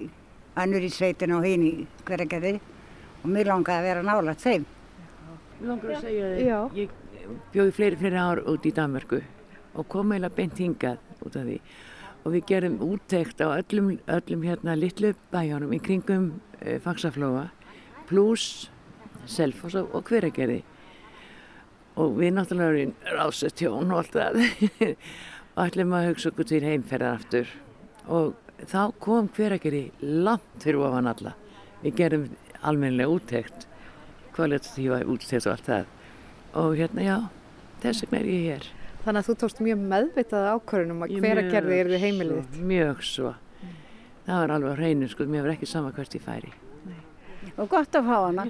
önnur 0.62 0.86
í 0.86 0.94
sveitinu 0.94 1.40
og 1.40 1.48
hinn 1.48 1.66
í 1.66 1.74
hveragerði 2.06 2.58
og 3.24 3.30
mér 3.34 3.50
langaði 3.50 3.80
að 3.80 3.88
vera 3.90 4.06
nálægt 4.06 4.46
þeim. 4.46 4.66
Langar 5.64 5.96
að 5.96 6.04
segja 6.04 6.30
þig, 6.34 6.78
ég 6.82 7.40
bjóði 7.54 7.74
fleiri, 7.78 8.00
fleiri 8.00 8.20
ár 8.20 8.42
út 8.52 8.66
í 8.68 8.74
Danmörku 8.76 9.22
og 9.74 9.88
kom 9.90 10.12
eiginlega 10.12 10.36
beint 10.36 10.60
hingað 10.60 11.24
út 11.24 11.38
af 11.40 11.48
því. 11.48 11.58
Og 12.24 12.36
við 12.36 12.46
gerum 12.52 12.76
úttekt 12.84 13.42
á 13.44 13.48
öllum, 13.52 13.94
öllum 14.12 14.44
hérna 14.44 14.76
litlu 14.80 15.14
bæjónum 15.32 15.74
í 15.76 15.80
kringum 15.84 16.30
e, 16.60 16.78
Faxaflóa, 16.84 17.50
pluss 18.10 18.70
Selfoss 19.30 19.80
og, 19.80 20.04
Hveragerði. 20.04 20.62
Og 22.00 22.16
við 22.20 22.36
náttúrulega 22.36 22.74
erum 22.74 22.96
rásett 23.16 23.64
hjón 23.64 23.92
og 23.94 24.02
allt 24.02 24.18
það 24.18 24.40
og 25.56 25.66
ætlum 25.68 25.96
að 25.96 26.08
hugsa 26.12 26.32
okkur 26.34 26.50
til 26.50 26.64
heimferðar 26.66 27.20
aftur. 27.22 27.52
Og 28.12 28.34
þá 28.68 28.82
kom 29.04 29.30
Hveragerði 29.32 29.86
langt 30.04 30.64
fyrir 30.64 30.84
ofan 30.84 31.12
alla. 31.12 31.38
Við 31.84 32.02
gerum 32.02 32.32
almennilega 32.64 33.16
úttekt 33.16 33.68
kvalitatífa 34.36 35.02
úttekt 35.10 35.48
og 35.48 35.54
allt 35.54 35.68
það. 35.70 35.92
Og 36.64 36.76
hérna 36.78 37.06
já, 37.06 37.18
þess 37.84 38.06
vegna 38.06 38.20
er 38.20 38.30
ég 38.30 38.44
hér. 38.50 38.68
Þannig 39.04 39.20
að 39.20 39.28
þú 39.28 39.34
tókst 39.42 39.64
mjög 39.64 39.80
meðvitað 39.92 40.50
ákvörðunum 40.54 41.02
að 41.04 41.14
Ég 41.14 41.24
hveragerði 41.26 41.58
er 41.58 41.66
mjög 41.70 41.90
þið 41.94 42.04
heimilið 42.06 42.38
svo. 42.44 42.68
Mjög 42.70 43.02
svo. 43.08 43.32
Það 44.24 44.38
var 44.40 44.54
alveg 44.56 44.78
hreinu, 44.80 45.10
sko, 45.12 45.28
mér 45.28 45.44
var 45.44 45.56
ekki 45.58 45.68
sama 45.68 45.92
hvert 45.96 46.16
ég 46.16 46.24
færi. 46.24 46.54
Og 47.60 47.68
gott 47.70 47.98
að 48.00 48.08
fá 48.08 48.18
hana. 48.24 48.46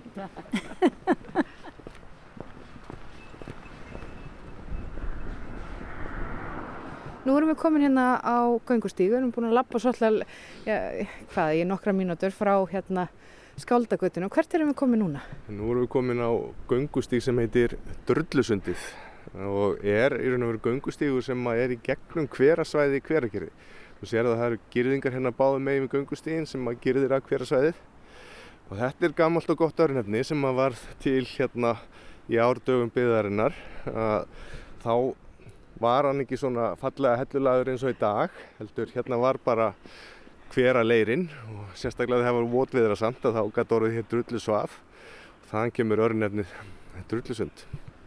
Nú 7.24 7.38
erum 7.40 7.54
við 7.54 7.60
komin 7.62 7.86
hérna 7.86 8.20
á 8.20 8.52
göngustígu, 8.68 9.16
við 9.16 9.22
erum 9.22 9.32
búin 9.32 9.48
að 9.48 9.58
lappa 9.58 9.80
svolítið, 9.80 10.24
ja, 10.68 10.78
hvað, 11.32 11.54
í 11.56 11.66
nokkra 11.66 11.96
mínútur 11.96 12.36
frá 12.36 12.58
hérna 12.68 13.08
skáldagötinu. 13.62 14.30
Hvert 14.34 14.54
erum 14.56 14.72
við 14.72 14.78
komin 14.80 15.04
núna? 15.04 15.24
Nú 15.50 15.72
erum 15.72 15.86
við 15.86 15.92
komin 15.94 16.24
á 16.24 16.32
göngustíg 16.70 17.24
sem 17.26 17.40
heitir 17.42 17.78
Drullusundið 18.10 18.86
og 19.34 19.84
er 19.86 20.18
í 20.20 20.30
raun 20.30 20.46
og 20.46 20.54
veru 20.54 20.64
göngustígur 20.68 21.26
sem 21.26 21.48
er 21.54 21.74
í 21.74 21.80
gegnum 21.86 22.28
hverasvæði 22.34 23.00
í 23.00 23.06
hveragerði. 23.08 23.52
Þú 24.00 24.10
sér 24.10 24.28
að 24.28 24.38
það 24.38 24.48
eru 24.50 24.62
girðingar 24.74 25.16
hérna 25.16 25.34
báðum 25.38 25.68
megin 25.68 25.86
við 25.86 25.94
göngustígin 25.98 26.48
sem 26.50 26.70
að 26.70 26.80
girðir 26.84 27.16
að 27.16 27.28
hverasvæðið 27.30 27.82
og 28.70 28.80
þetta 28.80 29.08
er 29.08 29.18
gammalt 29.18 29.52
og 29.54 29.60
gott 29.60 29.84
örnefni 29.86 30.24
sem 30.28 30.46
að 30.48 30.60
var 30.60 30.78
til 31.04 31.22
hérna 31.36 31.76
í 32.32 32.40
árdögum 32.40 32.92
byggðarinnar 32.94 33.56
að 33.92 34.26
þá 34.84 34.94
var 35.84 36.08
hann 36.08 36.24
ekki 36.24 36.40
svona 36.40 36.74
fallega 36.80 37.20
hellulagur 37.24 37.74
eins 37.74 37.84
og 37.84 37.94
í 37.94 38.00
dag 38.00 38.34
heldur 38.60 38.92
hérna 38.94 39.20
var 39.20 39.40
bara 39.44 39.74
hvera 40.54 40.84
leirinn 40.86 41.28
og 41.54 41.74
sérstaklega 41.80 42.26
það 42.28 42.38
var 42.40 42.50
votviðra 42.54 42.98
samt 43.00 43.26
að 43.26 43.38
þá 43.40 43.44
gæti 43.58 43.76
orðið 43.78 43.96
hér 43.98 44.08
drullusvað 44.12 44.76
og 44.78 45.48
þaðan 45.52 45.74
kemur 45.80 46.02
örnefnið 46.08 46.54
drullusund. 47.10 47.64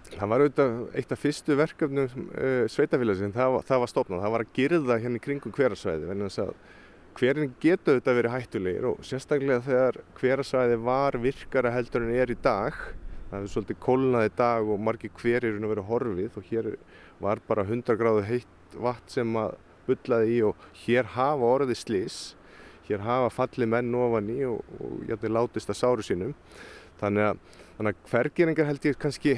Það 0.06 0.30
var 0.30 0.42
auðvitað 0.44 0.74
eitt 1.00 1.12
af 1.16 1.18
fyrstu 1.24 1.56
verkefnum 1.58 2.06
uh, 2.30 2.66
sveitafélagsins, 2.70 3.34
það, 3.34 3.54
var- 3.56 3.64
það 3.66 3.80
var 3.82 3.90
stopnað, 3.90 4.20
það 4.22 4.34
var 4.36 4.44
að 4.44 4.52
girða 4.60 4.98
hérna 5.02 5.18
í 5.18 5.24
kringum 5.24 5.54
hverasvæði 5.56 6.10
vegna 6.12 6.28
þess 6.30 6.42
að 6.44 6.52
hverinn 7.16 7.54
getur 7.64 7.96
auðvitað 7.96 8.18
verið 8.20 8.34
hættulegir 8.36 8.86
og 8.92 9.02
sérstaklega 9.08 9.64
þegar 9.66 9.98
hverasvæði 10.20 10.78
var 10.86 11.18
virkara 11.24 11.72
heldur 11.74 12.06
en 12.06 12.14
er 12.14 12.30
í 12.30 12.38
dag. 12.44 12.76
Það 13.26 13.40
hefur 13.40 13.52
svolítið 13.56 13.78
kólnað 13.82 14.28
í 14.28 14.32
dag 14.38 14.68
og 14.70 14.82
margir 14.86 15.10
hverir 15.18 15.48
eru 15.56 15.70
verið 15.72 15.88
horfið 15.90 16.36
og 16.38 16.50
hér 16.52 16.68
var 17.24 17.40
bara 17.48 17.64
100 17.66 17.96
gráðu 17.98 18.22
heitt 18.28 18.76
vatn 18.78 19.10
sem 19.10 19.32
að 19.40 19.56
bullaði 19.88 20.36
í 20.36 20.42
og 20.46 20.62
hér 20.84 21.08
hafa 21.16 21.48
orðið 21.56 21.80
slís 21.82 22.20
hér 22.88 23.04
hafa 23.06 23.32
fallið 23.34 23.72
menn 23.74 23.94
ofan 23.98 24.30
í 24.32 24.38
og, 24.48 24.62
og 24.80 25.10
jætti 25.10 25.32
látist 25.32 25.72
að 25.72 25.80
sáru 25.80 26.06
sínum 26.06 26.34
þannig 27.00 27.30
að, 27.30 27.42
þannig 27.76 27.96
að 27.96 28.12
hvergeringar 28.12 28.70
held 28.70 28.88
ég 28.88 29.00
kannski 29.02 29.36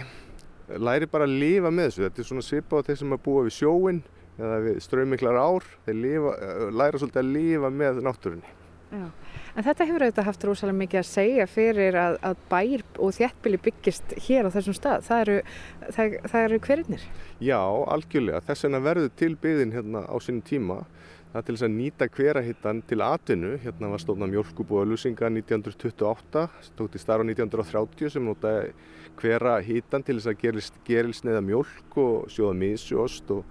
læri 0.77 1.09
bara 1.11 1.27
að 1.29 1.39
lifa 1.41 1.73
með 1.73 1.91
þessu 1.91 2.07
þetta 2.07 2.23
er 2.23 2.31
svona 2.31 2.47
svipað 2.47 2.85
á 2.85 2.87
þeir 2.89 3.01
sem 3.03 3.17
að 3.17 3.25
búa 3.25 3.47
við 3.49 3.57
sjóin 3.59 4.05
eða 4.39 4.61
við 4.67 4.79
strömmiklar 4.85 5.41
ár 5.41 5.67
þeir 5.87 6.01
lifa, 6.05 6.37
eh, 6.39 6.65
læra 6.71 7.03
svolítið 7.03 7.25
að 7.25 7.35
lifa 7.39 7.73
með 7.75 8.03
náttúrunni 8.07 8.57
Já. 8.89 9.09
En 9.59 9.65
þetta 9.67 9.85
hefur 9.85 10.03
auðvitað 10.07 10.27
haft 10.29 10.45
rosalega 10.49 10.79
mikið 10.79 10.99
að 11.01 11.09
segja 11.11 11.47
fyrir 11.51 11.97
að, 12.01 12.15
að 12.25 12.39
bær 12.49 12.85
og 13.05 13.11
þéttbili 13.19 13.59
byggist 13.67 14.15
hér 14.25 14.49
á 14.49 14.51
þessum 14.55 14.77
stað. 14.77 15.03
Það 15.09 15.25
eru, 15.25 15.35
það, 15.97 16.15
það 16.33 16.47
eru 16.47 16.61
hverinnir. 16.65 17.05
Já, 17.45 17.61
algjörlega. 17.93 18.41
Þess 18.47 18.65
vegna 18.65 18.81
verður 18.87 19.11
til 19.21 19.31
byggðin 19.43 19.75
hérna 19.77 20.05
á 20.09 20.17
sínum 20.25 20.41
tíma. 20.49 20.79
Það 21.29 21.41
er 21.41 21.45
til 21.45 21.55
þess 21.55 21.67
að 21.67 21.75
nýta 21.77 22.07
hverahittan 22.17 22.79
til 22.89 23.03
atvinnu. 23.05 23.51
Hérna 23.61 23.91
var 23.93 24.01
stofnað 24.01 24.31
mjölkubúa 24.33 24.87
Lusinga 24.89 25.29
1928, 25.29 26.45
sem 26.65 26.79
tók 26.79 26.95
til 26.95 27.03
starfa 27.03 27.27
1930 27.27 28.15
sem 28.15 28.25
notaði 28.25 28.71
hverahittan 29.19 30.07
til 30.07 30.17
þess 30.17 30.31
að 30.33 30.39
gerilsneiða 30.47 30.87
gerilsneiða 30.89 31.43
mjölk 31.45 31.99
og 32.01 32.31
sjóða 32.33 32.55
misjóst 32.63 33.35
og 33.37 33.45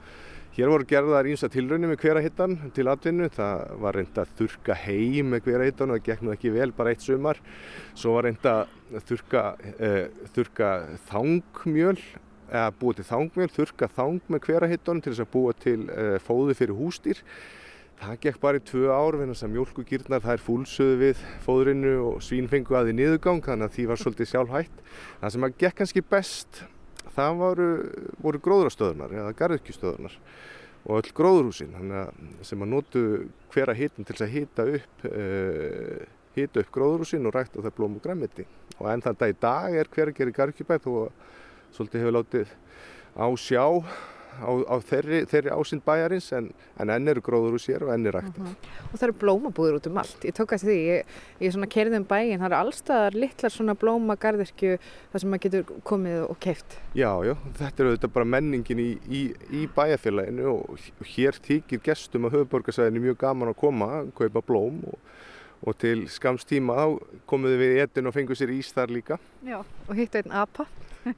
Hér 0.58 0.72
voru 0.74 0.88
gerðar 0.90 1.28
ímsa 1.30 1.52
tilraunir 1.54 1.92
með 1.92 2.00
hverahittan 2.02 2.56
til 2.74 2.88
atvinnu. 2.90 3.28
Það 3.30 3.60
var 3.84 3.94
reynd 3.94 4.16
að 4.18 4.32
þurka 4.40 4.78
hei 4.88 5.22
með 5.22 5.44
hverahittan 5.46 5.94
og 5.94 6.00
það 6.00 6.08
gekk 6.08 6.24
nú 6.26 6.32
ekki 6.34 6.54
vel 6.56 6.72
bara 6.74 6.96
eitt 6.96 7.06
sumar. 7.06 7.38
Svo 7.94 8.16
var 8.16 8.26
reynd 8.26 8.48
að 8.50 8.64
þurka, 9.06 9.44
uh, 9.76 10.00
þurka 10.34 10.72
þangmjöl, 11.12 11.94
eða 12.50 12.74
búa 12.80 12.98
til 12.98 13.06
þangmjöl, 13.06 13.50
þurka 13.54 13.92
þang 14.00 14.34
með 14.34 14.44
hverahittan 14.48 15.04
til 15.06 15.14
þess 15.14 15.28
að 15.28 15.32
búa 15.38 15.54
til 15.62 15.78
uh, 15.86 16.18
fóði 16.26 16.58
fyrir 16.58 16.82
hústýr. 16.82 17.22
Það 17.98 18.18
gekk 18.24 18.42
bara 18.42 18.60
í 18.60 18.66
tvö 18.68 18.90
ár 18.94 19.18
vegna 19.18 19.34
þess 19.34 19.46
að 19.48 19.54
mjólkugýrnar 19.56 20.26
þær 20.26 20.44
fúlsuðu 20.46 20.98
við 21.02 21.22
fóðrinu 21.46 21.94
og 22.06 22.20
svín 22.22 22.50
fengu 22.52 22.78
að 22.78 22.92
því 22.92 22.98
niðurgang 23.00 23.42
þannig 23.46 23.68
að 23.68 23.78
því 23.78 23.86
var 23.90 24.02
svolítið 24.02 24.30
sjálfhætt. 24.32 24.84
Það 25.22 25.34
sem 25.34 25.48
að 25.48 25.56
gekk 25.64 25.80
kannski 25.82 26.04
best 26.06 26.62
það 27.18 27.40
voru, 27.42 27.70
voru 28.22 28.42
gróðrastöðunar 28.46 29.16
eða 29.18 29.34
garðurkjustöðunar 29.40 30.20
og 30.88 31.02
öll 31.02 31.14
gróðurhúsin 31.18 31.74
þannig 31.76 31.98
að 32.04 32.46
sem 32.48 32.62
að 32.64 32.72
notu 32.72 33.02
hvera 33.54 33.76
hitin 33.76 34.08
til 34.08 34.18
að 34.22 34.36
hita 34.36 34.68
upp 34.78 35.08
uh, 35.10 36.04
hita 36.38 36.62
upp 36.62 36.70
gróðurhúsin 36.76 37.26
og 37.28 37.36
rækta 37.36 37.64
það 37.64 37.76
blóm 37.80 37.98
og 37.98 38.06
græmiti 38.06 38.46
og 38.78 38.92
enn 38.92 39.04
þann 39.04 39.18
dag 39.20 39.34
í 39.34 39.40
dag 39.42 39.80
er 39.82 39.90
hveragerði 39.96 40.36
Garkjubæ 40.38 40.78
þó 40.84 40.92
að 41.02 41.10
svolítið 41.76 42.04
hefur 42.04 42.18
látið 42.20 42.54
á 43.18 43.28
sjá 43.42 43.66
á, 44.38 44.52
á 44.70 44.76
þeirri, 44.84 45.22
þeirri 45.30 45.52
ásinn 45.54 45.82
bæjarins 45.86 46.28
en, 46.38 46.50
en 46.82 46.92
enn 46.94 47.12
eru 47.12 47.24
gróðurhús 47.26 47.68
hér 47.70 47.86
og 47.88 47.92
enn 47.94 48.08
er 48.10 48.18
ræktað. 48.18 48.54
Og 48.88 48.96
það 48.96 49.06
eru 49.08 49.16
blómabúður 49.24 49.78
út 49.80 49.90
um 49.90 50.00
allt. 50.02 50.26
Ég 50.28 50.36
tók 50.38 50.56
að 50.56 50.66
því, 50.68 50.78
ég, 50.88 51.14
ég 51.44 51.56
svona 51.56 51.70
kerði 51.72 52.02
um 52.02 52.08
bæinn, 52.08 52.40
það 52.40 52.48
eru 52.50 52.60
allstaðar 52.60 53.18
litlar 53.18 53.54
svona 53.54 53.78
blómagarðirkju 53.82 54.80
þar 55.14 55.24
sem 55.24 55.34
maður 55.34 55.46
getur 55.48 55.76
komið 55.88 56.26
og 56.28 56.42
keift. 56.44 56.78
Já, 56.98 57.12
já, 57.28 57.34
þetta 57.62 57.84
er 57.84 57.92
auðvitað 57.92 58.16
bara 58.18 58.32
menningin 58.36 58.84
í, 58.84 58.90
í, 59.08 59.24
í 59.52 59.64
bæjarfélaginu 59.78 60.50
og 60.54 61.08
hér 61.16 61.40
þykir 61.48 61.84
gestum 61.90 62.28
að 62.30 62.40
höfuborgarsæðinu 62.40 63.06
mjög 63.08 63.22
gaman 63.26 63.54
að 63.54 63.60
koma, 63.62 63.92
kaupa 64.18 64.44
blóm 64.46 64.84
og, 64.92 65.00
og 65.68 65.78
til 65.82 66.04
skams 66.14 66.46
tíma 66.48 66.76
þá 66.78 67.16
komuðu 67.30 67.62
við 67.64 67.78
í 67.78 67.82
etin 67.86 68.10
og 68.10 68.14
fengu 68.16 68.38
sér 68.38 68.54
ís 68.54 68.70
þar 68.76 68.94
líka. 68.94 69.22
Já, 69.46 69.62
og 69.64 69.96
hittu 69.98 70.22
einn 70.22 70.36
apa. 70.44 70.68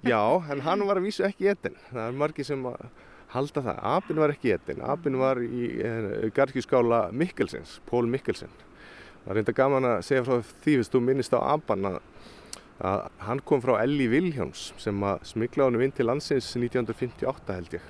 Já, 0.06 0.22
en 0.52 0.62
hann 0.62 0.86
var 0.86 1.00
að 1.00 1.08
vísu 1.08 1.26
ekki 1.26 1.48
í 1.48 1.52
etin. 1.54 1.78
Það 1.90 2.04
er 2.06 2.18
margi 2.20 2.46
sem 2.46 2.66
að 2.70 2.84
halda 3.34 3.64
það. 3.66 3.80
Apin 3.92 4.22
var 4.24 4.34
ekki 4.34 4.54
etin. 4.56 4.82
Apin 4.86 5.20
var 5.22 5.42
í 5.44 5.70
eh, 5.86 6.30
garkjuskála 6.36 7.10
Mikkelsens, 7.16 7.78
Pól 7.90 8.10
Mikkelsen. 8.10 8.52
Það 9.24 9.32
er 9.32 9.40
reynda 9.40 9.56
gaman 9.58 9.88
að 9.90 10.00
segja 10.08 10.26
frá 10.26 10.40
því, 10.64 10.76
hvis 10.80 10.92
þú 10.94 11.04
minnist 11.06 11.36
á 11.36 11.40
apan 11.44 11.86
að, 11.92 12.00
að 12.90 13.06
hann 13.28 13.44
kom 13.46 13.62
frá 13.62 13.76
Elli 13.84 14.08
Vilhjáms 14.10 14.70
sem 14.82 15.06
að 15.06 15.26
smikla 15.34 15.68
honum 15.68 15.84
inn 15.86 15.94
til 15.96 16.08
landsins 16.10 16.50
1958 16.58 17.58
held 17.60 17.78
ég. 17.78 17.88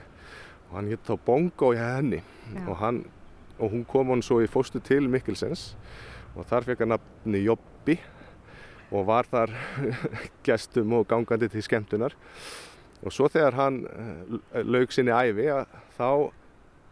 Og 0.69 0.77
hann 0.77 0.91
hitt 0.91 1.09
á 1.09 1.15
Bongo 1.15 1.71
í 1.73 1.79
henni 1.79 2.21
og, 2.65 2.75
hann, 2.81 3.03
og 3.57 3.73
hún 3.73 3.85
kom 3.89 4.11
hann 4.13 4.25
svo 4.25 4.41
í 4.43 4.49
fóstu 4.49 4.81
til 4.83 5.07
Mikkelsens 5.09 5.71
og 6.35 6.45
þar 6.49 6.67
fekk 6.67 6.83
hann 6.83 6.93
nafni 6.97 7.41
Jobbi 7.45 7.97
og 8.89 9.05
var 9.07 9.29
þar 9.29 9.53
gestum 10.45 10.97
og 10.97 11.07
gangandi 11.09 11.49
til 11.53 11.65
skemmtunar 11.65 12.15
og 13.03 13.15
svo 13.15 13.29
þegar 13.31 13.57
hann 13.57 13.79
eh, 13.87 14.61
lauk 14.65 14.91
sinni 14.91 15.13
æfi 15.15 15.47
þá 15.97 16.31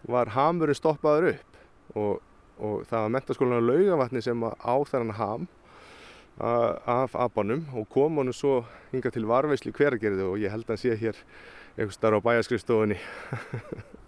var 0.08 0.32
hamurinn 0.36 0.78
stoppaður 0.78 1.34
upp. 1.34 1.62
Og, 1.98 2.24
og 2.64 2.82
það 2.88 3.06
var 3.06 3.14
mentaskólan 3.16 3.64
á 3.64 3.68
laugavatni 3.68 4.24
sem 4.24 4.44
á 4.44 4.76
þennan 4.88 5.18
ham 5.18 5.48
af 6.38 7.16
abanum 7.18 7.64
og 7.74 7.88
kom 7.90 8.20
honum 8.20 8.36
svo 8.36 8.60
hinga 8.92 9.10
til 9.10 9.26
varveisli 9.26 9.72
hveragerði 9.74 10.26
og 10.28 10.38
ég 10.38 10.54
held 10.54 10.68
að 10.68 10.76
hann 10.76 10.82
sé 10.84 10.98
hér 11.00 11.18
einhvers 11.78 11.98
starf 11.98 12.22
á 12.22 12.26
bæjarskrifstofunni 12.28 13.00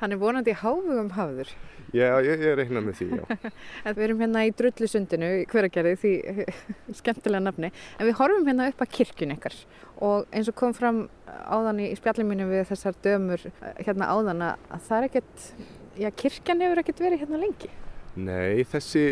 Hann 0.00 0.14
er 0.14 0.20
vonandi 0.20 0.54
háfugum 0.56 1.10
hafður. 1.16 1.50
Já, 1.96 2.18
ég, 2.24 2.42
ég 2.44 2.56
reikna 2.58 2.82
með 2.84 2.98
því, 2.98 3.08
já. 3.16 3.50
Við 3.96 4.04
erum 4.06 4.22
hérna 4.22 4.44
í 4.44 4.52
drullusundinu 4.56 5.28
í 5.40 5.42
hveragerði 5.48 5.94
því 6.02 6.12
skemmtilega 7.00 7.44
nafni. 7.44 7.70
En 7.96 8.08
við 8.08 8.16
horfum 8.20 8.48
hérna 8.48 8.68
upp 8.72 8.84
að 8.84 8.94
kirkjun 8.98 9.34
ykkar 9.36 9.56
og 10.04 10.28
eins 10.30 10.48
og 10.50 10.56
kom 10.58 10.74
fram 10.76 11.06
áðan 11.26 11.82
í 11.82 11.90
spjallin 11.98 12.28
mínu 12.28 12.48
við 12.50 12.68
þessar 12.70 12.96
dömur 13.04 13.44
eh, 13.48 13.80
hérna 13.82 14.10
áðan 14.12 14.44
að 14.46 14.66
að 14.76 14.84
það 14.88 14.98
er 14.98 15.06
ekkert, 15.08 15.46
já 15.98 16.08
kirkjan 16.22 16.64
hefur 16.64 16.82
ekkert 16.84 17.04
verið 17.04 17.24
hérna 17.24 17.40
lengi. 17.42 17.70
Nei, 18.18 18.64
þessi 18.66 19.02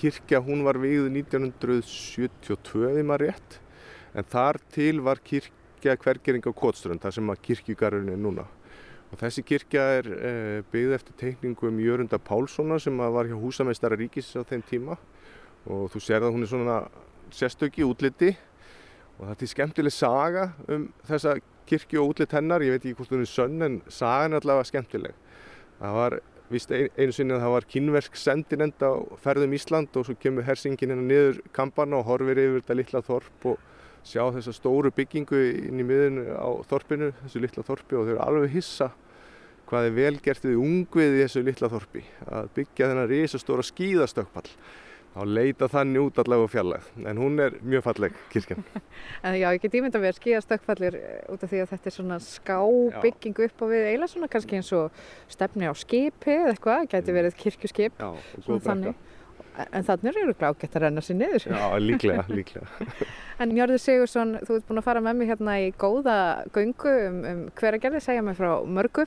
kirkja 0.00 0.40
hún 0.44 0.64
var 0.64 0.78
vígð 0.80 1.08
1972 1.12 2.86
ef 2.90 3.00
maður 3.04 3.26
rétt 3.26 3.58
en 4.16 4.28
þar 4.32 4.58
til 4.72 5.00
var 5.04 5.20
kirkja 5.24 5.96
hvergering 6.00 6.46
á 6.48 6.52
Kotströnd 6.56 7.02
þar 7.02 7.16
sem 7.18 7.32
að 7.32 7.42
kirkjugarurinn 7.48 8.14
er 8.14 8.22
núna 8.22 8.46
og 9.12 9.18
þessi 9.20 9.44
kirkja 9.46 9.84
er 10.00 10.08
eh, 10.16 10.60
byggð 10.72 10.94
eftir 10.96 11.16
teikningum 11.20 11.80
Jörunda 11.82 12.18
Pálssonar 12.18 12.82
sem 12.82 12.96
var 12.98 13.28
hjá 13.28 13.36
húsameistara 13.38 13.98
ríkis 13.98 14.32
á 14.34 14.42
þeim 14.46 14.64
tíma. 14.66 14.98
Og 15.66 15.90
þú 15.92 16.02
sér 16.02 16.26
að 16.26 16.36
hún 16.36 16.46
er 16.46 16.50
svona 16.50 16.78
sérstöki 17.34 17.86
útliti. 17.86 18.32
Og 19.16 19.24
það 19.24 19.34
er 19.34 19.40
til 19.42 19.50
skemmtileg 19.52 19.94
saga 19.94 20.48
um 20.68 20.88
þessa 21.08 21.36
kirkju 21.66 22.02
og 22.02 22.12
útlit 22.12 22.34
hennar, 22.36 22.62
ég 22.62 22.76
veit 22.76 22.84
ekki 22.84 22.98
hvort 22.98 23.14
hún 23.14 23.24
er 23.24 23.30
sönn 23.30 23.62
en 23.64 23.78
sagan 23.88 24.36
er 24.36 24.44
allavega 24.44 24.70
skemmtileg. 24.70 25.14
Það 25.80 26.00
var 26.00 26.20
Vist 26.46 26.70
ein, 26.70 26.92
einu 26.94 27.10
sinni 27.10 27.34
að 27.34 27.40
það 27.42 27.52
var 27.56 27.64
kynversk 27.72 28.18
sendinend 28.20 28.82
á 28.86 29.02
ferðum 29.18 29.54
Ísland 29.56 29.96
og 29.98 30.04
svo 30.06 30.14
kemur 30.22 30.46
hersingin 30.46 30.92
hérna 30.92 31.02
niður 31.08 31.40
kampana 31.56 31.98
og 31.98 32.06
horfir 32.06 32.38
yfir 32.38 32.60
þetta 32.60 32.76
litla 32.78 33.02
þorp 33.02 33.48
og 33.50 33.64
sjá 34.06 34.22
þessa 34.36 34.54
stóru 34.54 34.92
byggingu 34.94 35.40
inn 35.66 35.82
í 35.82 35.86
miðun 35.86 36.22
á 36.38 36.48
þorpinu, 36.70 37.10
þessu 37.24 37.42
litla 37.42 37.66
þorpi 37.66 37.98
og 37.98 38.06
þau 38.06 38.14
eru 38.14 38.22
alveg 38.24 38.56
hissa 38.56 38.90
hvað 39.66 39.88
er 39.88 39.94
vel 39.96 40.16
gert 40.22 40.44
við 40.46 40.58
ungvið 40.62 41.16
í 41.16 41.22
þessu 41.24 41.42
litla 41.46 41.70
þorpi. 41.72 42.02
Að 42.30 42.50
byggja 42.54 42.90
þennan 42.92 43.08
risastóra 43.10 43.64
skíðastökkpall 43.66 44.50
þá 45.16 45.22
leita 45.32 45.68
þannig 45.72 46.04
út 46.04 46.18
allavega 46.20 46.44
á 46.44 46.52
fjallæð 46.52 46.88
en 47.08 47.20
hún 47.22 47.40
er 47.40 47.56
mjög 47.64 47.86
falleg 47.86 48.16
kirkjan. 48.34 48.64
En 49.26 49.36
já, 49.38 49.48
ég 49.48 49.62
get 49.62 49.76
ímynda 49.78 49.98
að 49.98 50.06
vera 50.06 50.18
skíðastökkfallir 50.20 50.98
út 51.32 51.42
af 51.42 51.50
því 51.50 51.62
að 51.62 51.70
þetta 51.72 51.90
er 51.90 51.94
svona 51.96 52.18
skábygging 52.22 53.40
upp 53.46 53.64
á 53.64 53.66
við 53.72 53.86
eiginlega 53.88 54.12
svona 54.12 54.30
kannski 54.32 54.60
eins 54.60 54.72
og 54.76 55.00
stefni 55.32 55.70
á 55.70 55.74
skipi 55.74 56.34
eða 56.36 56.52
eitthvað, 56.52 56.88
gæti 56.92 57.16
verið 57.16 57.38
kirkjuskip. 57.40 57.96
Já, 57.96 58.10
og 58.12 58.44
góð 58.44 58.62
brekka. 58.68 58.94
En 59.72 59.84
þannig 59.86 60.18
eru 60.20 60.34
glágett 60.36 60.76
að 60.76 60.82
renna 60.84 61.02
sér 61.04 61.16
niður. 61.16 61.46
Já, 61.48 61.66
líklega, 61.80 62.24
líklega 62.28 62.66
En 63.40 63.52
Njörður 63.52 63.80
Sigursson, 63.80 64.36
þú 64.44 64.58
ert 64.58 64.68
búin 64.68 64.80
að 64.80 64.86
fara 64.88 65.02
með 65.04 65.18
mig 65.20 65.30
hérna 65.32 65.58
í 65.64 65.70
góða 65.80 66.16
göngu 66.52 66.92
um, 67.08 67.18
um 67.30 67.42
hveragerði, 67.56 68.02
segja 68.04 68.24
mig 68.24 68.36
frá 68.38 68.50
mörgu. 68.68 69.06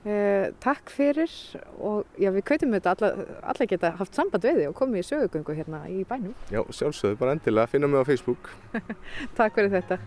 Uh, 0.00 0.48
takk 0.64 0.88
fyrir 0.88 1.28
og 1.76 2.06
já, 2.16 2.30
við 2.32 2.46
kveitum 2.48 2.72
þetta 2.72 2.94
alla, 2.94 3.26
alla 3.52 3.66
geta 3.68 3.92
haft 3.98 4.16
samband 4.16 4.46
við 4.48 4.62
þig 4.62 4.70
og 4.70 4.78
komið 4.78 5.02
í 5.02 5.08
sögugöngu 5.10 5.58
hérna 5.58 5.84
í 5.92 6.00
bænum. 6.08 6.32
Já, 6.48 6.62
sjálfsögðu, 6.64 7.20
bara 7.20 7.36
endilega, 7.36 7.74
finna 7.74 7.90
mig 7.90 8.00
á 8.00 8.08
Facebook 8.08 8.52
Takk 9.38 9.58
fyrir 9.58 9.74
þetta. 9.76 10.00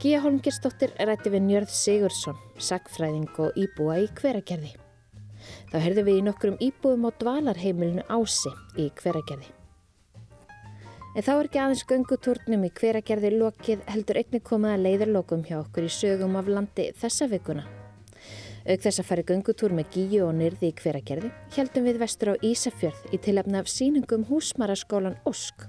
Gíja 0.00 0.22
Holmgersdóttir 0.24 0.94
rætti 0.96 1.28
við 1.28 1.42
Njörð 1.44 1.72
Sigursson, 1.76 2.36
sagfræðing 2.56 3.34
og 3.44 3.56
íbúa 3.60 3.98
í 4.00 4.06
hveragerði. 4.16 4.70
Þá 5.68 5.74
herðum 5.76 6.06
við 6.06 6.14
í 6.16 6.22
nokkrum 6.24 6.54
íbúum 6.56 7.02
á 7.04 7.10
dvalarheimilinu 7.20 8.06
Ási 8.08 8.48
í 8.80 8.86
hveragerði. 8.96 9.50
En 11.12 11.26
þá 11.26 11.30
er 11.34 11.50
ekki 11.50 11.60
aðeins 11.60 11.84
göngutúrnum 11.90 12.64
í 12.64 12.70
hveragerði 12.80 13.32
lokið 13.34 13.82
heldur 13.92 14.20
einnig 14.22 14.46
komið 14.48 14.72
að 14.72 14.86
leiðarlokum 14.86 15.42
hjá 15.50 15.58
okkur 15.58 15.90
í 15.90 15.92
sögum 15.92 16.40
af 16.40 16.48
landi 16.48 16.88
þessa 17.02 17.28
vikuna. 17.34 17.66
Auk 18.64 18.80
þess 18.86 19.04
að 19.04 19.08
fara 19.10 19.26
göngutúr 19.34 19.76
með 19.76 19.92
gíu 19.98 20.24
og 20.30 20.32
nyrði 20.40 20.72
í 20.72 20.78
hveragerði 20.80 21.34
heldum 21.58 21.90
við 21.90 22.00
vestur 22.06 22.32
á 22.32 22.40
Ísafjörð 22.40 23.12
í 23.12 23.20
tilefni 23.20 23.60
af 23.60 23.68
síningum 23.68 24.24
húsmaraskólan 24.32 25.20
Ósk 25.28 25.68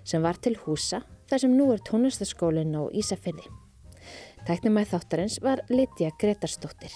sem 0.00 0.24
var 0.24 0.40
til 0.40 0.56
húsa 0.64 1.04
þar 1.28 1.44
sem 1.44 1.60
nú 1.60 1.68
er 1.76 1.84
tónlistaskólinn 1.84 2.72
á 2.72 2.88
Ísafjörði. 2.88 3.65
Tæknumæð 4.46 4.92
þáttarins 4.92 5.40
var 5.42 5.58
Lydia 5.72 6.12
Gretarsdóttir. 6.22 6.92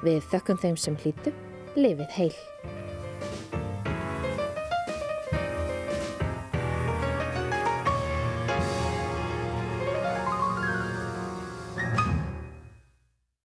Við 0.00 0.22
þökkum 0.30 0.60
þeim 0.62 0.76
sem 0.80 0.94
hlýtu, 1.02 1.34
lifið 1.76 2.14
heil. 2.16 2.36